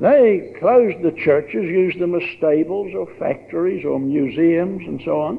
They 0.00 0.54
closed 0.58 1.02
the 1.02 1.16
churches, 1.24 1.62
used 1.62 2.00
them 2.00 2.14
as 2.14 2.22
stables 2.36 2.92
or 2.94 3.06
factories 3.18 3.84
or 3.84 3.98
museums 4.00 4.82
and 4.86 5.00
so 5.04 5.20
on. 5.20 5.38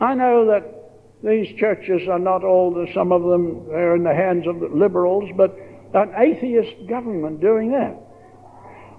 I 0.00 0.14
know 0.14 0.46
that 0.46 0.79
these 1.22 1.54
churches 1.58 2.08
are 2.08 2.18
not 2.18 2.44
all, 2.44 2.72
the, 2.72 2.86
some 2.94 3.12
of 3.12 3.22
them 3.22 3.68
are 3.70 3.94
in 3.94 4.04
the 4.04 4.14
hands 4.14 4.46
of 4.46 4.60
the 4.60 4.68
liberals, 4.68 5.28
but 5.36 5.54
an 5.94 6.12
atheist 6.16 6.88
government 6.88 7.40
doing 7.40 7.72
that. 7.72 7.96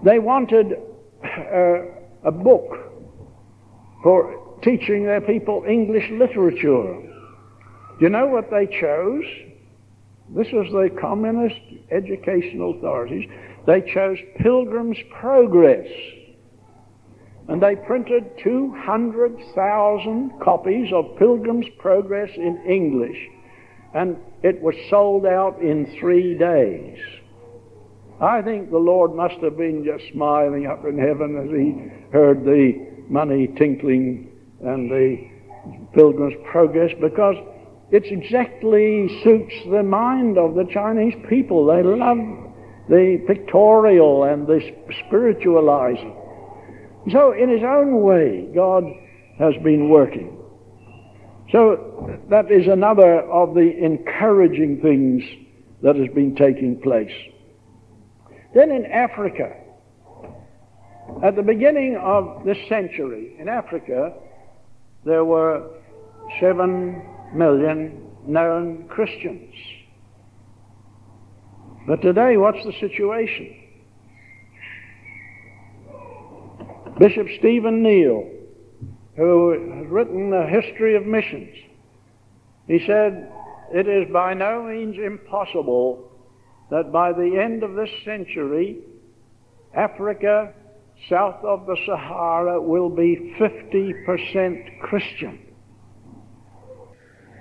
They 0.03 0.19
wanted 0.19 0.73
uh, 1.23 1.81
a 2.23 2.31
book 2.31 2.77
for 4.03 4.57
teaching 4.63 5.05
their 5.05 5.21
people 5.21 5.63
English 5.67 6.09
literature. 6.11 7.01
Do 7.99 8.05
you 8.05 8.09
know 8.09 8.27
what 8.27 8.49
they 8.51 8.67
chose? 8.67 9.25
This 10.35 10.47
was 10.53 10.71
the 10.71 10.95
communist 10.99 11.59
educational 11.91 12.77
authorities. 12.77 13.29
They 13.67 13.81
chose 13.81 14.17
Pilgrim's 14.37 14.97
Progress. 15.19 15.87
And 17.51 17.61
they 17.61 17.75
printed 17.75 18.31
200,000 18.41 20.39
copies 20.41 20.93
of 20.93 21.17
Pilgrim's 21.17 21.65
Progress 21.79 22.29
in 22.37 22.63
English. 22.65 23.17
And 23.93 24.15
it 24.41 24.61
was 24.61 24.73
sold 24.89 25.25
out 25.25 25.61
in 25.61 25.97
three 25.99 26.37
days. 26.37 26.97
I 28.21 28.41
think 28.41 28.71
the 28.71 28.77
Lord 28.77 29.13
must 29.13 29.35
have 29.43 29.57
been 29.57 29.83
just 29.83 30.13
smiling 30.13 30.65
up 30.65 30.85
in 30.85 30.97
heaven 30.97 31.35
as 31.43 31.49
he 31.51 31.91
heard 32.13 32.45
the 32.45 32.87
money 33.09 33.47
tinkling 33.57 34.31
and 34.61 34.89
the 34.89 35.17
Pilgrim's 35.93 36.35
Progress 36.49 36.93
because 37.01 37.35
it 37.91 38.05
exactly 38.05 39.09
suits 39.25 39.55
the 39.69 39.83
mind 39.83 40.37
of 40.37 40.55
the 40.55 40.63
Chinese 40.71 41.15
people. 41.27 41.65
They 41.65 41.83
love 41.83 42.17
the 42.87 43.21
pictorial 43.27 44.23
and 44.23 44.47
the 44.47 44.61
spiritualizing. 45.05 46.15
So, 47.09 47.31
in 47.31 47.49
his 47.49 47.63
own 47.63 48.01
way, 48.01 48.47
God 48.53 48.83
has 49.39 49.55
been 49.63 49.89
working. 49.89 50.37
So, 51.51 52.19
that 52.29 52.51
is 52.51 52.67
another 52.67 53.21
of 53.21 53.55
the 53.55 53.75
encouraging 53.83 54.81
things 54.81 55.23
that 55.81 55.95
has 55.95 56.07
been 56.13 56.35
taking 56.35 56.79
place. 56.79 57.11
Then 58.53 58.71
in 58.71 58.85
Africa, 58.85 59.55
at 61.23 61.35
the 61.35 61.41
beginning 61.41 61.97
of 61.97 62.43
this 62.45 62.57
century, 62.69 63.35
in 63.39 63.49
Africa, 63.49 64.13
there 65.05 65.25
were 65.25 65.69
seven 66.39 67.01
million 67.33 68.07
known 68.27 68.87
Christians. 68.87 69.53
But 71.87 72.01
today, 72.01 72.37
what's 72.37 72.63
the 72.63 72.73
situation? 72.79 73.60
Bishop 77.01 77.25
Stephen 77.39 77.81
Neill, 77.81 78.29
who 79.15 79.49
has 79.49 79.87
written 79.89 80.31
a 80.31 80.47
history 80.47 80.95
of 80.95 81.03
missions, 81.03 81.55
he 82.67 82.77
said, 82.85 83.27
It 83.73 83.87
is 83.87 84.13
by 84.13 84.35
no 84.35 84.61
means 84.61 84.97
impossible 85.03 86.11
that 86.69 86.91
by 86.91 87.11
the 87.11 87.39
end 87.43 87.63
of 87.63 87.73
this 87.73 87.89
century, 88.05 88.81
Africa 89.73 90.53
south 91.09 91.43
of 91.43 91.65
the 91.65 91.75
Sahara 91.87 92.61
will 92.61 92.89
be 92.89 93.35
50% 93.39 94.79
Christian. 94.81 95.39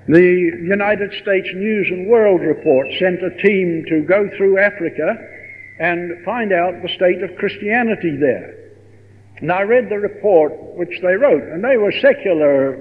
The 0.09 0.59
United 0.63 1.13
States 1.21 1.49
News 1.55 1.87
and 1.91 2.09
World 2.09 2.41
Report 2.41 2.87
sent 2.99 3.23
a 3.23 3.43
team 3.43 3.85
to 3.91 4.07
go 4.09 4.27
through 4.39 4.59
Africa 4.59 5.19
and 5.79 6.25
find 6.25 6.51
out 6.51 6.81
the 6.81 6.89
state 6.97 7.23
of 7.23 7.37
Christianity 7.37 8.17
there. 8.19 8.60
And 9.41 9.51
I 9.51 9.63
read 9.63 9.89
the 9.89 9.99
report 9.99 10.53
which 10.77 11.01
they 11.01 11.15
wrote, 11.15 11.43
and 11.43 11.65
they 11.65 11.79
were 11.79 11.93
secular 11.93 12.77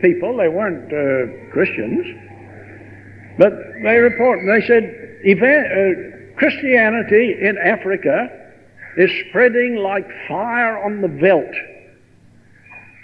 people, 0.00 0.36
they 0.36 0.48
weren't 0.48 0.86
uh, 0.92 1.52
Christians. 1.52 2.06
But 3.38 3.52
they 3.82 3.96
report, 3.96 4.38
and 4.38 4.48
they 4.48 4.66
said, 4.66 4.84
uh, 5.26 6.38
Christianity 6.38 7.36
in 7.40 7.58
Africa 7.58 8.28
is 8.96 9.10
spreading 9.28 9.76
like 9.76 10.06
fire 10.28 10.82
on 10.82 11.00
the 11.00 11.08
veldt. 11.08 11.54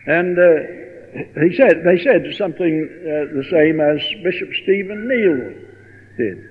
And 0.07 0.39
uh, 0.39 1.41
he 1.41 1.57
said, 1.57 1.83
they 1.85 2.03
said 2.03 2.35
something 2.37 2.89
uh, 2.89 3.35
the 3.35 3.45
same 3.51 3.81
as 3.81 4.01
Bishop 4.23 4.49
Stephen 4.63 5.09
Neill 5.09 5.55
did. 6.17 6.49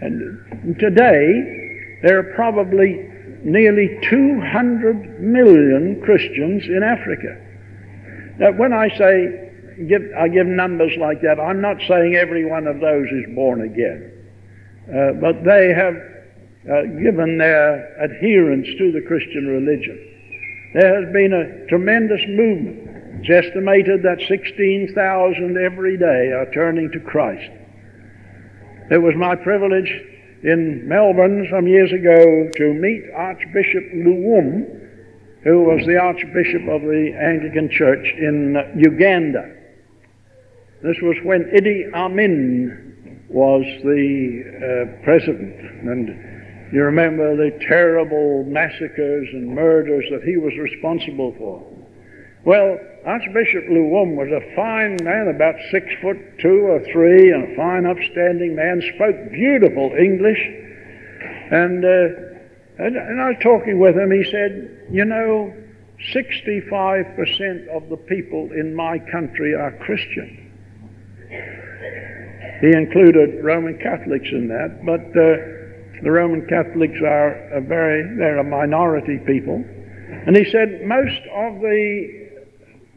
And 0.00 0.78
today, 0.78 1.98
there 2.02 2.18
are 2.20 2.34
probably 2.34 3.10
nearly 3.44 3.98
200 4.08 5.20
million 5.20 6.00
Christians 6.04 6.64
in 6.64 6.82
Africa. 6.82 7.36
Now, 8.38 8.52
when 8.52 8.72
I 8.72 8.88
say 8.96 9.50
give, 9.88 10.02
I 10.18 10.28
give 10.28 10.46
numbers 10.46 10.92
like 10.98 11.20
that, 11.22 11.38
I'm 11.40 11.60
not 11.60 11.76
saying 11.86 12.16
every 12.16 12.44
one 12.44 12.66
of 12.66 12.80
those 12.80 13.06
is 13.06 13.34
born 13.34 13.62
again. 13.62 14.12
Uh, 14.88 15.12
but 15.20 15.44
they 15.44 15.72
have 15.74 15.94
uh, 15.94 16.82
given 17.02 17.38
their 17.38 17.94
adherence 18.02 18.66
to 18.78 18.92
the 18.92 19.02
Christian 19.06 19.46
religion. 19.46 19.98
There 20.74 21.02
has 21.02 21.12
been 21.12 21.32
a 21.32 21.66
tremendous 21.68 22.20
movement. 22.28 23.20
It's 23.20 23.46
estimated 23.46 24.02
that 24.02 24.20
16,000 24.28 25.56
every 25.58 25.96
day 25.96 26.32
are 26.32 26.50
turning 26.52 26.90
to 26.92 27.00
Christ. 27.00 27.50
It 28.90 28.98
was 28.98 29.14
my 29.16 29.34
privilege 29.34 29.90
in 30.42 30.86
Melbourne 30.86 31.46
some 31.50 31.66
years 31.66 31.92
ago 31.92 32.48
to 32.56 32.74
meet 32.74 33.04
Archbishop 33.14 33.84
Luwum, 33.94 34.64
who 35.42 35.62
was 35.62 35.84
the 35.86 35.96
Archbishop 35.96 36.62
of 36.68 36.82
the 36.82 37.12
Anglican 37.20 37.70
Church 37.70 38.12
in 38.16 38.56
Uganda. 38.76 39.54
This 40.82 40.96
was 41.02 41.16
when 41.24 41.44
Idi 41.56 41.92
Amin 41.92 43.26
was 43.28 43.64
the 43.82 44.42
uh, 44.46 45.02
president, 45.04 45.60
and 45.88 46.72
you 46.72 46.82
remember 46.82 47.36
the 47.36 47.58
terrible 47.66 48.44
massacres 48.44 49.28
and 49.32 49.48
murders 49.48 50.04
that 50.10 50.22
he 50.22 50.36
was 50.36 50.52
responsible 50.56 51.34
for. 51.38 51.77
Well, 52.44 52.78
Archbishop 53.04 53.64
Luwum 53.64 54.14
was 54.14 54.28
a 54.30 54.54
fine 54.54 54.96
man, 55.02 55.28
about 55.28 55.56
six 55.70 55.86
foot 56.00 56.18
two 56.38 56.66
or 56.66 56.80
three, 56.92 57.32
and 57.32 57.52
a 57.52 57.56
fine, 57.56 57.84
upstanding 57.86 58.54
man, 58.54 58.82
spoke 58.94 59.32
beautiful 59.32 59.92
English. 59.98 60.38
And, 61.50 61.84
uh, 61.84 62.78
and, 62.78 62.96
and 62.96 63.20
I 63.20 63.30
was 63.30 63.38
talking 63.42 63.78
with 63.78 63.96
him. 63.96 64.10
He 64.12 64.24
said, 64.30 64.86
You 64.90 65.04
know, 65.04 65.52
65% 66.14 67.68
of 67.68 67.88
the 67.88 67.96
people 67.96 68.50
in 68.52 68.74
my 68.74 68.98
country 68.98 69.54
are 69.54 69.72
Christian. 69.80 70.44
He 72.60 72.68
included 72.72 73.42
Roman 73.42 73.78
Catholics 73.78 74.28
in 74.30 74.48
that, 74.48 74.84
but 74.84 75.00
uh, 75.00 76.02
the 76.02 76.10
Roman 76.10 76.46
Catholics 76.46 77.00
are 77.02 77.32
a 77.52 77.60
very, 77.60 78.16
they're 78.16 78.38
a 78.38 78.44
minority 78.44 79.18
people. 79.18 79.64
And 80.26 80.36
he 80.36 80.44
said 80.50 80.82
most 80.84 81.20
of 81.34 81.60
the 81.60 82.27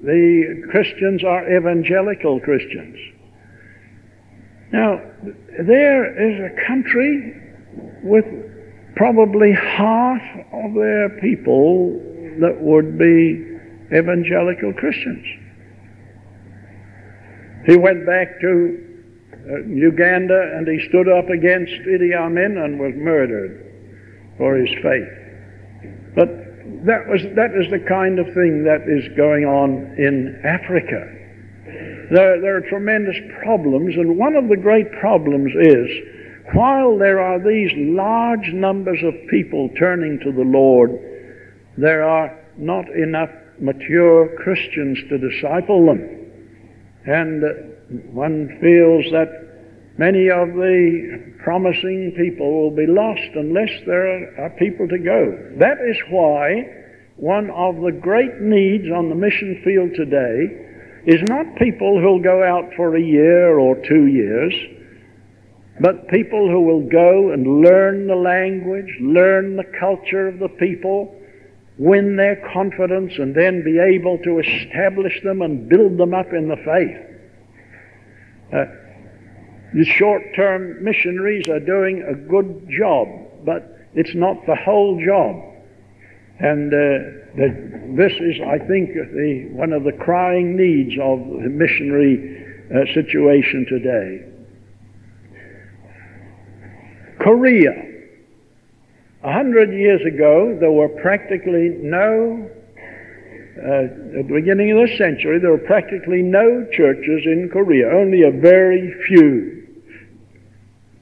the 0.04 0.68
Christians 0.72 1.24
are 1.24 1.46
evangelical 1.56 2.40
Christians. 2.40 2.98
Now, 4.72 5.02
there 5.60 6.06
is 6.18 6.52
a 6.52 6.66
country 6.68 7.34
with 8.04 8.26
probably 8.96 9.52
half 9.54 10.22
of 10.54 10.74
their 10.74 11.10
people 11.22 12.00
that 12.40 12.58
would 12.60 12.98
be 12.98 13.46
evangelical 13.94 14.74
Christians. 14.74 15.26
He 17.68 17.78
went 17.78 18.06
back 18.06 18.40
to 18.42 18.88
uh, 19.34 19.66
Uganda 19.68 20.54
and 20.56 20.68
he 20.68 20.88
stood 20.88 21.10
up 21.10 21.30
against 21.30 21.74
Idi 21.88 22.16
Amin 22.16 22.58
and 22.58 22.80
was 22.80 22.94
murdered 22.96 23.68
for 24.38 24.56
his 24.56 24.70
faith. 24.82 25.10
But 26.16 26.51
that, 26.86 27.08
was, 27.08 27.22
that 27.36 27.52
is 27.56 27.70
the 27.72 27.84
kind 27.88 28.20
of 28.20 28.28
thing 28.34 28.64
that 28.64 28.88
is 28.88 29.08
going 29.18 29.46
on 29.46 29.96
in 29.98 30.42
Africa. 30.44 31.18
There, 32.12 32.42
there 32.42 32.58
are 32.58 32.70
tremendous 32.70 33.18
problems, 33.44 33.96
and 33.96 34.18
one 34.18 34.36
of 34.36 34.50
the 34.50 34.58
great 34.58 34.92
problems 34.94 35.54
is 35.56 35.90
while 36.54 36.98
there 36.98 37.22
are 37.22 37.40
these 37.40 37.72
large 37.76 38.52
numbers 38.54 39.00
of 39.04 39.14
people 39.30 39.70
turning 39.80 40.20
to 40.20 40.32
the 40.32 40.44
Lord, 40.44 40.92
there 41.78 42.04
are 42.04 42.38
not 42.58 42.90
enough 42.90 43.30
mature 43.60 44.36
Christians 44.38 45.00
to 45.10 45.18
disciple 45.18 45.86
them. 45.86 46.32
And 47.06 47.44
uh, 47.44 47.48
one 48.12 48.48
feels 48.60 49.06
that 49.12 49.51
many 49.98 50.30
of 50.30 50.50
the 50.50 51.34
promising 51.44 52.14
people 52.18 52.64
will 52.64 52.76
be 52.76 52.88
lost 52.88 53.36
unless 53.36 53.72
there 53.86 54.40
are, 54.40 54.50
people 54.52 54.88
to 54.88 54.98
go. 54.98 55.56
That 55.58 55.78
is 55.82 55.98
why 56.10 56.66
one 57.18 57.50
of 57.52 57.76
the 57.82 57.92
great 57.92 58.40
needs 58.40 58.86
on 58.92 59.10
the 59.10 59.16
mission 59.16 59.62
field 59.64 59.92
today 59.96 60.68
is 61.06 61.22
not 61.28 61.56
people 61.56 62.00
who'll 62.00 62.22
go 62.22 62.44
out 62.44 62.74
for 62.76 62.96
a 62.96 63.02
year 63.02 63.58
or 63.58 63.76
two 63.88 64.08
years, 64.08 64.54
but 65.80 66.08
people 66.10 66.50
who 66.50 66.62
will 66.62 66.88
go 66.88 67.32
and 67.32 67.62
learn 67.62 68.08
the 68.08 68.16
language, 68.16 68.98
learn 69.02 69.56
the 69.56 69.70
culture 69.80 70.28
of 70.28 70.40
the 70.40 70.50
people, 70.50 71.16
win 71.78 72.16
their 72.16 72.36
confidence, 72.54 73.14
and 73.18 73.34
then 73.34 73.64
be 73.64 73.80
able 73.80 74.20
to 74.20 74.40
establish 74.40 75.22
them 75.24 75.42
and 75.42 75.68
build 75.68 75.98
them 75.98 76.14
up 76.14 76.32
in 76.34 76.48
the 76.48 76.58
faith. 76.58 76.98
Uh, 78.54 78.81
the 79.74 79.86
short 79.86 80.22
term 80.36 80.84
missionaries 80.84 81.48
are 81.48 81.60
doing 81.60 82.04
a 82.04 82.14
good 82.14 82.68
job, 82.70 83.08
but 83.46 83.78
it's 83.94 84.14
not 84.16 84.38
the 84.46 84.56
whole 84.56 85.02
job. 85.04 85.36
And 86.40 86.74
uh, 86.74 86.78
the, 87.36 87.94
this 87.96 88.14
is, 88.14 88.42
I 88.42 88.58
think, 88.58 88.94
the, 88.94 89.50
one 89.52 89.72
of 89.72 89.84
the 89.84 89.92
crying 89.92 90.58
needs 90.58 90.96
of 91.02 91.20
the 91.42 91.50
missionary 91.50 92.46
uh, 92.74 92.94
situation 92.94 93.66
today. 93.70 94.26
Korea. 97.20 97.88
A 99.24 99.32
hundred 99.32 99.72
years 99.72 100.02
ago, 100.02 100.58
there 100.60 100.72
were 100.72 100.90
practically 100.90 101.70
no 101.82 102.50
uh, 103.58 103.84
at 103.84 104.28
the 104.28 104.34
beginning 104.34 104.72
of 104.72 104.90
the 104.90 104.98
century, 104.98 105.38
there 105.40 105.52
were 105.52 105.58
practically 105.58 106.22
no 106.22 106.66
churches 106.72 107.26
in 107.26 107.50
Korea, 107.52 107.90
only 107.90 108.24
a 108.24 108.32
very 108.32 108.94
few. 109.08 109.61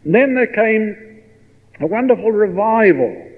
And 0.04 0.16
then 0.16 0.36
there 0.36 0.48
came 0.48 1.24
a 1.80 1.88
wonderful 1.88 2.32
revival 2.32 3.30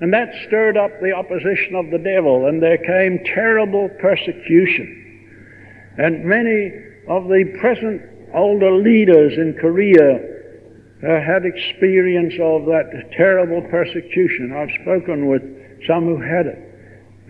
And 0.00 0.12
that 0.12 0.28
stirred 0.46 0.76
up 0.76 0.90
the 1.00 1.12
opposition 1.12 1.74
of 1.74 1.90
the 1.90 1.98
devil, 1.98 2.46
and 2.46 2.62
there 2.62 2.76
came 2.76 3.24
terrible 3.24 3.88
persecution. 4.00 5.94
And 5.96 6.24
many 6.24 6.70
of 7.08 7.28
the 7.28 7.56
present 7.58 8.02
older 8.34 8.72
leaders 8.72 9.32
in 9.38 9.54
Korea 9.54 10.16
uh, 10.16 11.20
had 11.20 11.46
experience 11.46 12.34
of 12.40 12.66
that 12.66 13.10
terrible 13.12 13.62
persecution. 13.62 14.52
I've 14.52 14.82
spoken 14.82 15.28
with 15.28 15.42
some 15.86 16.04
who 16.04 16.20
had 16.20 16.46
it. 16.46 16.58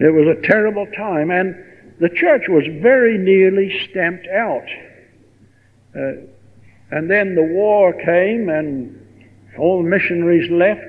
It 0.00 0.12
was 0.12 0.26
a 0.36 0.42
terrible 0.42 0.86
time, 0.96 1.30
and 1.30 1.54
the 2.00 2.10
church 2.10 2.48
was 2.48 2.64
very 2.82 3.16
nearly 3.16 3.70
stamped 3.88 4.26
out. 4.26 4.66
Uh, 5.94 6.26
and 6.90 7.10
then 7.10 7.34
the 7.34 7.42
war 7.42 7.92
came, 7.92 8.48
and 8.48 9.00
all 9.58 9.82
the 9.82 9.88
missionaries 9.88 10.50
left. 10.50 10.84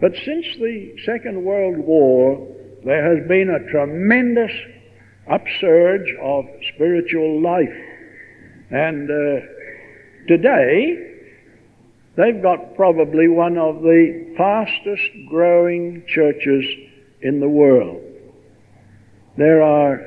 But 0.00 0.12
since 0.24 0.46
the 0.58 0.96
Second 1.04 1.44
World 1.44 1.78
War, 1.78 2.46
there 2.84 3.16
has 3.16 3.26
been 3.28 3.50
a 3.50 3.70
tremendous 3.70 4.52
upsurge 5.30 6.14
of 6.22 6.44
spiritual 6.74 7.40
life. 7.40 7.74
And 8.70 9.10
uh, 9.10 9.46
today, 10.28 11.14
they've 12.16 12.42
got 12.42 12.74
probably 12.74 13.28
one 13.28 13.56
of 13.56 13.82
the 13.82 14.34
fastest 14.36 15.10
growing 15.28 16.04
churches 16.08 16.64
in 17.22 17.40
the 17.40 17.48
world. 17.48 18.02
There 19.36 19.62
are 19.62 20.00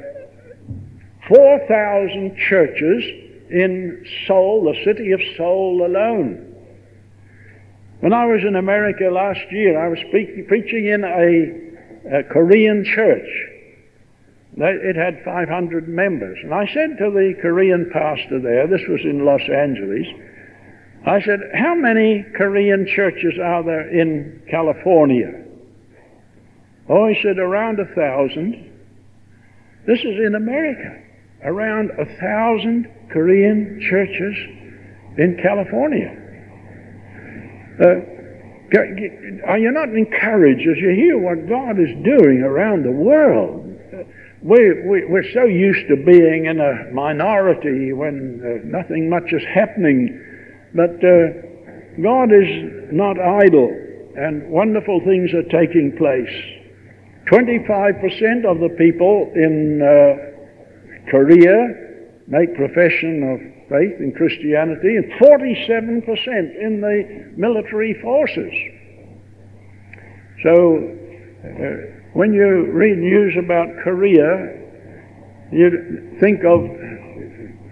4,000 1.27 2.37
churches 2.37 3.26
in 3.49 4.05
Seoul, 4.25 4.63
the 4.63 4.83
city 4.83 5.11
of 5.11 5.21
Seoul 5.35 5.85
alone. 5.85 6.55
When 7.99 8.13
I 8.13 8.25
was 8.25 8.41
in 8.47 8.55
America 8.55 9.09
last 9.11 9.51
year, 9.51 9.83
I 9.83 9.89
was 9.89 9.99
preaching 10.11 10.85
in 10.85 11.03
a, 11.03 12.19
a 12.19 12.23
Korean 12.23 12.85
church. 12.85 13.27
It 14.59 14.95
had 14.95 15.23
500 15.23 15.87
members. 15.87 16.39
And 16.43 16.53
I 16.53 16.65
said 16.73 16.97
to 16.97 17.11
the 17.11 17.33
Korean 17.41 17.89
pastor 17.91 18.39
there, 18.39 18.67
this 18.67 18.81
was 18.87 19.01
in 19.03 19.25
Los 19.25 19.41
Angeles, 19.41 20.07
I 21.05 21.21
said, 21.21 21.39
How 21.53 21.75
many 21.75 22.25
Korean 22.35 22.87
churches 22.87 23.35
are 23.41 23.63
there 23.63 23.87
in 23.89 24.41
California? 24.49 25.45
Oh, 26.89 27.07
he 27.07 27.19
said, 27.21 27.37
Around 27.37 27.79
a 27.79 27.85
thousand. 27.95 28.71
This 29.85 29.99
is 29.99 30.19
in 30.25 30.35
America. 30.35 31.01
Around 31.43 31.91
a 31.91 32.05
thousand 32.19 32.91
Korean 33.11 33.79
churches 33.89 34.35
in 35.17 35.39
California. 35.41 36.15
Uh, 37.79 38.17
are 39.45 39.57
you 39.57 39.71
not 39.71 39.89
encouraged 39.89 40.67
as 40.67 40.77
you 40.77 40.89
hear 40.89 41.17
what 41.17 41.47
God 41.47 41.79
is 41.79 41.89
doing 42.03 42.41
around 42.43 42.83
the 42.83 42.91
world? 42.91 43.63
We, 44.41 44.81
we, 44.83 45.05
we're 45.05 45.31
so 45.33 45.45
used 45.45 45.87
to 45.87 45.95
being 45.95 46.45
in 46.45 46.59
a 46.59 46.91
minority 46.93 47.93
when 47.93 48.41
uh, 48.43 48.77
nothing 48.77 49.09
much 49.09 49.31
is 49.31 49.41
happening. 49.53 50.21
But 50.75 51.03
uh, 51.03 51.47
God 52.01 52.31
is 52.31 52.91
not 52.91 53.19
idle, 53.19 53.69
and 54.15 54.49
wonderful 54.49 55.01
things 55.05 55.33
are 55.33 55.43
taking 55.43 55.95
place. 55.97 56.29
25% 57.31 58.45
of 58.45 58.59
the 58.59 58.69
people 58.77 59.31
in 59.35 59.81
uh, 59.81 61.09
Korea 61.09 61.86
make 62.27 62.55
profession 62.55 63.23
of 63.23 63.39
faith 63.69 63.99
in 63.99 64.11
Christianity, 64.15 64.97
and 64.97 65.11
47% 65.13 66.05
in 66.61 66.81
the 66.81 67.31
military 67.37 67.93
forces. 68.01 68.51
So, 70.43 70.77
uh, 71.43 71.97
when 72.13 72.33
you 72.33 72.71
read 72.71 72.97
news 72.97 73.35
about 73.37 73.67
Korea, 73.83 74.57
you 75.51 76.17
think 76.19 76.43
of 76.43 76.63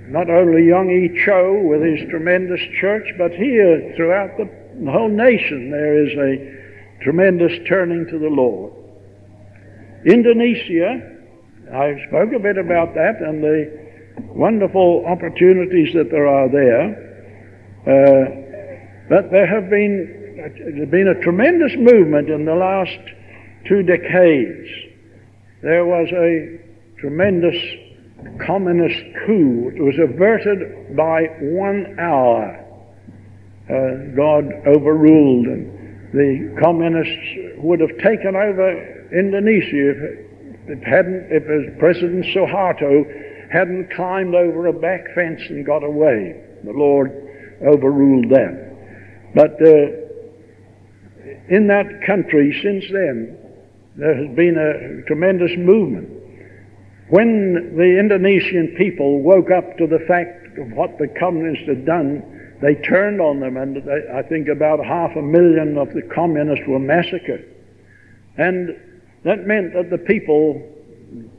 not 0.08 0.30
only 0.30 0.66
Young 0.66 0.90
E 0.90 1.24
Cho 1.26 1.62
with 1.62 1.82
his 1.82 2.08
tremendous 2.10 2.62
church, 2.80 3.08
but 3.18 3.32
here 3.32 3.94
throughout 3.96 4.38
the, 4.38 4.46
the 4.84 4.92
whole 4.92 5.10
nation 5.10 5.72
there 5.72 6.06
is 6.06 6.14
a 6.18 7.04
tremendous 7.04 7.52
turning 7.68 8.08
to 8.08 8.20
the 8.20 8.30
Lord. 8.30 8.72
Indonesia, 10.06 11.12
I 11.74 12.06
spoke 12.08 12.32
a 12.34 12.40
bit 12.40 12.58
about 12.58 12.94
that 12.94 13.22
and 13.22 13.44
the 13.44 13.85
wonderful 14.22 15.06
opportunities 15.06 15.94
that 15.94 16.10
there 16.12 16.28
are 16.28 16.50
there. 16.50 17.04
Uh, 17.86 18.46
but 19.10 19.32
there 19.32 19.48
have 19.48 19.70
been 19.70 20.24
there's 20.36 20.90
been 20.90 21.08
a 21.08 21.22
tremendous 21.22 21.72
movement 21.78 22.30
in 22.30 22.46
the 22.46 22.54
last 22.54 23.00
two 23.68 23.84
decades. 23.84 24.68
There 25.62 25.86
was 25.86 26.10
a 26.12 26.60
tremendous 27.00 27.56
communist 28.46 29.02
coup. 29.26 29.72
It 29.76 29.82
was 29.82 29.96
averted 29.98 30.96
by 30.96 31.24
one 31.42 31.96
hour. 32.00 32.62
Uh, 33.66 34.16
God 34.16 34.46
overruled, 34.68 35.48
and 35.48 36.12
the 36.14 36.62
communists 36.62 37.58
would 37.58 37.80
have 37.80 37.98
taken 37.98 38.36
over 38.36 39.10
Indonesia 39.12 39.90
if 39.90 39.98
it 40.68 40.84
hadn't, 40.84 41.28
if 41.32 41.80
President 41.80 42.26
Suharto 42.26 43.06
hadn't 43.56 43.90
climbed 43.96 44.36
over 44.36 44.68
a 44.68 44.74
back 44.74 45.16
fence 45.16 45.42
and 45.50 45.66
got 45.66 45.84
away. 45.84 46.44
The 46.66 46.74
Lord 46.74 47.12
overruled 47.66 48.30
them. 48.30 49.32
But 49.34 49.54
uh, 49.62 50.06
in 51.48 51.68
that 51.68 52.02
country 52.06 52.60
since 52.62 52.86
then, 52.92 53.38
there 53.96 54.14
has 54.14 54.36
been 54.36 54.58
a 54.58 55.08
tremendous 55.08 55.52
movement. 55.58 56.10
When 57.10 57.78
the 57.78 57.98
Indonesian 58.00 58.76
people 58.78 59.22
woke 59.22 59.52
up 59.52 59.78
to 59.78 59.88
the 59.88 60.00
fact 60.08 60.58
of 60.58 60.72
what 60.72 60.98
the 60.98 61.08
communists 61.08 61.68
had 61.68 61.86
done, 61.86 62.58
they 62.62 62.76
turned 62.76 63.22
on 63.22 63.40
them, 63.40 63.58
and 63.58 63.78
they, 63.78 64.02
I 64.14 64.22
think 64.24 64.48
about 64.48 64.84
half 64.84 65.16
a 65.16 65.22
million 65.22 65.78
of 65.78 65.94
the 65.94 66.02
communists 66.02 66.66
were 66.68 66.80
massacred. 66.80 67.46
And 68.38 68.76
that 69.24 69.48
meant 69.48 69.74
that 69.74 69.90
the 69.90 69.98
people 69.98 70.75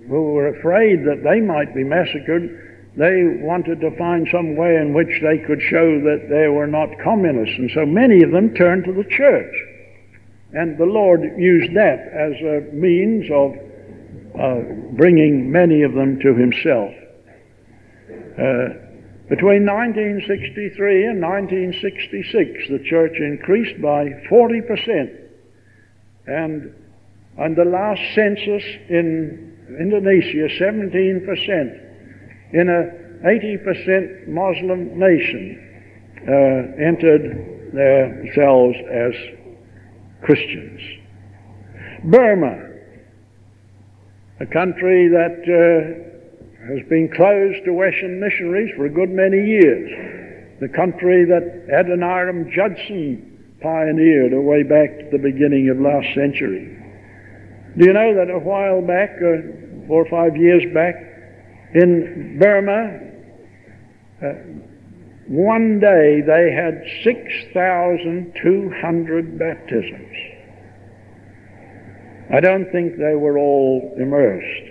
who 0.09 0.23
were 0.33 0.49
afraid 0.49 1.05
that 1.05 1.23
they 1.25 1.41
might 1.41 1.75
be 1.75 1.85
massacred, 1.85 2.67
they 2.97 3.25
wanted 3.43 3.81
to 3.81 3.97
find 3.97 4.27
some 4.31 4.57
way 4.57 4.77
in 4.77 4.95
which 4.95 5.21
they 5.23 5.39
could 5.39 5.61
show 5.61 6.01
that 6.01 6.29
they 6.31 6.49
were 6.49 6.67
not 6.67 6.89
communists. 7.03 7.59
And 7.59 7.71
so 7.75 7.85
many 7.85 8.23
of 8.23 8.31
them 8.31 8.55
turned 8.55 8.85
to 8.85 8.93
the 8.93 9.05
church. 9.05 9.55
And 10.53 10.79
the 10.79 10.87
Lord 10.87 11.21
used 11.37 11.75
that 11.77 12.09
as 12.13 12.33
a 12.41 12.73
means 12.73 13.27
of 13.31 13.53
uh, 14.39 14.61
bringing 14.97 15.51
many 15.51 15.83
of 15.83 15.93
them 15.93 16.19
to 16.21 16.35
Himself. 16.35 16.95
Uh, 18.39 18.87
between 19.29 19.67
1963 19.67 21.07
and 21.07 21.21
1966, 21.21 22.69
the 22.71 22.79
church 22.89 23.19
increased 23.19 23.83
by 23.83 24.07
40%. 24.31 25.19
And 26.27 26.73
on 27.37 27.55
the 27.55 27.65
last 27.65 28.01
census 28.15 28.63
in 28.89 29.56
Indonesia, 29.69 30.49
17%. 30.61 31.83
In 32.53 32.69
a 32.69 33.07
80% 33.27 34.29
Muslim 34.29 34.99
nation, 34.99 35.67
uh, 36.27 36.83
entered 36.83 37.71
themselves 37.73 38.77
as 38.91 39.15
Christians. 40.23 40.81
Burma, 42.05 42.71
a 44.41 44.47
country 44.47 45.09
that 45.09 45.39
uh, 45.47 46.67
has 46.67 46.89
been 46.89 47.11
closed 47.15 47.65
to 47.65 47.73
Western 47.73 48.21
missionaries 48.21 48.75
for 48.77 48.87
a 48.87 48.91
good 48.91 49.11
many 49.11 49.39
years. 49.39 50.59
The 50.61 50.69
country 50.69 51.25
that 51.27 51.69
Adoniram 51.69 52.51
Judson 52.51 53.57
pioneered 53.61 54.33
way 54.33 54.63
back 54.63 54.99
to 54.99 55.09
the 55.13 55.23
beginning 55.23 55.69
of 55.71 55.79
last 55.79 56.13
century. 56.15 56.86
Do 57.79 57.85
you 57.85 57.93
know 57.93 58.15
that 58.15 58.31
a 58.31 58.39
while 58.39 58.81
back, 58.81 59.11
uh, 59.21 59.37
four 59.87 60.07
or 60.07 60.09
five 60.09 60.35
years 60.35 60.65
back, 60.73 60.95
in 61.75 62.39
Burma, 62.41 63.01
uh, 64.23 64.33
one 65.29 65.79
day 65.79 66.23
they 66.27 66.53
had 66.53 66.83
6,200 67.05 69.39
baptisms. 69.39 70.17
I 72.33 72.41
don't 72.41 72.73
think 72.73 72.97
they 72.97 73.15
were 73.15 73.37
all 73.37 73.93
immersed, 73.99 74.71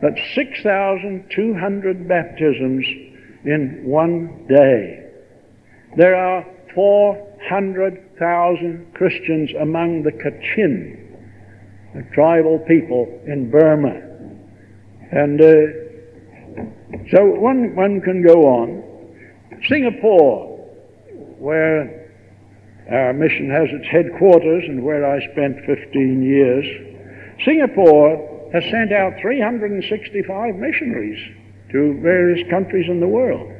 but 0.00 0.16
6,200 0.36 2.06
baptisms 2.06 2.86
in 3.44 3.82
one 3.84 4.46
day. 4.48 5.02
There 5.96 6.14
are 6.14 6.44
400,000 6.72 8.94
Christians 8.94 9.50
among 9.60 10.04
the 10.04 10.12
Kachin 10.12 10.95
a 11.96 12.14
tribal 12.14 12.58
people 12.60 13.06
in 13.26 13.50
Burma. 13.50 14.02
And 15.12 15.40
uh, 15.40 17.06
so 17.10 17.24
one, 17.24 17.74
one 17.74 18.00
can 18.00 18.22
go 18.22 18.42
on. 18.44 18.82
Singapore, 19.68 20.58
where 21.38 22.06
our 22.90 23.12
mission 23.12 23.50
has 23.50 23.68
its 23.70 23.86
headquarters 23.88 24.64
and 24.68 24.84
where 24.84 25.04
I 25.04 25.20
spent 25.32 25.64
15 25.64 26.22
years. 26.22 26.64
Singapore 27.44 28.50
has 28.52 28.64
sent 28.70 28.92
out 28.92 29.14
365 29.20 30.54
missionaries 30.54 31.18
to 31.72 32.00
various 32.00 32.48
countries 32.48 32.88
in 32.88 33.00
the 33.00 33.08
world. 33.08 33.50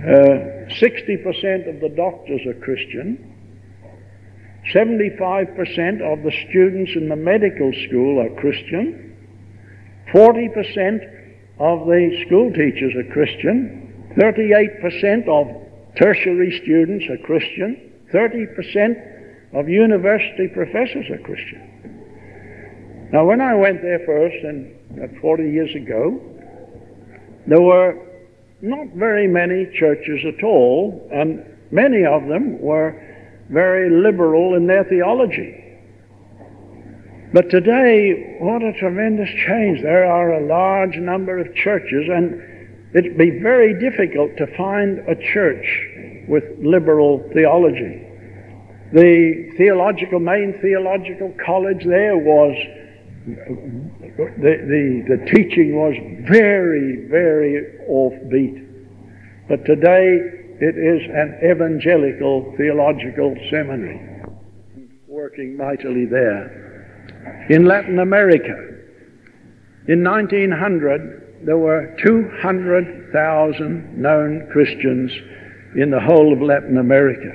Uh, 0.00 0.68
60% 0.68 1.68
of 1.68 1.80
the 1.80 1.92
doctors 1.96 2.46
are 2.46 2.54
Christian. 2.54 3.29
75% 4.72 6.00
of 6.00 6.22
the 6.22 6.32
students 6.48 6.92
in 6.94 7.08
the 7.08 7.16
medical 7.16 7.72
school 7.86 8.20
are 8.20 8.40
Christian. 8.40 9.16
40% 10.12 11.20
of 11.58 11.86
the 11.86 12.24
school 12.26 12.50
teachers 12.52 12.94
are 12.96 13.12
Christian. 13.12 14.14
38% 14.16 15.28
of 15.28 15.46
tertiary 15.96 16.60
students 16.62 17.04
are 17.10 17.18
Christian. 17.18 17.92
30% 18.12 19.54
of 19.54 19.68
university 19.68 20.48
professors 20.48 21.10
are 21.10 21.18
Christian. 21.18 23.08
Now, 23.12 23.24
when 23.26 23.40
I 23.40 23.54
went 23.54 23.82
there 23.82 24.00
first, 24.06 24.36
and 24.44 25.20
40 25.20 25.50
years 25.50 25.74
ago, 25.74 26.20
there 27.46 27.60
were 27.60 27.98
not 28.62 28.88
very 28.94 29.26
many 29.26 29.66
churches 29.78 30.20
at 30.26 30.44
all, 30.44 31.08
and 31.12 31.44
many 31.72 32.04
of 32.04 32.28
them 32.28 32.60
were 32.60 33.09
very 33.50 33.90
liberal 33.90 34.54
in 34.54 34.66
their 34.66 34.84
theology. 34.84 35.56
But 37.32 37.50
today, 37.50 38.38
what 38.40 38.62
a 38.62 38.72
tremendous 38.72 39.28
change. 39.46 39.82
There 39.82 40.04
are 40.04 40.32
a 40.34 40.46
large 40.46 40.96
number 40.96 41.38
of 41.38 41.54
churches, 41.54 42.08
and 42.08 42.42
it'd 42.94 43.16
be 43.16 43.38
very 43.40 43.78
difficult 43.78 44.36
to 44.38 44.46
find 44.56 44.98
a 45.08 45.14
church 45.32 45.64
with 46.28 46.44
liberal 46.58 47.28
theology. 47.32 48.06
The 48.92 49.52
theological, 49.56 50.18
main 50.18 50.58
theological 50.60 51.32
college 51.44 51.84
there 51.84 52.16
was, 52.16 52.56
the, 53.26 54.52
the, 54.66 55.16
the 55.16 55.30
teaching 55.30 55.76
was 55.76 55.94
very, 56.28 57.06
very 57.08 57.78
offbeat. 57.88 58.66
But 59.48 59.64
today, 59.64 60.39
it 60.60 60.76
is 60.76 61.02
an 61.10 61.40
evangelical 61.50 62.54
theological 62.56 63.34
seminary, 63.50 64.00
working 65.06 65.56
mightily 65.56 66.04
there. 66.04 67.46
In 67.48 67.64
Latin 67.64 67.98
America, 67.98 68.54
in 69.88 70.04
1900, 70.04 71.44
there 71.44 71.56
were 71.56 71.96
200,000 72.04 73.98
known 73.98 74.48
Christians 74.52 75.10
in 75.76 75.90
the 75.90 76.00
whole 76.00 76.32
of 76.32 76.42
Latin 76.42 76.76
America. 76.76 77.32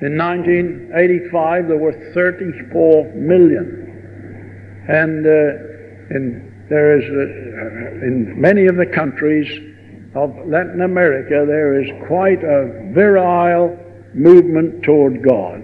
In 0.00 0.16
1985, 0.16 1.68
there 1.68 1.76
were 1.76 2.12
34 2.14 3.12
million. 3.14 4.84
And 4.88 5.26
uh, 5.26 6.14
in, 6.16 6.66
there 6.70 6.98
is, 6.98 7.04
uh, 7.04 8.06
in 8.06 8.40
many 8.40 8.66
of 8.66 8.76
the 8.76 8.86
countries, 8.86 9.75
of 10.16 10.34
Latin 10.46 10.80
America, 10.80 11.44
there 11.46 11.78
is 11.80 11.90
quite 12.06 12.42
a 12.42 12.90
virile 12.94 13.78
movement 14.14 14.82
toward 14.82 15.22
God. 15.22 15.62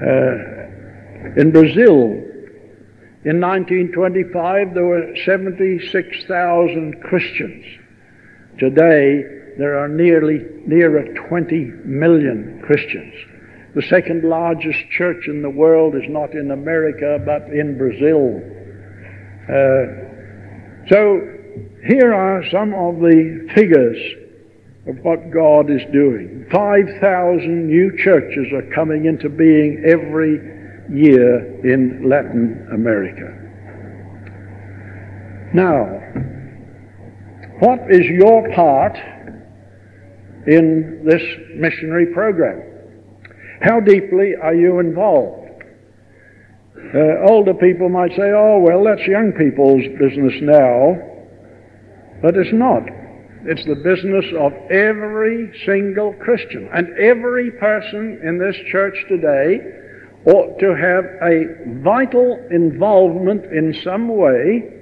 Uh, 0.00 1.40
in 1.40 1.50
Brazil, 1.52 2.24
in 3.24 3.40
1925, 3.40 4.72
there 4.72 4.86
were 4.86 5.14
76,000 5.26 7.02
Christians. 7.02 7.64
Today, 8.58 9.22
there 9.58 9.78
are 9.78 9.88
nearly 9.88 10.40
nearer 10.66 11.04
20 11.28 11.64
million 11.84 12.62
Christians. 12.64 13.14
The 13.74 13.82
second 13.82 14.24
largest 14.24 14.78
church 14.90 15.28
in 15.28 15.42
the 15.42 15.50
world 15.50 15.96
is 15.96 16.08
not 16.08 16.32
in 16.32 16.50
America, 16.50 17.18
but 17.24 17.52
in 17.52 17.76
Brazil. 17.76 18.40
Uh, 19.44 20.88
so 20.88 21.34
here 21.86 22.14
are 22.14 22.42
some 22.50 22.72
of 22.72 22.96
the 23.00 23.48
figures 23.54 23.98
of 24.86 24.96
what 25.04 25.30
God 25.30 25.70
is 25.70 25.82
doing. 25.92 26.46
5,000 26.50 27.66
new 27.66 27.96
churches 27.98 28.52
are 28.52 28.74
coming 28.74 29.06
into 29.06 29.28
being 29.28 29.84
every 29.86 30.36
year 30.90 31.60
in 31.64 32.08
Latin 32.08 32.68
America. 32.72 33.40
Now, 35.54 35.84
what 37.60 37.80
is 37.90 38.06
your 38.06 38.50
part 38.54 38.96
in 40.46 41.02
this 41.04 41.22
missionary 41.54 42.06
program? 42.12 42.62
How 43.60 43.80
deeply 43.80 44.34
are 44.42 44.54
you 44.54 44.80
involved? 44.80 45.62
Uh, 46.94 47.26
older 47.28 47.54
people 47.54 47.88
might 47.88 48.10
say, 48.12 48.32
oh, 48.34 48.58
well, 48.58 48.84
that's 48.84 49.06
young 49.06 49.32
people's 49.32 49.82
business 49.98 50.34
now. 50.42 51.13
But 52.24 52.38
it's 52.38 52.54
not. 52.54 52.84
It's 53.44 53.66
the 53.66 53.74
business 53.74 54.24
of 54.40 54.54
every 54.70 55.52
single 55.66 56.14
Christian. 56.14 56.70
And 56.72 56.88
every 56.98 57.50
person 57.50 58.18
in 58.24 58.38
this 58.38 58.56
church 58.72 58.94
today 59.10 59.60
ought 60.24 60.58
to 60.58 60.74
have 60.74 61.04
a 61.20 61.82
vital 61.82 62.42
involvement 62.50 63.44
in 63.52 63.78
some 63.84 64.08
way 64.08 64.72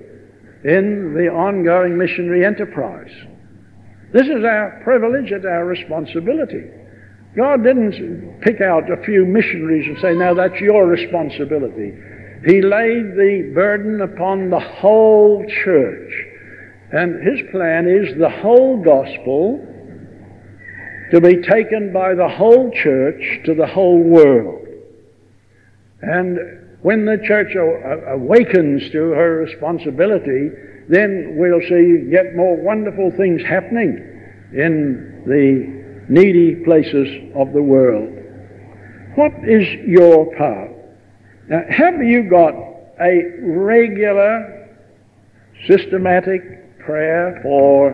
in 0.62 1.14
the 1.14 1.26
ongoing 1.34 1.98
missionary 1.98 2.46
enterprise. 2.46 3.10
This 4.12 4.28
is 4.28 4.44
our 4.44 4.80
privilege, 4.84 5.32
and 5.32 5.44
our 5.44 5.64
responsibility. 5.64 6.62
God 7.36 7.64
didn't 7.64 8.40
pick 8.42 8.60
out 8.60 8.88
a 8.88 9.02
few 9.02 9.24
missionaries 9.26 9.88
and 9.88 9.98
say, 9.98 10.14
now 10.14 10.32
that's 10.32 10.60
your 10.60 10.86
responsibility. 10.86 11.92
He 12.46 12.62
laid 12.62 13.16
the 13.16 13.50
burden 13.52 14.00
upon 14.00 14.48
the 14.48 14.60
whole 14.60 15.44
church. 15.64 16.28
And 16.92 17.26
his 17.26 17.40
plan 17.50 17.88
is 17.88 18.18
the 18.18 18.28
whole 18.28 18.82
gospel 18.82 19.66
to 21.10 21.20
be 21.20 21.36
taken 21.42 21.92
by 21.92 22.14
the 22.14 22.28
whole 22.28 22.70
church 22.70 23.40
to 23.46 23.54
the 23.54 23.66
whole 23.66 23.98
world. 23.98 24.66
And 26.02 26.38
when 26.82 27.04
the 27.04 27.18
church 27.24 27.54
awakens 27.54 28.90
to 28.90 28.98
her 28.98 29.36
responsibility, 29.36 30.50
then 30.88 31.36
we'll 31.36 31.60
see 31.60 32.08
yet 32.10 32.34
more 32.34 32.56
wonderful 32.56 33.12
things 33.16 33.42
happening 33.42 33.96
in 34.52 35.22
the 35.26 35.82
needy 36.12 36.56
places 36.64 37.08
of 37.34 37.52
the 37.52 37.62
world. 37.62 38.10
What 39.14 39.32
is 39.48 39.66
your 39.86 40.34
part? 40.36 40.70
Now, 41.48 41.62
have 41.70 42.02
you 42.02 42.28
got 42.28 42.54
a 43.00 43.22
regular, 43.40 44.68
systematic 45.66 46.61
prayer 46.84 47.40
for 47.42 47.90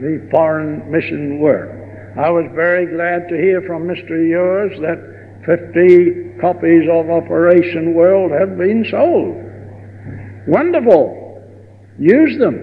the 0.00 0.28
foreign 0.30 0.90
mission 0.90 1.38
work. 1.40 1.70
I 2.16 2.30
was 2.30 2.44
very 2.54 2.86
glad 2.86 3.28
to 3.28 3.36
hear 3.36 3.62
from 3.62 3.84
Mr. 3.84 4.10
Yours 4.10 4.72
that 4.80 5.14
50 5.46 6.40
copies 6.40 6.88
of 6.90 7.10
Operation 7.10 7.94
World 7.94 8.30
have 8.32 8.56
been 8.56 8.84
sold. 8.90 9.34
Wonderful. 10.46 11.42
Use 11.98 12.38
them 12.38 12.54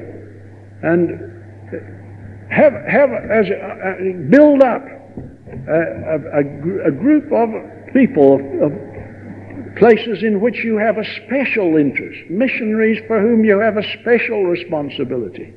and 0.83 1.31
have, 2.51 2.73
have 2.87 3.09
as 3.11 3.45
a, 3.47 4.13
build 4.29 4.61
up 4.61 4.83
a, 5.67 5.81
a, 6.35 6.87
a, 6.87 6.91
group 6.91 7.31
of 7.31 7.49
people, 7.93 8.35
of 8.61 8.71
places 9.77 10.23
in 10.23 10.41
which 10.41 10.63
you 10.63 10.77
have 10.77 10.97
a 10.97 11.15
special 11.25 11.77
interest, 11.77 12.29
missionaries 12.29 13.01
for 13.07 13.19
whom 13.21 13.43
you 13.43 13.59
have 13.59 13.77
a 13.77 13.99
special 13.99 14.45
responsibility. 14.45 15.53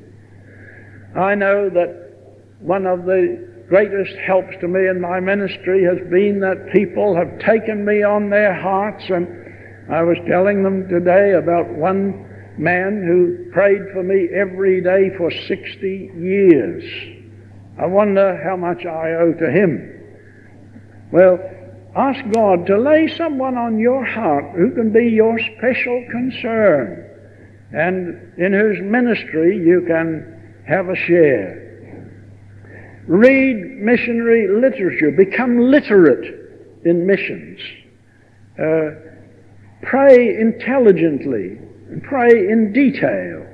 I 1.15 1.35
know 1.35 1.69
that 1.69 2.13
one 2.59 2.85
of 2.85 3.05
the 3.05 3.65
greatest 3.67 4.15
helps 4.17 4.55
to 4.61 4.67
me 4.67 4.87
in 4.87 5.01
my 5.01 5.19
ministry 5.19 5.83
has 5.83 5.97
been 6.09 6.39
that 6.41 6.71
people 6.71 7.15
have 7.15 7.39
taken 7.39 7.85
me 7.85 8.03
on 8.03 8.29
their 8.29 8.53
hearts, 8.53 9.05
and 9.09 9.27
I 9.91 10.03
was 10.03 10.17
telling 10.27 10.63
them 10.63 10.87
today 10.87 11.33
about 11.33 11.67
one 11.69 12.25
man 12.57 13.03
who 13.05 13.51
prayed 13.51 13.81
for 13.93 14.03
me 14.03 14.29
every 14.33 14.81
day 14.81 15.09
for 15.17 15.31
60 15.31 16.11
years. 16.17 16.83
I 17.77 17.85
wonder 17.85 18.41
how 18.43 18.55
much 18.55 18.85
I 18.85 19.11
owe 19.15 19.33
to 19.33 19.51
him. 19.51 19.91
Well, 21.11 21.39
Ask 21.95 22.19
God 22.33 22.65
to 22.67 22.77
lay 22.77 23.07
someone 23.07 23.57
on 23.57 23.79
your 23.79 24.03
heart 24.03 24.53
who 24.55 24.71
can 24.71 24.91
be 24.91 25.05
your 25.05 25.39
special 25.39 26.05
concern 26.11 27.09
and 27.71 28.33
in 28.37 28.51
whose 28.51 28.81
ministry 28.81 29.57
you 29.57 29.83
can 29.87 30.63
have 30.67 30.89
a 30.89 30.95
share. 30.95 31.63
Read 33.07 33.57
missionary 33.79 34.47
literature. 34.49 35.11
Become 35.11 35.59
literate 35.59 36.83
in 36.83 37.07
missions. 37.07 37.59
Uh, 38.59 38.91
pray 39.83 40.35
intelligently 40.37 41.57
and 41.89 42.03
pray 42.03 42.31
in 42.31 42.73
detail. 42.73 43.45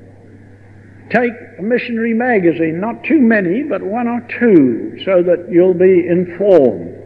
take 1.11 1.33
a 1.59 1.61
missionary 1.61 2.13
magazine, 2.13 2.79
not 2.79 3.03
too 3.03 3.19
many, 3.19 3.63
but 3.63 3.81
one 3.81 4.07
or 4.07 4.25
two, 4.39 4.97
so 5.03 5.21
that 5.21 5.47
you'll 5.51 5.73
be 5.73 6.07
informed. 6.07 7.00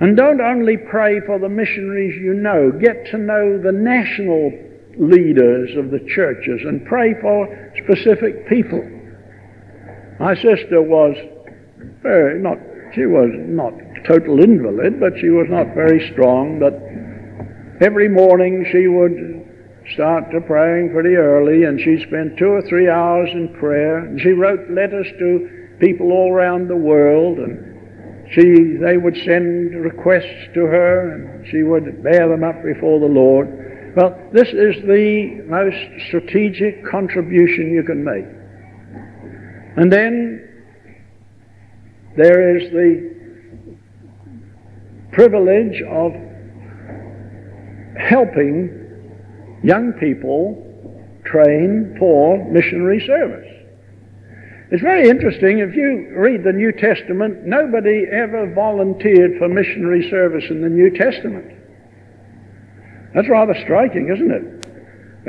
And 0.00 0.16
don't 0.16 0.40
only 0.40 0.76
pray 0.76 1.20
for 1.20 1.38
the 1.38 1.48
missionaries 1.48 2.20
you 2.20 2.34
know, 2.34 2.72
get 2.72 3.06
to 3.10 3.18
know 3.18 3.58
the 3.58 3.72
national 3.72 4.52
leaders 4.96 5.76
of 5.76 5.90
the 5.90 6.00
churches 6.08 6.60
and 6.64 6.84
pray 6.86 7.14
for 7.20 7.72
specific 7.82 8.48
people. 8.48 8.82
My 10.18 10.34
sister 10.34 10.82
was 10.82 11.16
very, 12.02 12.40
not, 12.40 12.58
she 12.94 13.06
was 13.06 13.30
not 13.32 13.72
total 14.06 14.42
invalid, 14.42 15.00
but 15.00 15.18
she 15.18 15.30
was 15.30 15.46
not 15.48 15.74
very 15.74 16.10
strong, 16.12 16.58
but 16.58 16.74
every 17.84 18.08
morning 18.08 18.66
she 18.70 18.86
would 18.88 19.42
start 19.94 20.30
to 20.30 20.40
praying 20.40 20.90
pretty 20.92 21.16
early, 21.16 21.64
and 21.64 21.80
she 21.80 22.04
spent 22.06 22.38
two 22.38 22.46
or 22.46 22.62
three 22.62 22.88
hours 22.88 23.30
in 23.32 23.48
prayer. 23.54 23.98
And 23.98 24.20
she 24.20 24.30
wrote 24.30 24.70
letters 24.70 25.06
to 25.18 25.76
people 25.80 26.12
all 26.12 26.32
around 26.32 26.68
the 26.68 26.76
world, 26.76 27.38
and 27.38 27.71
she 28.32 28.76
they 28.80 28.96
would 28.96 29.16
send 29.24 29.74
requests 29.74 30.48
to 30.54 30.60
her, 30.60 31.12
and 31.12 31.46
she 31.48 31.62
would 31.62 32.02
bear 32.02 32.28
them 32.28 32.42
up 32.44 32.62
before 32.62 32.98
the 33.00 33.06
Lord. 33.06 33.94
Well, 33.94 34.18
this 34.32 34.48
is 34.48 34.82
the 34.86 35.42
most 35.46 35.76
strategic 36.08 36.84
contribution 36.86 37.70
you 37.72 37.82
can 37.82 38.02
make. 38.02 38.24
And 39.76 39.92
then 39.92 40.48
there 42.16 42.56
is 42.56 42.70
the 42.72 43.12
privilege 45.12 45.82
of 45.82 46.12
helping 47.98 48.78
young 49.62 49.92
people 50.00 50.56
train 51.24 51.96
for 51.98 52.42
missionary 52.50 53.04
service. 53.06 53.51
It's 54.72 54.82
very 54.82 55.08
interesting. 55.08 55.58
If 55.58 55.76
you 55.76 56.10
read 56.16 56.44
the 56.44 56.52
New 56.52 56.72
Testament, 56.72 57.44
nobody 57.44 58.06
ever 58.10 58.50
volunteered 58.54 59.38
for 59.38 59.48
missionary 59.48 60.08
service 60.10 60.44
in 60.48 60.62
the 60.62 60.68
New 60.68 60.90
Testament. 60.90 61.52
That's 63.14 63.28
rather 63.28 63.54
striking, 63.62 64.08
isn't 64.08 64.32
it? 64.32 64.66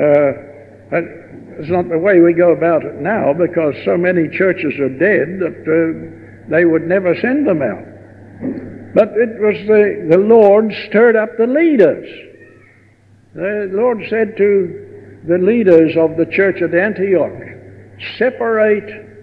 Uh, 0.00 0.96
it's 1.60 1.70
not 1.70 1.88
the 1.88 1.98
way 1.98 2.20
we 2.20 2.32
go 2.32 2.52
about 2.52 2.84
it 2.84 2.96
now 2.96 3.32
because 3.32 3.74
so 3.84 3.96
many 3.96 4.28
churches 4.28 4.74
are 4.80 4.88
dead 4.88 5.38
that 5.38 5.60
uh, 5.62 6.48
they 6.50 6.64
would 6.64 6.88
never 6.88 7.14
send 7.20 7.46
them 7.46 7.60
out. 7.60 7.84
But 8.94 9.08
it 9.14 9.38
was 9.38 9.54
the, 9.68 10.08
the 10.10 10.18
Lord 10.18 10.72
stirred 10.88 11.16
up 11.16 11.36
the 11.36 11.46
leaders 11.46 12.08
the 13.34 13.68
Lord 13.72 13.98
said 14.08 14.36
to 14.36 15.20
the 15.26 15.38
leaders 15.38 15.96
of 15.96 16.16
the 16.16 16.26
church 16.26 16.62
at 16.62 16.74
Antioch, 16.74 17.32
Separate 18.16 19.13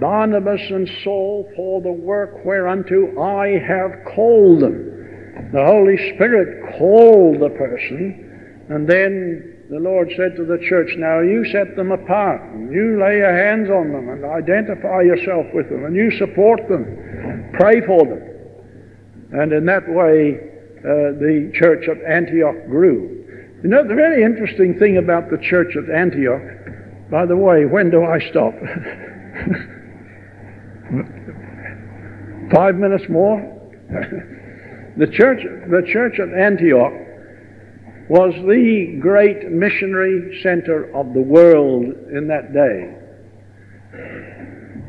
Barnabas 0.00 0.62
and 0.70 0.90
Saul 1.04 1.50
for 1.54 1.82
the 1.82 1.92
work 1.92 2.44
whereunto 2.44 3.20
I 3.20 3.58
have 3.58 4.14
called 4.14 4.60
them. 4.60 5.50
The 5.52 5.64
Holy 5.64 5.96
Spirit 6.14 6.78
called 6.78 7.40
the 7.40 7.50
person, 7.50 8.66
and 8.70 8.88
then 8.88 9.66
the 9.68 9.78
Lord 9.78 10.10
said 10.16 10.36
to 10.36 10.44
the 10.44 10.58
church, 10.68 10.90
Now 10.96 11.20
you 11.20 11.44
set 11.52 11.76
them 11.76 11.92
apart, 11.92 12.40
and 12.40 12.72
you 12.72 12.98
lay 13.00 13.18
your 13.18 13.36
hands 13.36 13.68
on 13.68 13.92
them, 13.92 14.08
and 14.08 14.24
identify 14.24 15.02
yourself 15.02 15.46
with 15.52 15.68
them, 15.68 15.84
and 15.84 15.94
you 15.94 16.10
support 16.18 16.66
them, 16.68 17.52
pray 17.54 17.80
for 17.86 18.04
them. 18.06 18.22
And 19.32 19.52
in 19.52 19.66
that 19.66 19.88
way, 19.88 20.40
uh, 20.80 21.12
the 21.20 21.52
church 21.54 21.88
at 21.88 22.02
Antioch 22.10 22.66
grew. 22.66 23.20
You 23.62 23.68
know, 23.68 23.86
the 23.86 23.94
very 23.94 24.24
interesting 24.24 24.78
thing 24.78 24.96
about 24.96 25.30
the 25.30 25.38
church 25.38 25.76
at 25.76 25.94
Antioch, 25.94 26.42
by 27.10 27.26
the 27.26 27.36
way, 27.36 27.66
when 27.66 27.90
do 27.90 28.02
I 28.02 28.18
stop? 28.30 28.54
Five 32.52 32.76
minutes 32.76 33.04
more? 33.08 33.38
the 34.96 35.06
church, 35.06 35.42
the 35.42 35.82
church 35.92 36.18
at 36.18 36.36
Antioch 36.36 36.92
was 38.08 38.34
the 38.46 38.98
great 39.00 39.48
missionary 39.50 40.40
center 40.42 40.92
of 40.96 41.14
the 41.14 41.20
world 41.20 41.84
in 42.12 42.26
that 42.26 42.52
day. 42.52 42.96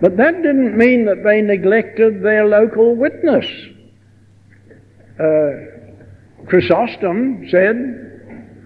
But 0.02 0.18
that 0.18 0.42
didn't 0.42 0.76
mean 0.76 1.06
that 1.06 1.24
they 1.24 1.42
neglected 1.42 2.24
their 2.24 2.48
local 2.48 2.96
witness. 2.96 3.46
Uh, 5.20 5.52
Chrysostom 6.48 7.48
said 7.52 8.02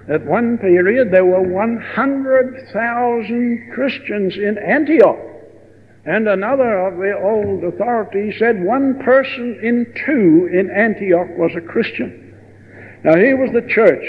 at 0.07 0.23
one 0.25 0.57
period, 0.57 1.11
there 1.11 1.25
were 1.25 1.41
100,000 1.41 3.71
Christians 3.73 4.37
in 4.37 4.57
Antioch. 4.57 5.17
And 6.05 6.27
another 6.27 6.87
of 6.87 6.97
the 6.97 7.17
old 7.19 7.63
authorities 7.63 8.35
said 8.37 8.63
one 8.63 8.99
person 9.03 9.59
in 9.63 9.91
two 10.05 10.49
in 10.53 10.69
Antioch 10.69 11.29
was 11.35 11.51
a 11.55 11.61
Christian. 11.61 12.21
Now, 13.03 13.15
here 13.15 13.37
was 13.37 13.51
the 13.53 13.67
church 13.67 14.03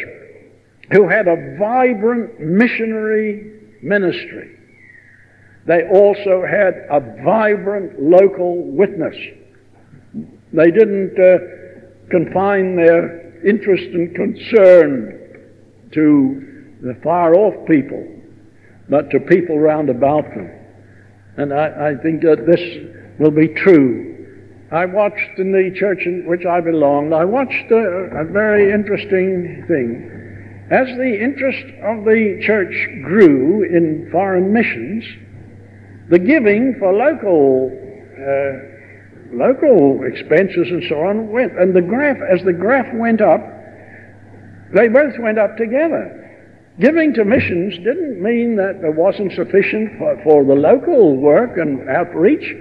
who 0.93 1.09
had 1.09 1.27
a 1.27 1.57
vibrant 1.59 2.39
missionary 2.39 3.53
ministry. 3.83 4.59
They 5.67 5.89
also 5.89 6.45
had 6.49 6.87
a 6.91 7.01
vibrant 7.25 8.01
local 8.01 8.63
witness. 8.63 9.17
They 10.53 10.71
didn't 10.71 11.19
uh, 11.19 11.39
confine 12.11 12.77
their 12.77 13.43
interest 13.45 13.85
and 13.85 14.15
concern 14.15 15.91
to 15.93 16.75
the 16.83 16.95
far 17.03 17.35
off 17.35 17.67
people, 17.67 18.07
but 18.89 19.11
to 19.11 19.21
people 19.21 19.59
round 19.59 19.89
about 19.91 20.25
them. 20.35 20.66
And 21.37 21.53
I, 21.53 21.91
I 21.91 22.03
think 22.03 22.23
that 22.23 22.47
this 22.47 22.61
will 23.19 23.31
be 23.31 23.49
true. 23.49 24.15
I 24.73 24.85
watched 24.87 25.39
in 25.39 25.53
the 25.53 25.71
church 25.79 26.07
in 26.07 26.27
which 26.27 26.45
I 26.45 26.61
belonged, 26.61 27.15
I 27.15 27.25
watched 27.25 27.71
a, 27.71 28.21
a 28.21 28.25
very 28.25 28.73
interesting 28.73 29.65
thing. 29.69 30.13
As 30.71 30.89
the 30.97 31.23
interest 31.23 31.65
of 31.85 32.05
the 32.05 32.41
church 32.45 32.75
grew 33.05 33.63
in 33.63 34.09
foreign 34.11 34.53
missions, 34.53 35.05
the 36.09 36.19
giving 36.19 36.75
for 36.81 36.93
local 36.93 37.71
uh, 38.19 38.77
local 39.33 40.03
expenses 40.05 40.69
and 40.71 40.83
so 40.89 40.97
on 41.01 41.29
went, 41.29 41.57
and 41.59 41.75
the 41.75 41.83
graph 41.83 42.19
as 42.29 42.43
the 42.45 42.53
graph 42.53 42.93
went 42.95 43.21
up, 43.21 43.41
they 44.75 44.89
both 44.89 45.19
went 45.19 45.39
up 45.39 45.57
together. 45.57 46.26
Giving 46.79 47.15
to 47.15 47.25
missions 47.25 47.77
didn't 47.79 48.23
mean 48.23 48.57
that 48.57 48.83
there 48.83 48.93
wasn't 48.93 49.33
sufficient 49.33 49.97
for, 49.99 50.21
for 50.23 50.45
the 50.45 50.55
local 50.55 51.17
work 51.17 51.57
and 51.57 51.89
outreach, 51.89 52.55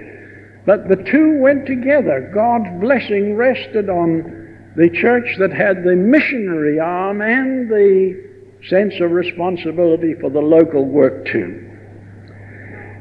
but 0.64 0.88
the 0.88 0.96
two 0.96 1.38
went 1.38 1.66
together. 1.66 2.30
God's 2.34 2.80
blessing 2.80 3.36
rested 3.36 3.90
on 3.90 4.72
the 4.74 4.88
church 4.90 5.36
that 5.38 5.52
had 5.52 5.84
the 5.84 5.94
missionary 5.94 6.80
arm 6.80 7.20
and 7.20 7.68
the 7.70 8.24
sense 8.68 8.94
of 9.00 9.10
responsibility 9.10 10.14
for 10.20 10.30
the 10.30 10.40
local 10.40 10.86
work 10.86 11.26
too. 11.26 11.62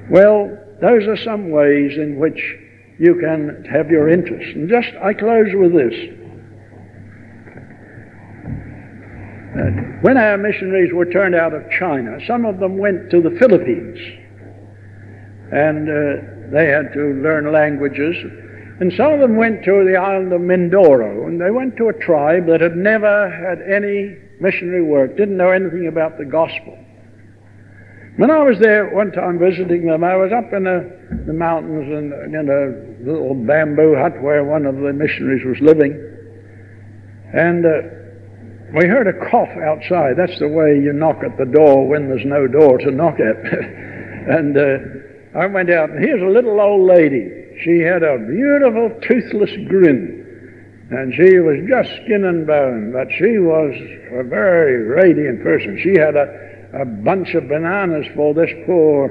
Well, 0.10 0.58
those 0.82 1.08
are 1.08 1.18
some 1.18 1.50
ways 1.50 1.98
in 1.98 2.18
which 2.20 2.40
you 3.00 3.16
can 3.16 3.66
have 3.72 3.90
your 3.90 4.10
interest. 4.10 4.56
And 4.56 4.70
just, 4.70 4.90
I 5.02 5.14
close 5.14 5.50
with 5.54 5.74
this. 5.74 6.25
When 10.02 10.18
our 10.18 10.38
missionaries 10.38 10.94
were 10.94 11.06
turned 11.06 11.36
out 11.36 11.54
of 11.54 11.64
China, 11.80 12.18
some 12.28 12.46
of 12.46 12.60
them 12.60 12.78
went 12.78 13.10
to 13.12 13.22
the 13.22 13.32
Philippines. 13.40 13.98
And 15.52 15.88
uh, 15.88 16.52
they 16.52 16.68
had 16.68 16.92
to 16.94 17.22
learn 17.24 17.52
languages. 17.52 18.16
And 18.80 18.92
some 18.94 19.14
of 19.14 19.20
them 19.22 19.38
went 19.38 19.64
to 19.64 19.86
the 19.86 19.96
island 19.96 20.34
of 20.34 20.42
Mindoro, 20.42 21.28
and 21.28 21.40
they 21.40 21.52
went 21.52 21.78
to 21.78 21.88
a 21.88 21.94
tribe 21.94 22.48
that 22.48 22.60
had 22.60 22.76
never 22.76 23.30
had 23.32 23.62
any 23.62 24.18
missionary 24.42 24.84
work, 24.84 25.16
didn't 25.16 25.38
know 25.38 25.52
anything 25.52 25.88
about 25.88 26.18
the 26.18 26.26
gospel. 26.26 26.78
When 28.18 28.32
I 28.32 28.44
was 28.44 28.60
there 28.60 28.94
one 28.94 29.12
time 29.12 29.40
visiting 29.40 29.88
them, 29.88 30.04
I 30.04 30.16
was 30.16 30.32
up 30.32 30.52
in 30.54 30.64
the, 30.64 31.24
the 31.26 31.34
mountains 31.34 31.88
and 31.88 32.36
in 32.36 32.50
a 32.50 33.10
little 33.10 33.34
bamboo 33.34 33.96
hut 33.96 34.22
where 34.22 34.44
one 34.44 34.66
of 34.66 34.76
the 34.76 34.92
missionaries 34.92 35.46
was 35.46 35.60
living. 35.60 35.92
And 37.34 37.66
uh, 37.66 38.05
we 38.74 38.88
heard 38.88 39.08
a 39.08 39.30
cough 39.30 39.50
outside. 39.64 40.18
That's 40.18 40.40
the 40.40 40.48
way 40.48 40.80
you 40.80 40.94
knock 40.94 41.24
at 41.24 41.38
the 41.38 41.46
door 41.46 41.88
when 41.88 42.10
there's 42.10 42.26
no 42.26 42.48
door 42.48 42.78
to 42.80 42.92
knock 42.92 43.20
at. 43.20 43.38
and 44.30 44.58
uh, 44.58 45.40
I 45.40 45.46
went 45.46 45.70
out, 45.70 45.90
and 45.90 46.04
here's 46.04 46.22
a 46.22 46.34
little 46.34 46.60
old 46.60 46.88
lady. 46.88 47.46
She 47.64 47.80
had 47.80 48.04
a 48.04 48.18
beautiful 48.18 48.90
toothless 49.02 49.52
grin. 49.68 50.24
And 50.92 51.14
she 51.16 51.40
was 51.40 51.58
just 51.68 51.90
skin 52.04 52.26
and 52.26 52.46
bone, 52.46 52.92
but 52.92 53.08
she 53.12 53.40
was 53.40 53.74
a 54.12 54.24
very 54.24 54.84
radiant 54.84 55.42
person. 55.42 55.80
She 55.82 56.00
had 56.00 56.16
a, 56.16 56.82
a 56.82 56.86
bunch 56.86 57.34
of 57.34 57.48
bananas 57.48 58.06
for 58.16 58.34
this 58.34 58.52
poor, 58.66 59.10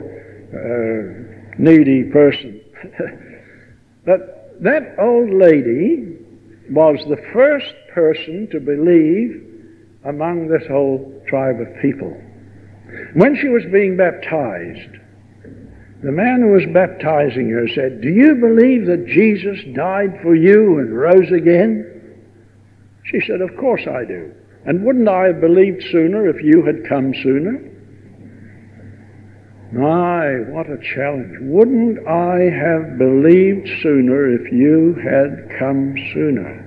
uh, 0.54 1.58
needy 1.58 2.04
person. 2.04 2.60
but 4.06 4.62
that 4.62 4.94
old 4.98 5.30
lady 5.30 6.16
was 6.70 6.98
the 7.08 7.20
first 7.32 7.74
person 7.94 8.48
to 8.50 8.60
believe 8.60 9.40
among 10.04 10.48
this 10.48 10.66
whole 10.68 11.22
tribe 11.28 11.60
of 11.60 11.80
people. 11.80 12.10
When 13.14 13.36
she 13.36 13.48
was 13.48 13.62
being 13.72 13.96
baptized, 13.96 14.98
the 16.02 16.12
man 16.12 16.42
who 16.42 16.52
was 16.52 16.66
baptizing 16.74 17.48
her 17.50 17.66
said, 17.74 18.02
Do 18.02 18.10
you 18.10 18.34
believe 18.34 18.86
that 18.86 19.06
Jesus 19.06 19.58
died 19.74 20.18
for 20.22 20.34
you 20.34 20.78
and 20.78 20.94
rose 20.94 21.32
again? 21.32 21.90
She 23.04 23.20
said, 23.26 23.40
Of 23.40 23.56
course 23.56 23.86
I 23.86 24.04
do. 24.04 24.34
And 24.66 24.84
wouldn't 24.84 25.08
I 25.08 25.28
have 25.28 25.40
believed 25.40 25.82
sooner 25.90 26.28
if 26.28 26.42
you 26.42 26.64
had 26.64 26.88
come 26.88 27.14
sooner? 27.22 27.70
My, 29.72 30.50
what 30.52 30.70
a 30.70 30.78
challenge. 30.94 31.36
Wouldn't 31.40 32.06
I 32.06 32.50
have 32.50 32.98
believed 32.98 33.68
sooner 33.82 34.28
if 34.34 34.52
you 34.52 34.94
had 34.94 35.58
come 35.58 35.96
sooner? 36.12 36.63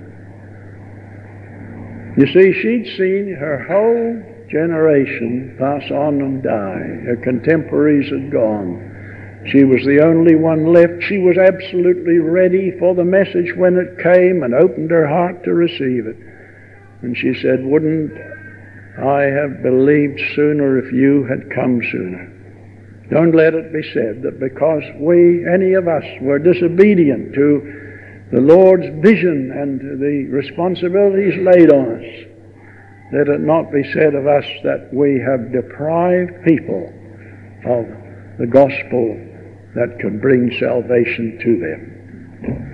You 2.18 2.26
see, 2.26 2.52
she'd 2.52 2.96
seen 2.96 3.36
her 3.38 3.62
whole 3.62 4.48
generation 4.50 5.54
pass 5.56 5.88
on 5.88 6.20
and 6.20 6.42
die. 6.42 7.06
Her 7.06 7.16
contemporaries 7.22 8.10
had 8.10 8.32
gone. 8.32 9.44
She 9.46 9.62
was 9.62 9.84
the 9.84 10.02
only 10.02 10.34
one 10.34 10.72
left. 10.72 11.04
She 11.04 11.18
was 11.18 11.38
absolutely 11.38 12.18
ready 12.18 12.72
for 12.76 12.96
the 12.96 13.04
message 13.04 13.54
when 13.54 13.76
it 13.76 14.02
came 14.02 14.42
and 14.42 14.52
opened 14.52 14.90
her 14.90 15.06
heart 15.06 15.44
to 15.44 15.54
receive 15.54 16.08
it. 16.08 16.16
And 17.02 17.16
she 17.16 17.34
said, 17.40 17.64
Wouldn't 17.64 18.10
I 18.98 19.22
have 19.30 19.62
believed 19.62 20.20
sooner 20.34 20.76
if 20.76 20.92
you 20.92 21.22
had 21.22 21.54
come 21.54 21.80
sooner? 21.92 22.34
Don't 23.12 23.32
let 23.32 23.54
it 23.54 23.72
be 23.72 23.84
said 23.94 24.22
that 24.22 24.40
because 24.40 24.82
we, 24.98 25.46
any 25.46 25.74
of 25.74 25.86
us, 25.86 26.04
were 26.20 26.40
disobedient 26.40 27.32
to 27.34 27.87
the 28.32 28.40
Lord's 28.40 28.86
vision 29.02 29.52
and 29.52 29.80
the 30.00 30.26
responsibilities 30.30 31.34
laid 31.40 31.72
on 31.72 31.96
us, 31.96 32.26
let 33.12 33.28
it 33.28 33.40
not 33.40 33.72
be 33.72 33.82
said 33.92 34.14
of 34.14 34.26
us 34.26 34.44
that 34.64 34.90
we 34.92 35.18
have 35.18 35.52
deprived 35.52 36.44
people 36.44 36.92
of 37.64 37.86
the 38.38 38.46
gospel 38.46 39.16
that 39.74 39.98
can 39.98 40.20
bring 40.20 40.52
salvation 40.58 41.38
to 41.42 41.58
them. 41.58 42.67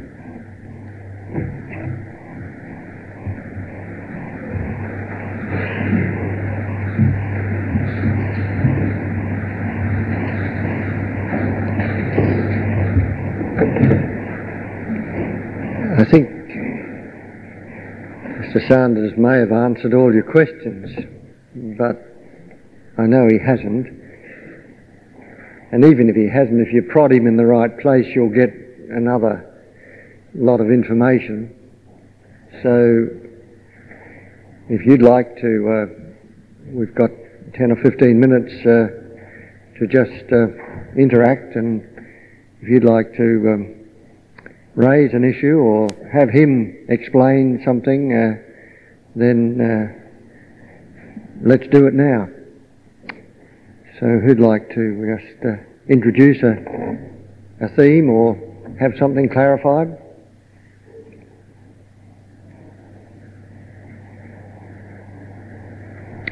Sanders 18.69 19.13
may 19.19 19.39
have 19.39 19.53
answered 19.53 19.93
all 19.93 20.15
your 20.15 20.23
questions, 20.23 20.89
but 21.77 22.01
I 22.97 23.07
know 23.07 23.29
he 23.29 23.39
hasn't. 23.39 23.89
And 25.71 25.85
even 25.85 26.09
if 26.09 26.17
he 26.17 26.29
hasn't, 26.29 26.67
if 26.67 26.73
you 26.73 26.83
prod 26.83 27.13
him 27.13 27.27
in 27.27 27.37
the 27.37 27.45
right 27.45 27.79
place, 27.79 28.07
you'll 28.15 28.31
get 28.31 28.51
another 28.91 29.51
lot 30.35 30.61
of 30.61 30.71
information. 30.71 31.55
So 32.63 33.09
if 34.71 34.87
you'd 34.87 35.03
like 35.03 35.37
to, 35.43 35.69
uh, 35.69 35.87
we've 36.69 36.95
got 36.95 37.11
10 37.55 37.71
or 37.71 37.77
15 37.77 38.19
minutes 38.19 38.53
uh, 38.61 39.79
to 39.79 39.87
just 39.87 40.33
uh, 40.33 40.47
interact, 40.97 41.57
and 41.57 41.83
if 42.63 42.69
you'd 42.69 42.85
like 42.85 43.15
to 43.17 43.53
um, 43.53 43.75
raise 44.75 45.13
an 45.13 45.25
issue 45.25 45.59
or 45.59 45.89
have 46.11 46.31
him 46.31 46.87
explain 46.89 47.61
something, 47.65 48.13
uh, 48.13 48.54
then 49.15 49.61
uh, 49.61 49.89
let's 51.43 51.67
do 51.69 51.87
it 51.87 51.95
now. 51.95 52.29
So, 54.01 54.07
who'd 54.19 54.41
like 54.41 54.69
to 54.75 55.19
just 55.19 55.45
uh, 55.45 55.57
introduce 55.89 56.43
a, 56.43 57.65
a 57.65 57.69
theme 57.77 58.11
or 58.11 58.35
have 58.81 58.93
something 58.99 59.29
clarified? 59.29 59.97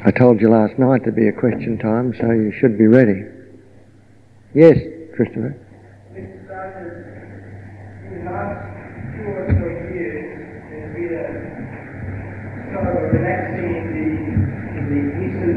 I 0.05 0.11
told 0.11 0.41
you 0.41 0.49
last 0.49 0.77
night 0.77 1.05
to 1.05 1.13
be 1.13 1.29
a 1.29 1.31
question 1.31 1.77
time, 1.77 2.13
so 2.19 2.31
you 2.31 2.51
should 2.59 2.77
be 2.77 2.87
ready. 2.87 3.23
Yes, 4.53 4.77
Christopher. 5.15 5.57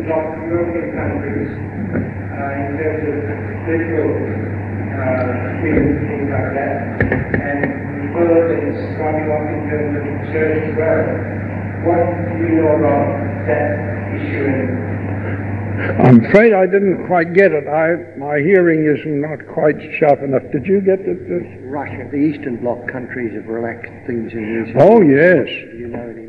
Eastern 0.07 0.47
European 0.47 0.95
countries 0.95 1.51
uh, 1.51 2.63
in 2.63 2.79
terms 2.79 3.03
of 3.11 3.27
political 3.67 4.07
uh, 4.07 5.27
things 5.67 6.31
like 6.31 6.51
that. 6.55 6.79
And 7.43 7.59
the 7.67 8.07
world 8.15 8.55
is 8.55 8.79
coming 9.03 9.27
up 9.35 9.43
in 9.51 9.67
terms 9.67 9.99
of 9.99 10.07
church 10.31 10.63
as 10.63 10.75
well. 10.79 11.07
What 11.91 12.07
do 12.31 12.39
you 12.39 12.63
know 12.63 12.79
about 12.79 13.19
that 13.51 13.75
issue 14.15 14.87
I'm 15.77 16.25
afraid 16.25 16.55
I 16.55 16.65
didn't 16.65 17.07
quite 17.07 17.35
get 17.35 17.53
it. 17.53 17.69
I, 17.69 18.17
my 18.17 18.39
hearing 18.39 18.87
is 18.87 19.03
not 19.05 19.45
quite 19.53 19.77
sharp 19.99 20.23
enough. 20.23 20.43
Did 20.51 20.65
you 20.67 20.81
get 20.81 21.01
it? 21.01 21.67
Russia, 21.67 22.09
the 22.11 22.17
Eastern 22.17 22.57
Bloc 22.57 22.89
countries 22.89 23.35
have 23.35 23.47
relaxed 23.47 23.93
things 24.07 24.33
in 24.33 24.41
recent 24.41 24.81
Oh, 24.81 25.03
yes. 25.03 25.45
Do 25.47 25.77
you 25.77 25.89
know 25.89 26.01
any? 26.09 26.27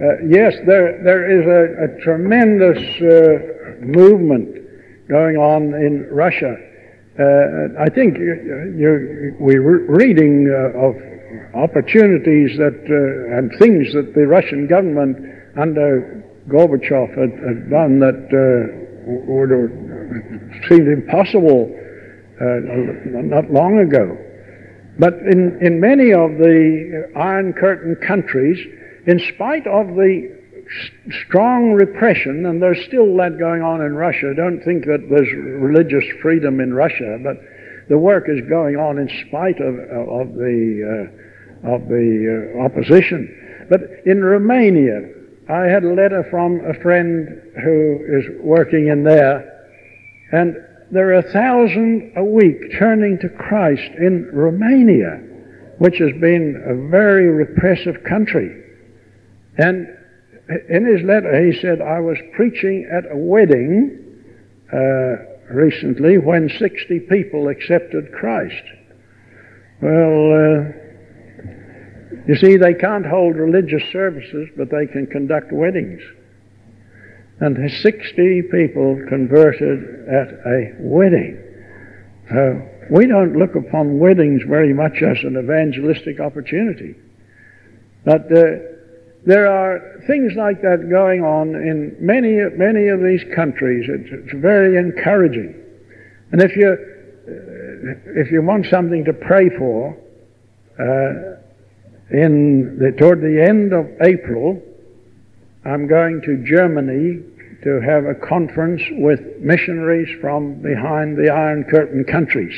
Uh, 0.00 0.18
yes, 0.26 0.54
there, 0.66 1.00
there 1.04 1.30
is 1.30 1.46
a, 1.46 1.84
a 1.86 2.02
tremendous 2.02 2.82
uh, 3.00 3.78
movement 3.80 4.58
going 5.08 5.36
on 5.36 5.72
in 5.74 6.08
Russia. 6.10 6.56
Uh, 7.16 7.80
I 7.80 7.88
think 7.94 8.18
you, 8.18 8.74
you, 8.76 9.36
we're 9.38 9.86
reading 9.86 10.50
uh, 10.50 10.76
of 10.76 10.96
opportunities 11.54 12.58
that 12.58 12.74
uh, 12.90 13.38
and 13.38 13.52
things 13.60 13.94
that 13.94 14.14
the 14.16 14.26
Russian 14.26 14.66
government 14.66 15.16
under 15.56 16.24
Gorbachev 16.48 17.10
had, 17.10 17.30
had 17.46 17.70
done 17.70 18.00
that 18.00 18.18
uh, 18.34 18.74
would 19.06 19.50
have 19.50 20.68
seemed 20.68 20.88
impossible 20.88 21.70
not 22.40 23.48
long 23.48 23.78
ago. 23.78 24.18
But 24.98 25.14
in, 25.14 25.56
in 25.60 25.78
many 25.78 26.12
of 26.12 26.32
the 26.38 27.12
Iron 27.14 27.52
Curtain 27.52 27.94
countries, 27.94 28.58
in 29.06 29.20
spite 29.34 29.66
of 29.66 29.88
the 29.88 30.44
strong 31.26 31.72
repression, 31.72 32.46
and 32.46 32.62
there's 32.62 32.82
still 32.86 33.16
that 33.16 33.38
going 33.38 33.62
on 33.62 33.82
in 33.82 33.94
Russia, 33.94 34.34
don't 34.34 34.62
think 34.62 34.84
that 34.86 35.06
there's 35.10 35.28
religious 35.32 36.04
freedom 36.22 36.60
in 36.60 36.72
Russia, 36.72 37.18
but 37.22 37.36
the 37.88 37.98
work 37.98 38.24
is 38.28 38.40
going 38.48 38.76
on 38.76 38.98
in 38.98 39.08
spite 39.26 39.60
of, 39.60 39.74
of 39.78 40.34
the, 40.34 41.10
uh, 41.64 41.74
of 41.74 41.88
the 41.88 42.54
uh, 42.56 42.64
opposition. 42.64 43.66
But 43.68 43.80
in 44.06 44.22
Romania, 44.22 45.02
I 45.50 45.64
had 45.64 45.84
a 45.84 45.92
letter 45.92 46.26
from 46.30 46.60
a 46.64 46.74
friend 46.80 47.28
who 47.62 47.98
is 48.08 48.24
working 48.40 48.88
in 48.88 49.04
there, 49.04 49.68
and 50.32 50.56
there 50.90 51.08
are 51.10 51.18
a 51.18 51.32
thousand 51.32 52.12
a 52.16 52.24
week 52.24 52.78
turning 52.78 53.18
to 53.18 53.28
Christ 53.28 53.90
in 53.98 54.30
Romania, 54.32 55.20
which 55.78 55.98
has 55.98 56.12
been 56.20 56.62
a 56.66 56.88
very 56.90 57.28
repressive 57.28 58.02
country. 58.04 58.63
And 59.56 59.88
in 60.68 60.84
his 60.86 61.02
letter, 61.02 61.44
he 61.44 61.58
said, 61.60 61.80
I 61.80 62.00
was 62.00 62.18
preaching 62.34 62.88
at 62.92 63.10
a 63.10 63.16
wedding 63.16 64.00
uh, 64.72 65.16
recently 65.52 66.18
when 66.18 66.48
60 66.48 67.00
people 67.08 67.48
accepted 67.48 68.12
Christ. 68.12 68.62
Well, 69.80 70.32
uh, 70.32 70.84
you 72.26 72.36
see, 72.36 72.56
they 72.56 72.74
can't 72.74 73.06
hold 73.06 73.36
religious 73.36 73.82
services, 73.92 74.48
but 74.56 74.70
they 74.70 74.86
can 74.86 75.06
conduct 75.06 75.52
weddings. 75.52 76.00
And 77.40 77.56
60 77.70 78.42
people 78.50 79.00
converted 79.08 80.08
at 80.08 80.28
a 80.46 80.72
wedding. 80.78 81.40
Uh, 82.30 82.54
we 82.90 83.06
don't 83.06 83.36
look 83.36 83.54
upon 83.54 83.98
weddings 83.98 84.42
very 84.48 84.72
much 84.72 85.02
as 85.02 85.18
an 85.24 85.36
evangelistic 85.36 86.20
opportunity. 86.20 86.94
But 88.04 88.30
uh, 88.32 88.73
there 89.26 89.50
are 89.50 90.02
things 90.06 90.34
like 90.34 90.60
that 90.62 90.88
going 90.90 91.22
on 91.22 91.54
in 91.54 91.96
many, 91.98 92.36
many 92.56 92.88
of 92.88 93.00
these 93.00 93.22
countries. 93.34 93.86
It's, 93.88 94.10
it's 94.12 94.42
very 94.42 94.76
encouraging. 94.76 95.54
And 96.32 96.42
if 96.42 96.54
you, 96.56 96.68
uh, 96.68 98.20
if 98.20 98.30
you 98.30 98.42
want 98.42 98.66
something 98.66 99.04
to 99.04 99.12
pray 99.12 99.48
for, 99.56 99.96
uh, 100.78 101.40
in 102.10 102.78
the, 102.78 102.92
toward 102.92 103.22
the 103.22 103.42
end 103.42 103.72
of 103.72 103.86
April, 104.02 104.60
I'm 105.64 105.86
going 105.86 106.20
to 106.22 106.44
Germany 106.44 107.22
to 107.62 107.80
have 107.80 108.04
a 108.04 108.14
conference 108.14 108.82
with 108.90 109.20
missionaries 109.38 110.08
from 110.20 110.60
behind 110.60 111.16
the 111.16 111.30
Iron 111.30 111.64
Curtain 111.64 112.04
countries. 112.04 112.54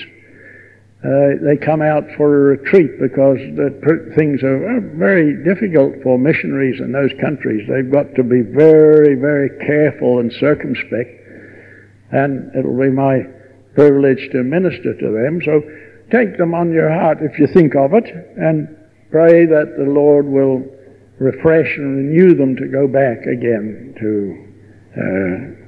Uh, 1.05 1.37
they 1.45 1.57
come 1.57 1.83
out 1.83 2.05
for 2.17 2.35
a 2.35 2.57
retreat 2.57 2.99
because 2.99 3.39
things 4.17 4.43
are 4.43 4.81
very 4.97 5.45
difficult 5.45 5.93
for 6.03 6.19
missionaries 6.19 6.81
in 6.81 6.91
those 6.91 7.13
countries. 7.21 7.69
They've 7.69 7.93
got 7.93 8.15
to 8.17 8.25
be 8.25 8.41
very, 8.41 9.15
very 9.15 9.51
careful 9.67 10.19
and 10.21 10.33
circumspect. 10.33 11.11
And 12.13 12.51
it'll 12.57 12.81
be 12.81 12.91
my 12.91 13.23
privilege 13.75 14.31
to 14.33 14.43
minister 14.43 14.95
to 14.95 15.13
them. 15.13 15.41
So 15.45 15.63
take 16.11 16.39
them 16.39 16.55
on 16.55 16.73
your 16.73 16.91
heart 16.91 17.19
if 17.21 17.39
you 17.39 17.47
think 17.47 17.77
of 17.77 17.93
it, 17.93 18.07
and 18.37 18.67
pray 19.11 19.45
that 19.47 19.77
the 19.77 19.85
Lord 19.85 20.27
will 20.27 20.65
refresh 21.19 21.77
and 21.77 21.97
renew 21.97 22.35
them 22.35 22.57
to 22.57 22.67
go 22.69 22.89
back 22.89 23.27
again 23.27 23.95
to 24.01 24.47
uh, 24.97 25.67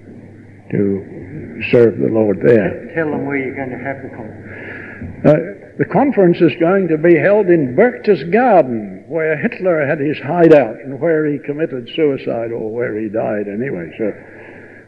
to 0.72 1.62
serve 1.70 1.98
the 1.98 2.08
Lord 2.08 2.40
there. 2.42 2.92
Tell 2.94 3.10
them 3.10 3.26
where 3.26 3.36
you're 3.36 3.54
going 3.54 3.70
to 3.70 3.84
have 3.84 4.02
the 4.02 4.08
conference. 4.08 4.67
Uh, 4.98 5.32
the 5.78 5.84
conference 5.84 6.40
is 6.40 6.52
going 6.58 6.88
to 6.88 6.98
be 6.98 7.16
held 7.16 7.46
in 7.46 7.76
Berchtesgaden, 7.76 9.06
where 9.06 9.36
Hitler 9.36 9.86
had 9.86 10.00
his 10.00 10.18
hideout 10.18 10.76
and 10.80 11.00
where 11.00 11.24
he 11.26 11.38
committed 11.38 11.88
suicide 11.94 12.50
or 12.50 12.72
where 12.72 12.98
he 12.98 13.08
died 13.08 13.46
anyway. 13.46 13.92
So 13.96 14.12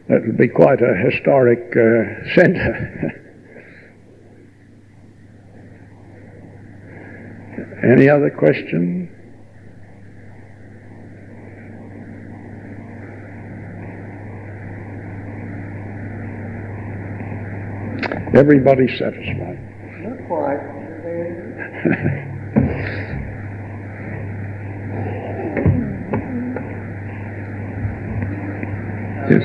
that 0.09 0.21
would 0.25 0.37
be 0.37 0.49
quite 0.49 0.81
a 0.81 0.93
historic 0.95 1.71
uh, 1.77 2.27
center. 2.35 3.21
Any 7.83 8.09
other 8.09 8.29
question? 8.29 9.09
Everybody 18.33 18.87
satisfied. 18.97 19.70
Not 20.29 20.61
yes. 29.29 29.43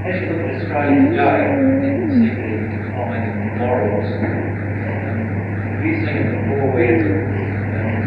As 0.00 0.16
you 0.16 0.32
look 0.32 0.40
at 0.40 0.56
Australia 0.60 1.12
today, 1.12 1.44
particularly 2.08 2.72
decline 2.72 3.24
in 3.26 3.58
morals, 3.58 4.08
um, 4.10 5.18
you 5.84 5.92
think 6.04 6.16
of 6.20 6.30
the 6.30 6.44
war 6.50 6.72
where 6.72 6.98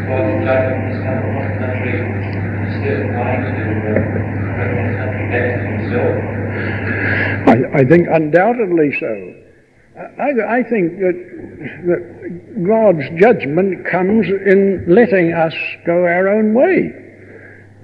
God's 0.07 0.41
judgment 0.43 0.83
has 0.89 0.97
come 1.03 1.21
upon 1.21 1.43
the 1.43 1.57
country 1.59 1.93
in 1.93 2.09
a 2.63 2.77
certain 2.81 3.13
way 3.13 3.33
to 3.39 3.49
uh, 3.53 4.01
bring 4.57 4.73
that 4.73 4.93
country 4.99 5.25
back 5.29 5.47
to 5.53 5.65
himself? 5.69 6.13
I, 7.47 7.81
I 7.81 7.83
think 7.85 8.07
undoubtedly 8.11 8.89
so. 8.99 9.13
I, 10.19 10.57
I 10.57 10.63
think 10.63 10.97
that, 10.99 11.32
that 11.63 12.65
God's 12.67 13.21
judgment 13.21 13.85
comes 13.89 14.27
in 14.27 14.85
letting 14.87 15.33
us 15.33 15.53
go 15.85 16.05
our 16.05 16.27
own 16.29 16.53
way. 16.53 16.91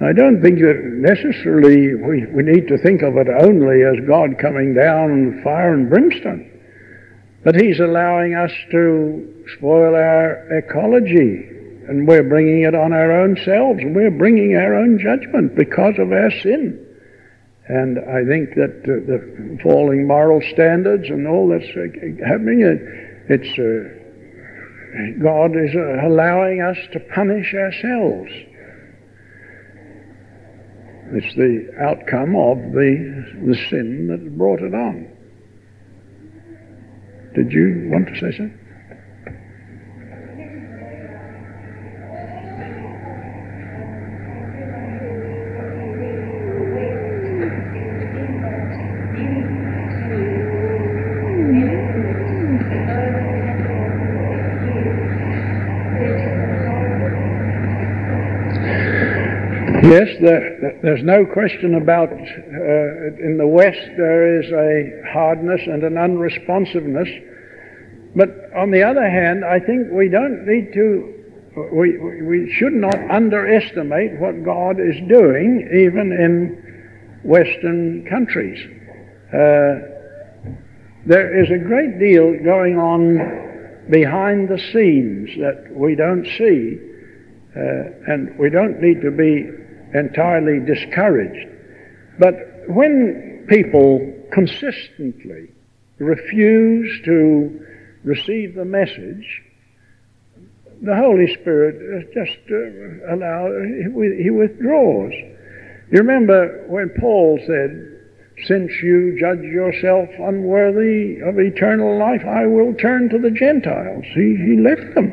I 0.01 0.14
don't 0.14 0.41
think 0.41 0.60
that 0.60 0.80
necessarily 0.84 1.93
we, 1.95 2.26
we 2.27 2.43
need 2.43 2.68
to 2.69 2.77
think 2.77 3.01
of 3.01 3.18
it 3.18 3.27
only 3.27 3.84
as 3.84 4.07
God 4.07 4.39
coming 4.39 4.73
down 4.73 5.41
fire 5.43 5.73
and 5.73 5.89
brimstone. 5.89 6.49
But 7.43 7.56
He's 7.56 7.80
allowing 7.80 8.35
us 8.35 8.51
to 8.72 9.45
spoil 9.57 9.95
our 9.95 10.57
ecology, 10.57 11.47
and 11.88 12.07
we're 12.07 12.23
bringing 12.23 12.64
it 12.64 12.76
on 12.76 12.93
our 12.93 13.11
own 13.11 13.35
selves, 13.43 13.80
and 13.81 13.95
we're 13.95 14.11
bringing 14.11 14.56
our 14.56 14.76
own 14.76 14.99
judgment 14.99 15.56
because 15.56 15.95
of 15.99 16.11
our 16.11 16.31
sin. 16.43 16.85
And 17.69 17.99
I 17.99 18.26
think 18.26 18.56
that 18.56 18.81
uh, 18.81 19.06
the 19.06 19.60
falling 19.61 20.07
moral 20.07 20.41
standards 20.53 21.07
and 21.10 21.27
all 21.27 21.49
that's 21.49 21.69
uh, 21.77 22.26
happening, 22.26 22.65
it's 23.30 23.60
uh, 23.60 23.99
God 25.23 25.51
is 25.56 25.76
uh, 25.76 26.07
allowing 26.07 26.61
us 26.61 26.77
to 26.93 26.99
punish 26.99 27.53
ourselves. 27.53 28.31
It's 31.11 31.35
the 31.35 31.72
outcome 31.81 32.35
of 32.35 32.57
the, 32.72 33.43
the 33.45 33.56
sin 33.69 34.07
that 34.07 34.38
brought 34.38 34.61
it 34.61 34.73
on. 34.73 35.07
Did 37.35 37.51
you 37.51 37.89
want 37.91 38.07
to 38.07 38.14
say 38.15 38.35
something? 38.35 38.68
There, 60.30 60.80
there's 60.84 61.03
no 61.03 61.26
question 61.26 61.76
about 61.76 62.11
uh, 62.11 63.26
in 63.26 63.38
the 63.38 63.47
West 63.47 63.80
there 63.97 64.39
is 64.39 64.51
a 64.51 65.11
hardness 65.11 65.61
and 65.65 65.84
an 65.84 65.95
unresponsiveness. 65.95 67.10
But 68.15 68.30
on 68.56 68.72
the 68.72 68.84
other 68.84 69.07
hand, 69.10 69.43
I 69.45 69.60
think 69.60 69.91
we 69.91 70.10
don't 70.10 70.45
need 70.45 70.73
to, 70.73 71.14
we, 71.73 71.97
we 71.97 72.53
should 72.57 72.73
not 72.73 72.95
underestimate 73.10 74.19
what 74.19 74.43
God 74.43 74.80
is 74.80 74.95
doing 75.07 75.68
even 75.73 76.11
in 76.11 77.22
Western 77.23 78.06
countries. 78.10 78.60
Uh, 79.30 79.89
there 81.06 81.43
is 81.43 81.49
a 81.49 81.57
great 81.57 81.99
deal 81.99 82.38
going 82.43 82.77
on 82.77 83.88
behind 83.89 84.49
the 84.49 84.60
scenes 84.72 85.30
that 85.39 85.73
we 85.73 85.95
don't 85.95 86.26
see, 86.38 86.77
uh, 87.56 88.14
and 88.14 88.38
we 88.38 88.49
don't 88.49 88.80
need 88.81 89.01
to 89.01 89.11
be 89.11 89.59
entirely 89.93 90.59
discouraged. 90.65 91.47
But 92.19 92.35
when 92.67 93.45
people 93.47 94.13
consistently 94.31 95.49
refuse 95.97 97.01
to 97.05 97.65
receive 98.03 98.55
the 98.55 98.65
message, 98.65 99.43
the 100.81 100.95
Holy 100.95 101.33
Spirit 101.33 102.13
just 102.13 102.37
uh, 102.51 103.13
allow 103.13 103.51
he 104.23 104.29
withdraws. 104.29 105.11
You 105.91 105.97
remember 105.97 106.63
when 106.67 106.89
Paul 106.99 107.39
said, 107.45 107.99
"Since 108.45 108.71
you 108.81 109.19
judge 109.19 109.41
yourself 109.41 110.09
unworthy 110.19 111.19
of 111.21 111.37
eternal 111.39 111.97
life, 111.97 112.23
I 112.25 112.45
will 112.45 112.73
turn 112.75 113.09
to 113.09 113.19
the 113.19 113.31
Gentiles." 113.31 114.05
He 114.13 114.35
he 114.35 114.57
left 114.57 114.95
them, 114.95 115.11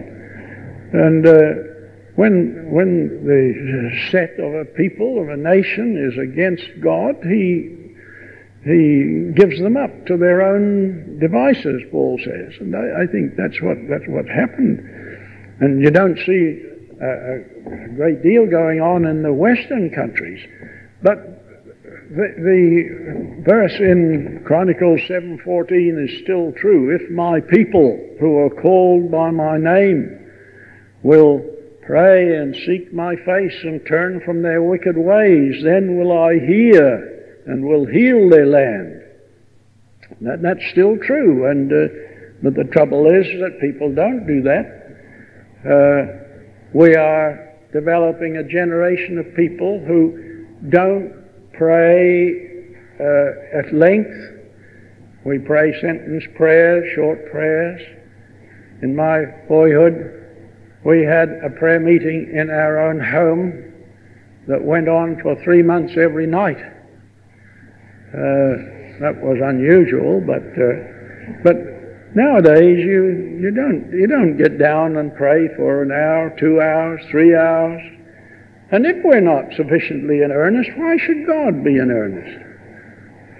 and. 0.92 1.26
Uh, 1.26 1.75
when, 2.16 2.70
when 2.70 3.26
the 3.26 4.10
set 4.10 4.40
of 4.40 4.54
a 4.54 4.64
people, 4.64 5.20
of 5.20 5.28
a 5.28 5.36
nation, 5.36 5.96
is 6.00 6.18
against 6.18 6.64
God, 6.80 7.16
he, 7.22 7.76
he 8.64 9.32
gives 9.34 9.60
them 9.60 9.76
up 9.76 10.06
to 10.06 10.16
their 10.16 10.40
own 10.40 11.18
devices, 11.20 11.82
Paul 11.90 12.18
says. 12.24 12.54
And 12.58 12.74
I, 12.74 13.02
I 13.02 13.06
think 13.06 13.36
that's 13.36 13.60
what, 13.60 13.76
that's 13.88 14.08
what 14.08 14.26
happened. 14.26 14.80
And 15.60 15.82
you 15.82 15.90
don't 15.90 16.16
see 16.24 16.62
a, 17.00 17.10
a 17.84 17.88
great 17.96 18.22
deal 18.22 18.46
going 18.46 18.80
on 18.80 19.04
in 19.04 19.22
the 19.22 19.32
Western 19.32 19.90
countries. 19.90 20.40
But 21.02 21.18
the, 22.08 22.32
the, 22.38 23.42
verse 23.44 23.74
in 23.78 24.42
Chronicles 24.46 25.00
7:14 25.08 26.04
is 26.04 26.22
still 26.22 26.52
true. 26.52 26.96
If 26.96 27.10
my 27.10 27.40
people 27.40 27.98
who 28.20 28.38
are 28.38 28.50
called 28.50 29.10
by 29.10 29.30
my 29.30 29.58
name 29.58 30.18
will 31.02 31.55
Pray 31.86 32.36
and 32.36 32.54
seek 32.66 32.92
my 32.92 33.14
face 33.14 33.56
and 33.62 33.80
turn 33.86 34.20
from 34.24 34.42
their 34.42 34.60
wicked 34.62 34.96
ways. 34.96 35.62
Then 35.62 35.96
will 35.96 36.12
I 36.12 36.34
hear 36.34 37.42
and 37.46 37.64
will 37.64 37.86
heal 37.86 38.28
their 38.28 38.46
land. 38.46 39.02
That, 40.20 40.42
that's 40.42 40.66
still 40.72 40.96
true. 40.98 41.48
And 41.48 41.72
uh, 41.72 41.94
but 42.42 42.54
the 42.54 42.64
trouble 42.64 43.06
is 43.06 43.26
that 43.40 43.60
people 43.60 43.94
don't 43.94 44.26
do 44.26 44.42
that. 44.42 44.76
Uh, 45.64 46.26
we 46.74 46.94
are 46.94 47.54
developing 47.72 48.36
a 48.36 48.44
generation 48.44 49.18
of 49.18 49.34
people 49.34 49.82
who 49.86 50.46
don't 50.68 51.12
pray 51.52 52.66
uh, 53.00 53.58
at 53.58 53.72
length. 53.72 54.14
We 55.24 55.38
pray 55.38 55.80
sentence 55.80 56.24
prayers, 56.36 56.92
short 56.94 57.30
prayers. 57.30 57.80
In 58.82 58.94
my 58.94 59.24
boyhood, 59.48 60.25
we 60.86 61.02
had 61.02 61.40
a 61.42 61.50
prayer 61.50 61.80
meeting 61.80 62.30
in 62.32 62.48
our 62.48 62.78
own 62.88 63.00
home 63.00 63.74
that 64.46 64.62
went 64.62 64.88
on 64.88 65.20
for 65.20 65.34
three 65.42 65.62
months 65.62 65.94
every 65.98 66.28
night. 66.28 66.62
Uh, 68.14 69.02
that 69.02 69.18
was 69.18 69.36
unusual, 69.42 70.22
but 70.22 70.46
uh, 70.54 71.42
but 71.42 71.56
nowadays 72.14 72.78
you 72.78 73.36
you 73.42 73.50
don't 73.50 73.90
you 73.90 74.06
don't 74.06 74.36
get 74.36 74.58
down 74.60 74.96
and 74.96 75.12
pray 75.16 75.48
for 75.56 75.82
an 75.82 75.90
hour, 75.90 76.34
two 76.38 76.60
hours, 76.60 77.02
three 77.10 77.34
hours. 77.34 77.82
And 78.70 78.86
if 78.86 78.96
we're 79.02 79.20
not 79.20 79.56
sufficiently 79.56 80.22
in 80.22 80.30
earnest, 80.30 80.70
why 80.76 80.98
should 80.98 81.26
God 81.26 81.64
be 81.64 81.78
in 81.78 81.90
earnest? 81.90 82.46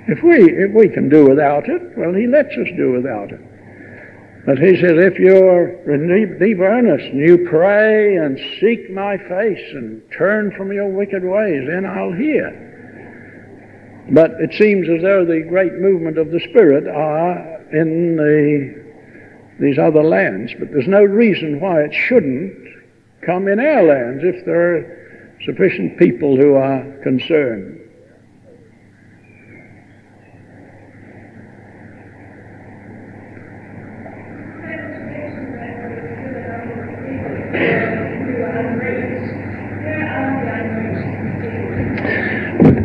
If 0.09 0.23
we 0.25 0.51
if 0.51 0.73
we 0.73 0.89
can 0.89 1.09
do 1.09 1.29
without 1.29 1.69
it, 1.69 1.97
well, 1.97 2.13
He 2.13 2.27
lets 2.27 2.51
us 2.59 2.69
do 2.77 2.91
without 2.91 3.31
it. 3.31 3.41
But 4.47 4.59
he 4.59 4.77
says, 4.77 4.93
if 4.95 5.19
you're 5.19 5.75
deep 6.39 6.61
earnest 6.61 7.05
and 7.05 7.19
you 7.19 7.49
pray 7.51 8.15
and 8.15 8.39
seek 8.61 8.89
my 8.93 9.19
face 9.19 9.73
and 9.73 10.01
turn 10.17 10.53
from 10.57 10.73
your 10.73 10.89
wicked 10.89 11.25
ways, 11.25 11.67
then 11.67 11.85
I'll 11.85 12.13
hear. 12.13 14.07
But 14.13 14.33
it 14.39 14.55
seems 14.55 14.89
as 14.89 15.03
though 15.03 15.25
the 15.25 15.45
great 15.49 15.73
movement 15.75 16.17
of 16.17 16.31
the 16.31 16.39
Spirit 16.49 16.87
are 16.87 17.57
in 17.73 18.17
the, 18.17 18.85
these 19.59 19.79
other 19.81 20.05
lands, 20.05 20.53
but 20.61 20.71
there's 20.71 20.87
no 20.87 21.03
reason 21.03 21.59
why 21.59 21.83
it 21.83 21.93
shouldn't 21.93 22.55
come 23.27 23.49
in 23.49 23.59
our 23.59 23.83
lands 23.83 24.23
if 24.23 24.45
there 24.45 24.77
are 24.77 25.39
sufficient 25.45 25.99
people 25.99 26.37
who 26.37 26.55
are 26.55 26.85
concerned. 27.03 27.81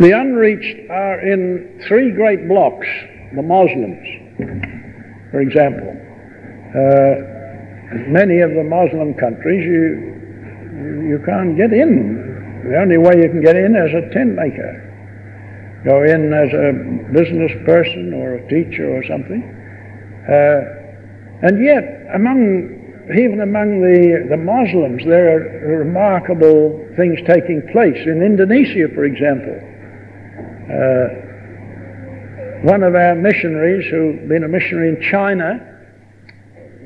The 0.02 0.18
unreached 0.18 0.90
are 0.90 1.20
in 1.22 1.80
three 1.88 2.10
great 2.10 2.48
blocks. 2.48 2.88
The 3.36 3.44
Muslims, 3.44 4.02
for 5.30 5.42
example. 5.42 5.94
Uh, 6.74 8.10
many 8.10 8.42
of 8.42 8.50
the 8.50 8.64
Muslim 8.64 9.14
countries, 9.14 9.62
you, 9.62 11.06
you 11.06 11.22
can't 11.24 11.56
get 11.56 11.72
in. 11.72 12.66
The 12.66 12.82
only 12.82 12.98
way 12.98 13.22
you 13.22 13.30
can 13.30 13.44
get 13.46 13.56
in 13.56 13.76
is 13.76 13.94
a 13.94 14.10
tent 14.10 14.34
maker. 14.34 14.74
Go 15.86 16.02
in 16.02 16.34
as 16.34 16.50
a 16.50 16.74
business 17.14 17.52
person 17.64 18.12
or 18.16 18.42
a 18.42 18.48
teacher 18.50 18.90
or 18.90 19.06
something. 19.06 19.46
Uh, 20.26 21.46
and 21.46 21.64
yet, 21.64 22.10
among 22.16 23.06
even 23.14 23.42
among 23.42 23.82
the, 23.82 24.26
the 24.30 24.38
Muslims, 24.38 25.04
there 25.06 25.38
are 25.38 25.78
remarkable 25.78 26.90
things 26.98 27.20
taking 27.28 27.62
place. 27.72 28.02
In 28.08 28.24
Indonesia, 28.24 28.90
for 28.96 29.06
example, 29.06 29.71
uh, 30.72 31.08
one 32.64 32.84
of 32.84 32.96
our 32.96 33.16
missionaries, 33.16 33.90
who'd 33.92 34.30
been 34.30 34.44
a 34.44 34.48
missionary 34.48 34.90
in 34.90 35.02
China, 35.12 35.68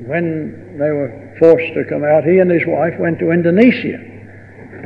when 0.06 0.76
they 0.78 0.90
were 0.90 1.36
forced 1.38 1.72
to 1.74 1.84
come 1.88 2.04
out, 2.04 2.24
he 2.24 2.38
and 2.38 2.50
his 2.50 2.66
wife 2.66 2.94
went 2.98 3.18
to 3.20 3.30
Indonesia. 3.30 3.98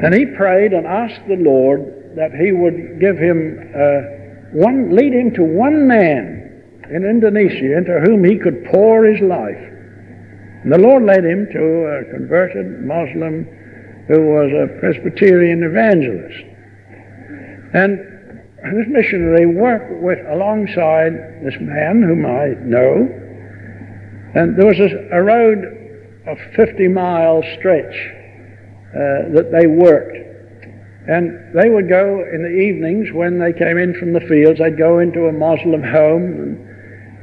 And 0.03 0.15
he 0.15 0.27
prayed 0.27 0.73
and 0.73 0.87
asked 0.87 1.27
the 1.29 1.37
Lord 1.37 2.15
that 2.17 2.33
he 2.33 2.53
would 2.53 3.01
give 3.01 3.19
him 3.19 3.71
uh, 3.75 4.01
one, 4.53 4.95
lead 4.95 5.13
him 5.13 5.33
to 5.35 5.43
one 5.43 5.87
man 5.87 6.63
in 6.91 7.05
Indonesia 7.05 7.77
into 7.77 8.01
whom 8.05 8.25
he 8.25 8.37
could 8.39 8.65
pour 8.67 9.05
his 9.05 9.21
life. 9.21 9.59
And 10.63 10.73
the 10.73 10.79
Lord 10.79 11.05
led 11.05 11.25
him 11.25 11.47
to 11.53 11.63
a 11.87 12.05
converted 12.11 12.85
Muslim 12.85 13.47
who 14.09 14.27
was 14.27 14.51
a 14.51 14.81
Presbyterian 14.81 15.63
evangelist. 15.63 16.45
And 17.73 18.01
this 18.63 18.87
missionary 18.89 19.47
worked 19.47 20.03
with 20.03 20.19
alongside 20.29 21.13
this 21.43 21.57
man 21.61 22.03
whom 22.03 22.27
I 22.27 22.55
know, 22.61 23.09
and 24.35 24.57
there 24.57 24.67
was 24.67 24.79
a, 24.79 25.17
a 25.17 25.23
road 25.23 25.81
of 26.27 26.39
50 26.55 26.89
mile 26.89 27.43
stretch 27.59 27.95
uh, 28.91 29.33
that 29.35 29.51
they 29.53 29.67
worked. 29.67 30.17
And 31.09 31.55
they 31.55 31.71
would 31.71 31.89
go 31.89 32.23
in 32.23 32.43
the 32.43 32.51
evenings 32.51 33.09
when 33.13 33.39
they 33.39 33.53
came 33.53 33.79
in 33.79 33.95
from 33.99 34.13
the 34.13 34.21
fields, 34.21 34.61
they'd 34.61 34.77
go 34.77 34.99
into 34.99 35.27
a 35.27 35.33
Muslim 35.33 35.83
home, 35.83 36.23
and 36.23 36.59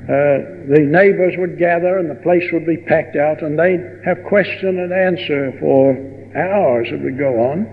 uh, 0.10 0.74
the 0.74 0.82
neighbors 0.82 1.36
would 1.38 1.60
gather, 1.60 1.98
and 1.98 2.10
the 2.10 2.16
place 2.24 2.44
would 2.52 2.66
be 2.66 2.78
packed 2.78 3.16
out, 3.16 3.44
and 3.44 3.60
they'd 3.60 4.02
have 4.04 4.24
question 4.28 4.80
and 4.80 4.92
answer 4.92 5.54
for 5.60 5.94
hours. 6.36 6.88
It 6.92 7.02
would 7.02 7.18
go 7.18 7.40
on, 7.52 7.64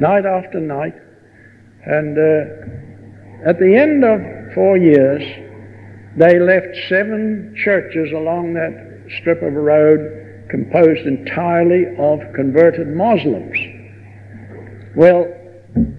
night 0.00 0.26
after 0.26 0.60
night. 0.60 0.94
And 1.84 2.18
uh, 2.18 2.85
at 3.44 3.58
the 3.58 3.76
end 3.76 4.04
of 4.04 4.54
four 4.54 4.76
years, 4.76 5.22
they 6.16 6.38
left 6.38 6.74
seven 6.88 7.54
churches 7.62 8.12
along 8.12 8.54
that 8.54 9.10
strip 9.20 9.42
of 9.42 9.52
road 9.52 10.48
composed 10.48 11.06
entirely 11.06 11.84
of 11.98 12.20
converted 12.34 12.88
Muslims. 12.88 13.56
Well, 14.96 15.26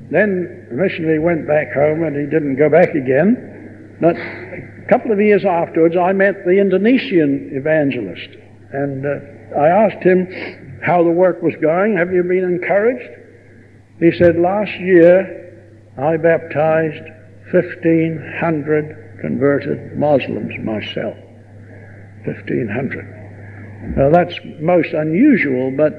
then 0.09 0.67
the 0.69 0.75
missionary 0.75 1.19
went 1.19 1.47
back 1.47 1.73
home 1.73 2.03
and 2.03 2.15
he 2.15 2.25
didn't 2.25 2.55
go 2.55 2.69
back 2.69 2.95
again. 2.95 3.97
But 4.01 4.15
a 4.15 4.87
couple 4.89 5.11
of 5.11 5.19
years 5.19 5.45
afterwards, 5.45 5.95
I 5.95 6.13
met 6.13 6.45
the 6.45 6.59
Indonesian 6.59 7.51
evangelist 7.53 8.29
and 8.73 9.05
uh, 9.05 9.59
I 9.59 9.67
asked 9.67 10.03
him 10.03 10.79
how 10.83 11.03
the 11.03 11.11
work 11.11 11.41
was 11.41 11.53
going. 11.61 11.97
Have 11.97 12.11
you 12.11 12.23
been 12.23 12.43
encouraged? 12.43 13.09
He 13.99 14.11
said, 14.17 14.37
Last 14.37 14.71
year 14.79 15.91
I 15.97 16.17
baptized 16.17 17.16
1,500 17.51 19.19
converted 19.21 19.97
Muslims 19.97 20.53
myself. 20.63 21.17
1,500. 22.25 23.95
Now 23.95 24.09
that's 24.09 24.35
most 24.59 24.93
unusual, 24.93 25.71
but 25.71 25.93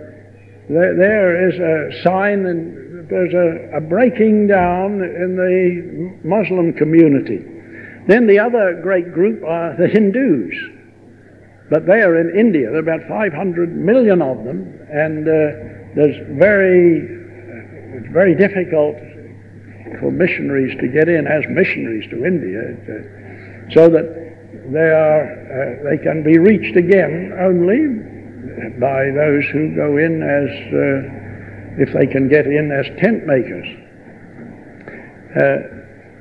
there, 0.68 0.94
there 0.96 1.48
is 1.48 1.58
a 1.58 2.02
sign 2.02 2.44
and 2.46 3.08
there's 3.08 3.32
a, 3.32 3.78
a 3.78 3.80
breaking 3.80 4.46
down 4.46 5.00
in 5.00 5.36
the 5.36 6.28
Muslim 6.28 6.74
community. 6.74 7.38
Then 8.06 8.26
the 8.26 8.38
other 8.38 8.80
great 8.82 9.12
group 9.12 9.42
are 9.44 9.76
the 9.76 9.88
Hindus. 9.88 10.54
But 11.70 11.86
they 11.86 12.00
are 12.00 12.16
in 12.16 12.38
India. 12.38 12.70
There 12.70 12.76
are 12.76 12.96
about 12.96 13.08
500 13.08 13.76
million 13.76 14.22
of 14.22 14.44
them, 14.44 14.80
and 14.90 15.28
uh, 15.28 15.32
there's 15.94 16.16
very, 16.38 17.04
it's 18.00 18.12
very 18.12 18.34
difficult 18.34 18.96
for 20.00 20.10
missionaries 20.10 20.76
to 20.80 20.88
get 20.88 21.08
in 21.08 21.26
as 21.26 21.44
missionaries 21.48 22.08
to 22.10 22.24
India, 22.24 22.74
uh, 22.74 23.72
so 23.74 23.88
that 23.88 24.06
they 24.72 24.90
are 24.90 25.24
uh, 25.24 25.90
they 25.90 25.98
can 26.02 26.22
be 26.22 26.38
reached 26.38 26.76
again 26.76 27.32
only 27.40 28.08
by 28.78 29.10
those 29.10 29.44
who 29.52 29.74
go 29.74 29.96
in 29.96 30.22
as 30.22 30.50
uh, 30.72 31.82
if 31.82 31.92
they 31.94 32.06
can 32.06 32.28
get 32.28 32.46
in 32.46 32.70
as 32.72 32.86
tent 33.00 33.26
makers. 33.26 33.66
Uh, 35.36 35.78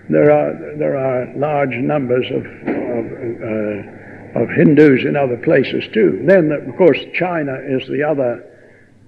there 0.09 0.31
are 0.31 0.77
there 0.77 0.95
are 0.95 1.33
large 1.35 1.75
numbers 1.75 2.25
of 2.31 2.45
of, 2.45 3.05
uh, 3.43 4.41
of 4.41 4.49
Hindus 4.49 5.05
in 5.05 5.15
other 5.15 5.37
places 5.37 5.83
too. 5.93 6.23
Then, 6.25 6.51
of 6.51 6.75
course, 6.77 6.99
China 7.13 7.57
is 7.67 7.87
the 7.87 8.03
other 8.03 8.43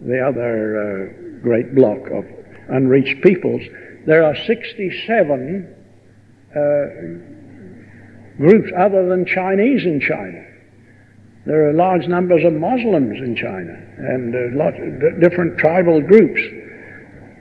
the 0.02 0.20
other 0.20 0.54
uh, 0.80 1.42
great 1.42 1.76
block 1.76 2.10
of 2.12 2.26
unreached 2.70 3.22
peoples 3.24 3.62
there 4.06 4.24
are 4.24 4.36
67 4.36 5.76
uh, 6.52 6.60
groups 8.38 8.72
other 8.78 9.08
than 9.08 9.26
Chinese 9.26 9.86
in 9.86 10.00
China. 10.00 10.46
There 11.46 11.70
are 11.70 11.74
large 11.74 12.08
numbers 12.08 12.44
of 12.46 12.54
Muslims 12.54 13.18
in 13.20 13.36
China 13.36 13.74
and 13.98 14.36
uh, 14.36 14.40
lots 14.58 14.78
of 14.80 15.20
different 15.22 15.58
tribal 15.58 16.02
groups. 16.02 16.42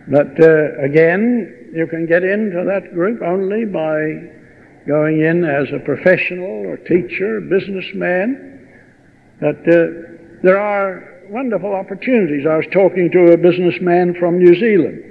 But 0.08 0.40
uh, 0.40 0.82
again, 0.82 1.70
you 1.74 1.86
can 1.86 2.06
get 2.06 2.24
into 2.24 2.64
that 2.64 2.94
group 2.94 3.20
only 3.22 3.64
by 3.64 4.32
going 4.86 5.20
in 5.20 5.44
as 5.44 5.68
a 5.72 5.78
professional 5.80 6.66
or 6.66 6.78
teacher, 6.78 7.40
businessman. 7.42 8.66
But 9.40 9.60
uh, 9.68 9.86
there 10.42 10.58
are 10.58 11.26
wonderful 11.28 11.74
opportunities. 11.74 12.46
I 12.46 12.56
was 12.56 12.66
talking 12.72 13.10
to 13.12 13.32
a 13.32 13.36
businessman 13.36 14.14
from 14.18 14.38
New 14.38 14.54
Zealand. 14.58 15.04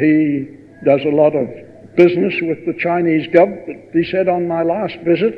He 0.00 0.63
does 0.84 1.00
a 1.04 1.14
lot 1.14 1.34
of 1.34 1.48
business 1.96 2.34
with 2.42 2.66
the 2.66 2.74
Chinese 2.78 3.26
government. 3.32 3.90
He 3.92 4.04
said 4.04 4.28
on 4.28 4.48
my 4.48 4.62
last 4.62 4.96
visit, 5.04 5.34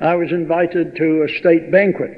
I 0.00 0.14
was 0.14 0.32
invited 0.32 0.96
to 0.96 1.22
a 1.22 1.38
state 1.38 1.70
banquet. 1.70 2.16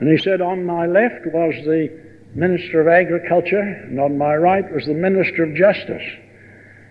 And 0.00 0.08
he 0.08 0.22
said 0.22 0.40
on 0.40 0.64
my 0.64 0.86
left 0.86 1.26
was 1.26 1.54
the 1.64 1.90
Minister 2.34 2.80
of 2.80 2.88
Agriculture, 2.88 3.60
and 3.60 3.98
on 3.98 4.16
my 4.16 4.36
right 4.36 4.64
was 4.72 4.86
the 4.86 4.94
Minister 4.94 5.44
of 5.44 5.56
Justice. 5.56 6.02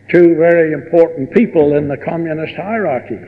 Two 0.09 0.35
very 0.35 0.73
important 0.73 1.31
people 1.31 1.75
in 1.75 1.87
the 1.87 1.97
communist 1.97 2.55
hierarchy. 2.55 3.19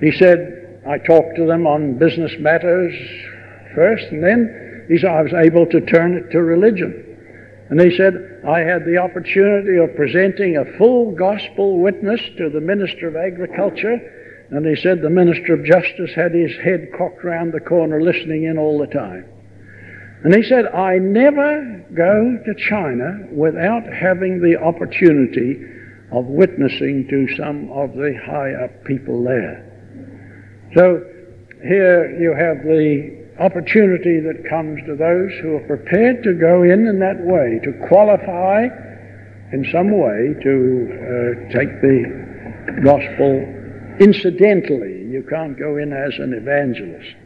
He 0.00 0.12
said, 0.12 0.80
I 0.86 0.98
talked 0.98 1.36
to 1.36 1.46
them 1.46 1.66
on 1.66 1.98
business 1.98 2.32
matters 2.38 2.94
first, 3.74 4.04
and 4.10 4.22
then 4.22 4.86
he 4.88 4.98
said 4.98 5.10
I 5.10 5.22
was 5.22 5.32
able 5.32 5.66
to 5.66 5.80
turn 5.80 6.14
it 6.14 6.30
to 6.30 6.42
religion. 6.42 7.07
And 7.70 7.80
he 7.80 7.94
said, 7.96 8.42
I 8.48 8.60
had 8.60 8.84
the 8.84 8.96
opportunity 8.96 9.76
of 9.76 9.94
presenting 9.94 10.56
a 10.56 10.78
full 10.78 11.12
gospel 11.12 11.80
witness 11.80 12.20
to 12.38 12.48
the 12.48 12.60
Minister 12.60 13.08
of 13.08 13.16
Agriculture. 13.16 13.98
And 14.50 14.64
he 14.64 14.74
said 14.76 15.02
the 15.02 15.10
Minister 15.10 15.52
of 15.52 15.64
Justice 15.64 16.12
had 16.14 16.32
his 16.32 16.52
head 16.64 16.88
cocked 16.96 17.22
round 17.22 17.52
the 17.52 17.60
corner 17.60 18.00
listening 18.00 18.44
in 18.44 18.56
all 18.56 18.78
the 18.78 18.86
time. 18.86 19.26
And 20.24 20.34
he 20.34 20.42
said, 20.42 20.66
I 20.66 20.98
never 20.98 21.84
go 21.94 22.38
to 22.44 22.68
China 22.68 23.28
without 23.30 23.84
having 23.92 24.40
the 24.40 24.56
opportunity 24.56 25.62
of 26.10 26.24
witnessing 26.24 27.06
to 27.08 27.36
some 27.36 27.70
of 27.70 27.92
the 27.92 28.18
high 28.24 28.54
up 28.64 28.84
people 28.84 29.22
there. 29.22 29.64
So 30.74 31.04
here 31.62 32.18
you 32.18 32.34
have 32.34 32.64
the 32.64 33.17
opportunity 33.38 34.20
that 34.20 34.48
comes 34.48 34.80
to 34.86 34.96
those 34.96 35.32
who 35.42 35.56
are 35.56 35.66
prepared 35.66 36.22
to 36.24 36.34
go 36.34 36.62
in 36.62 36.86
in 36.86 36.98
that 36.98 37.20
way, 37.20 37.60
to 37.64 37.72
qualify 37.88 38.66
in 39.52 39.64
some 39.72 39.90
way 39.90 40.34
to 40.42 40.54
uh, 40.92 41.52
take 41.52 41.80
the 41.80 42.80
gospel 42.82 43.54
incidentally 44.00 44.98
You 45.08 45.22
can't 45.22 45.58
go 45.58 45.78
in 45.78 45.92
as 45.92 46.18
an 46.18 46.34
evangelist. 46.34 47.16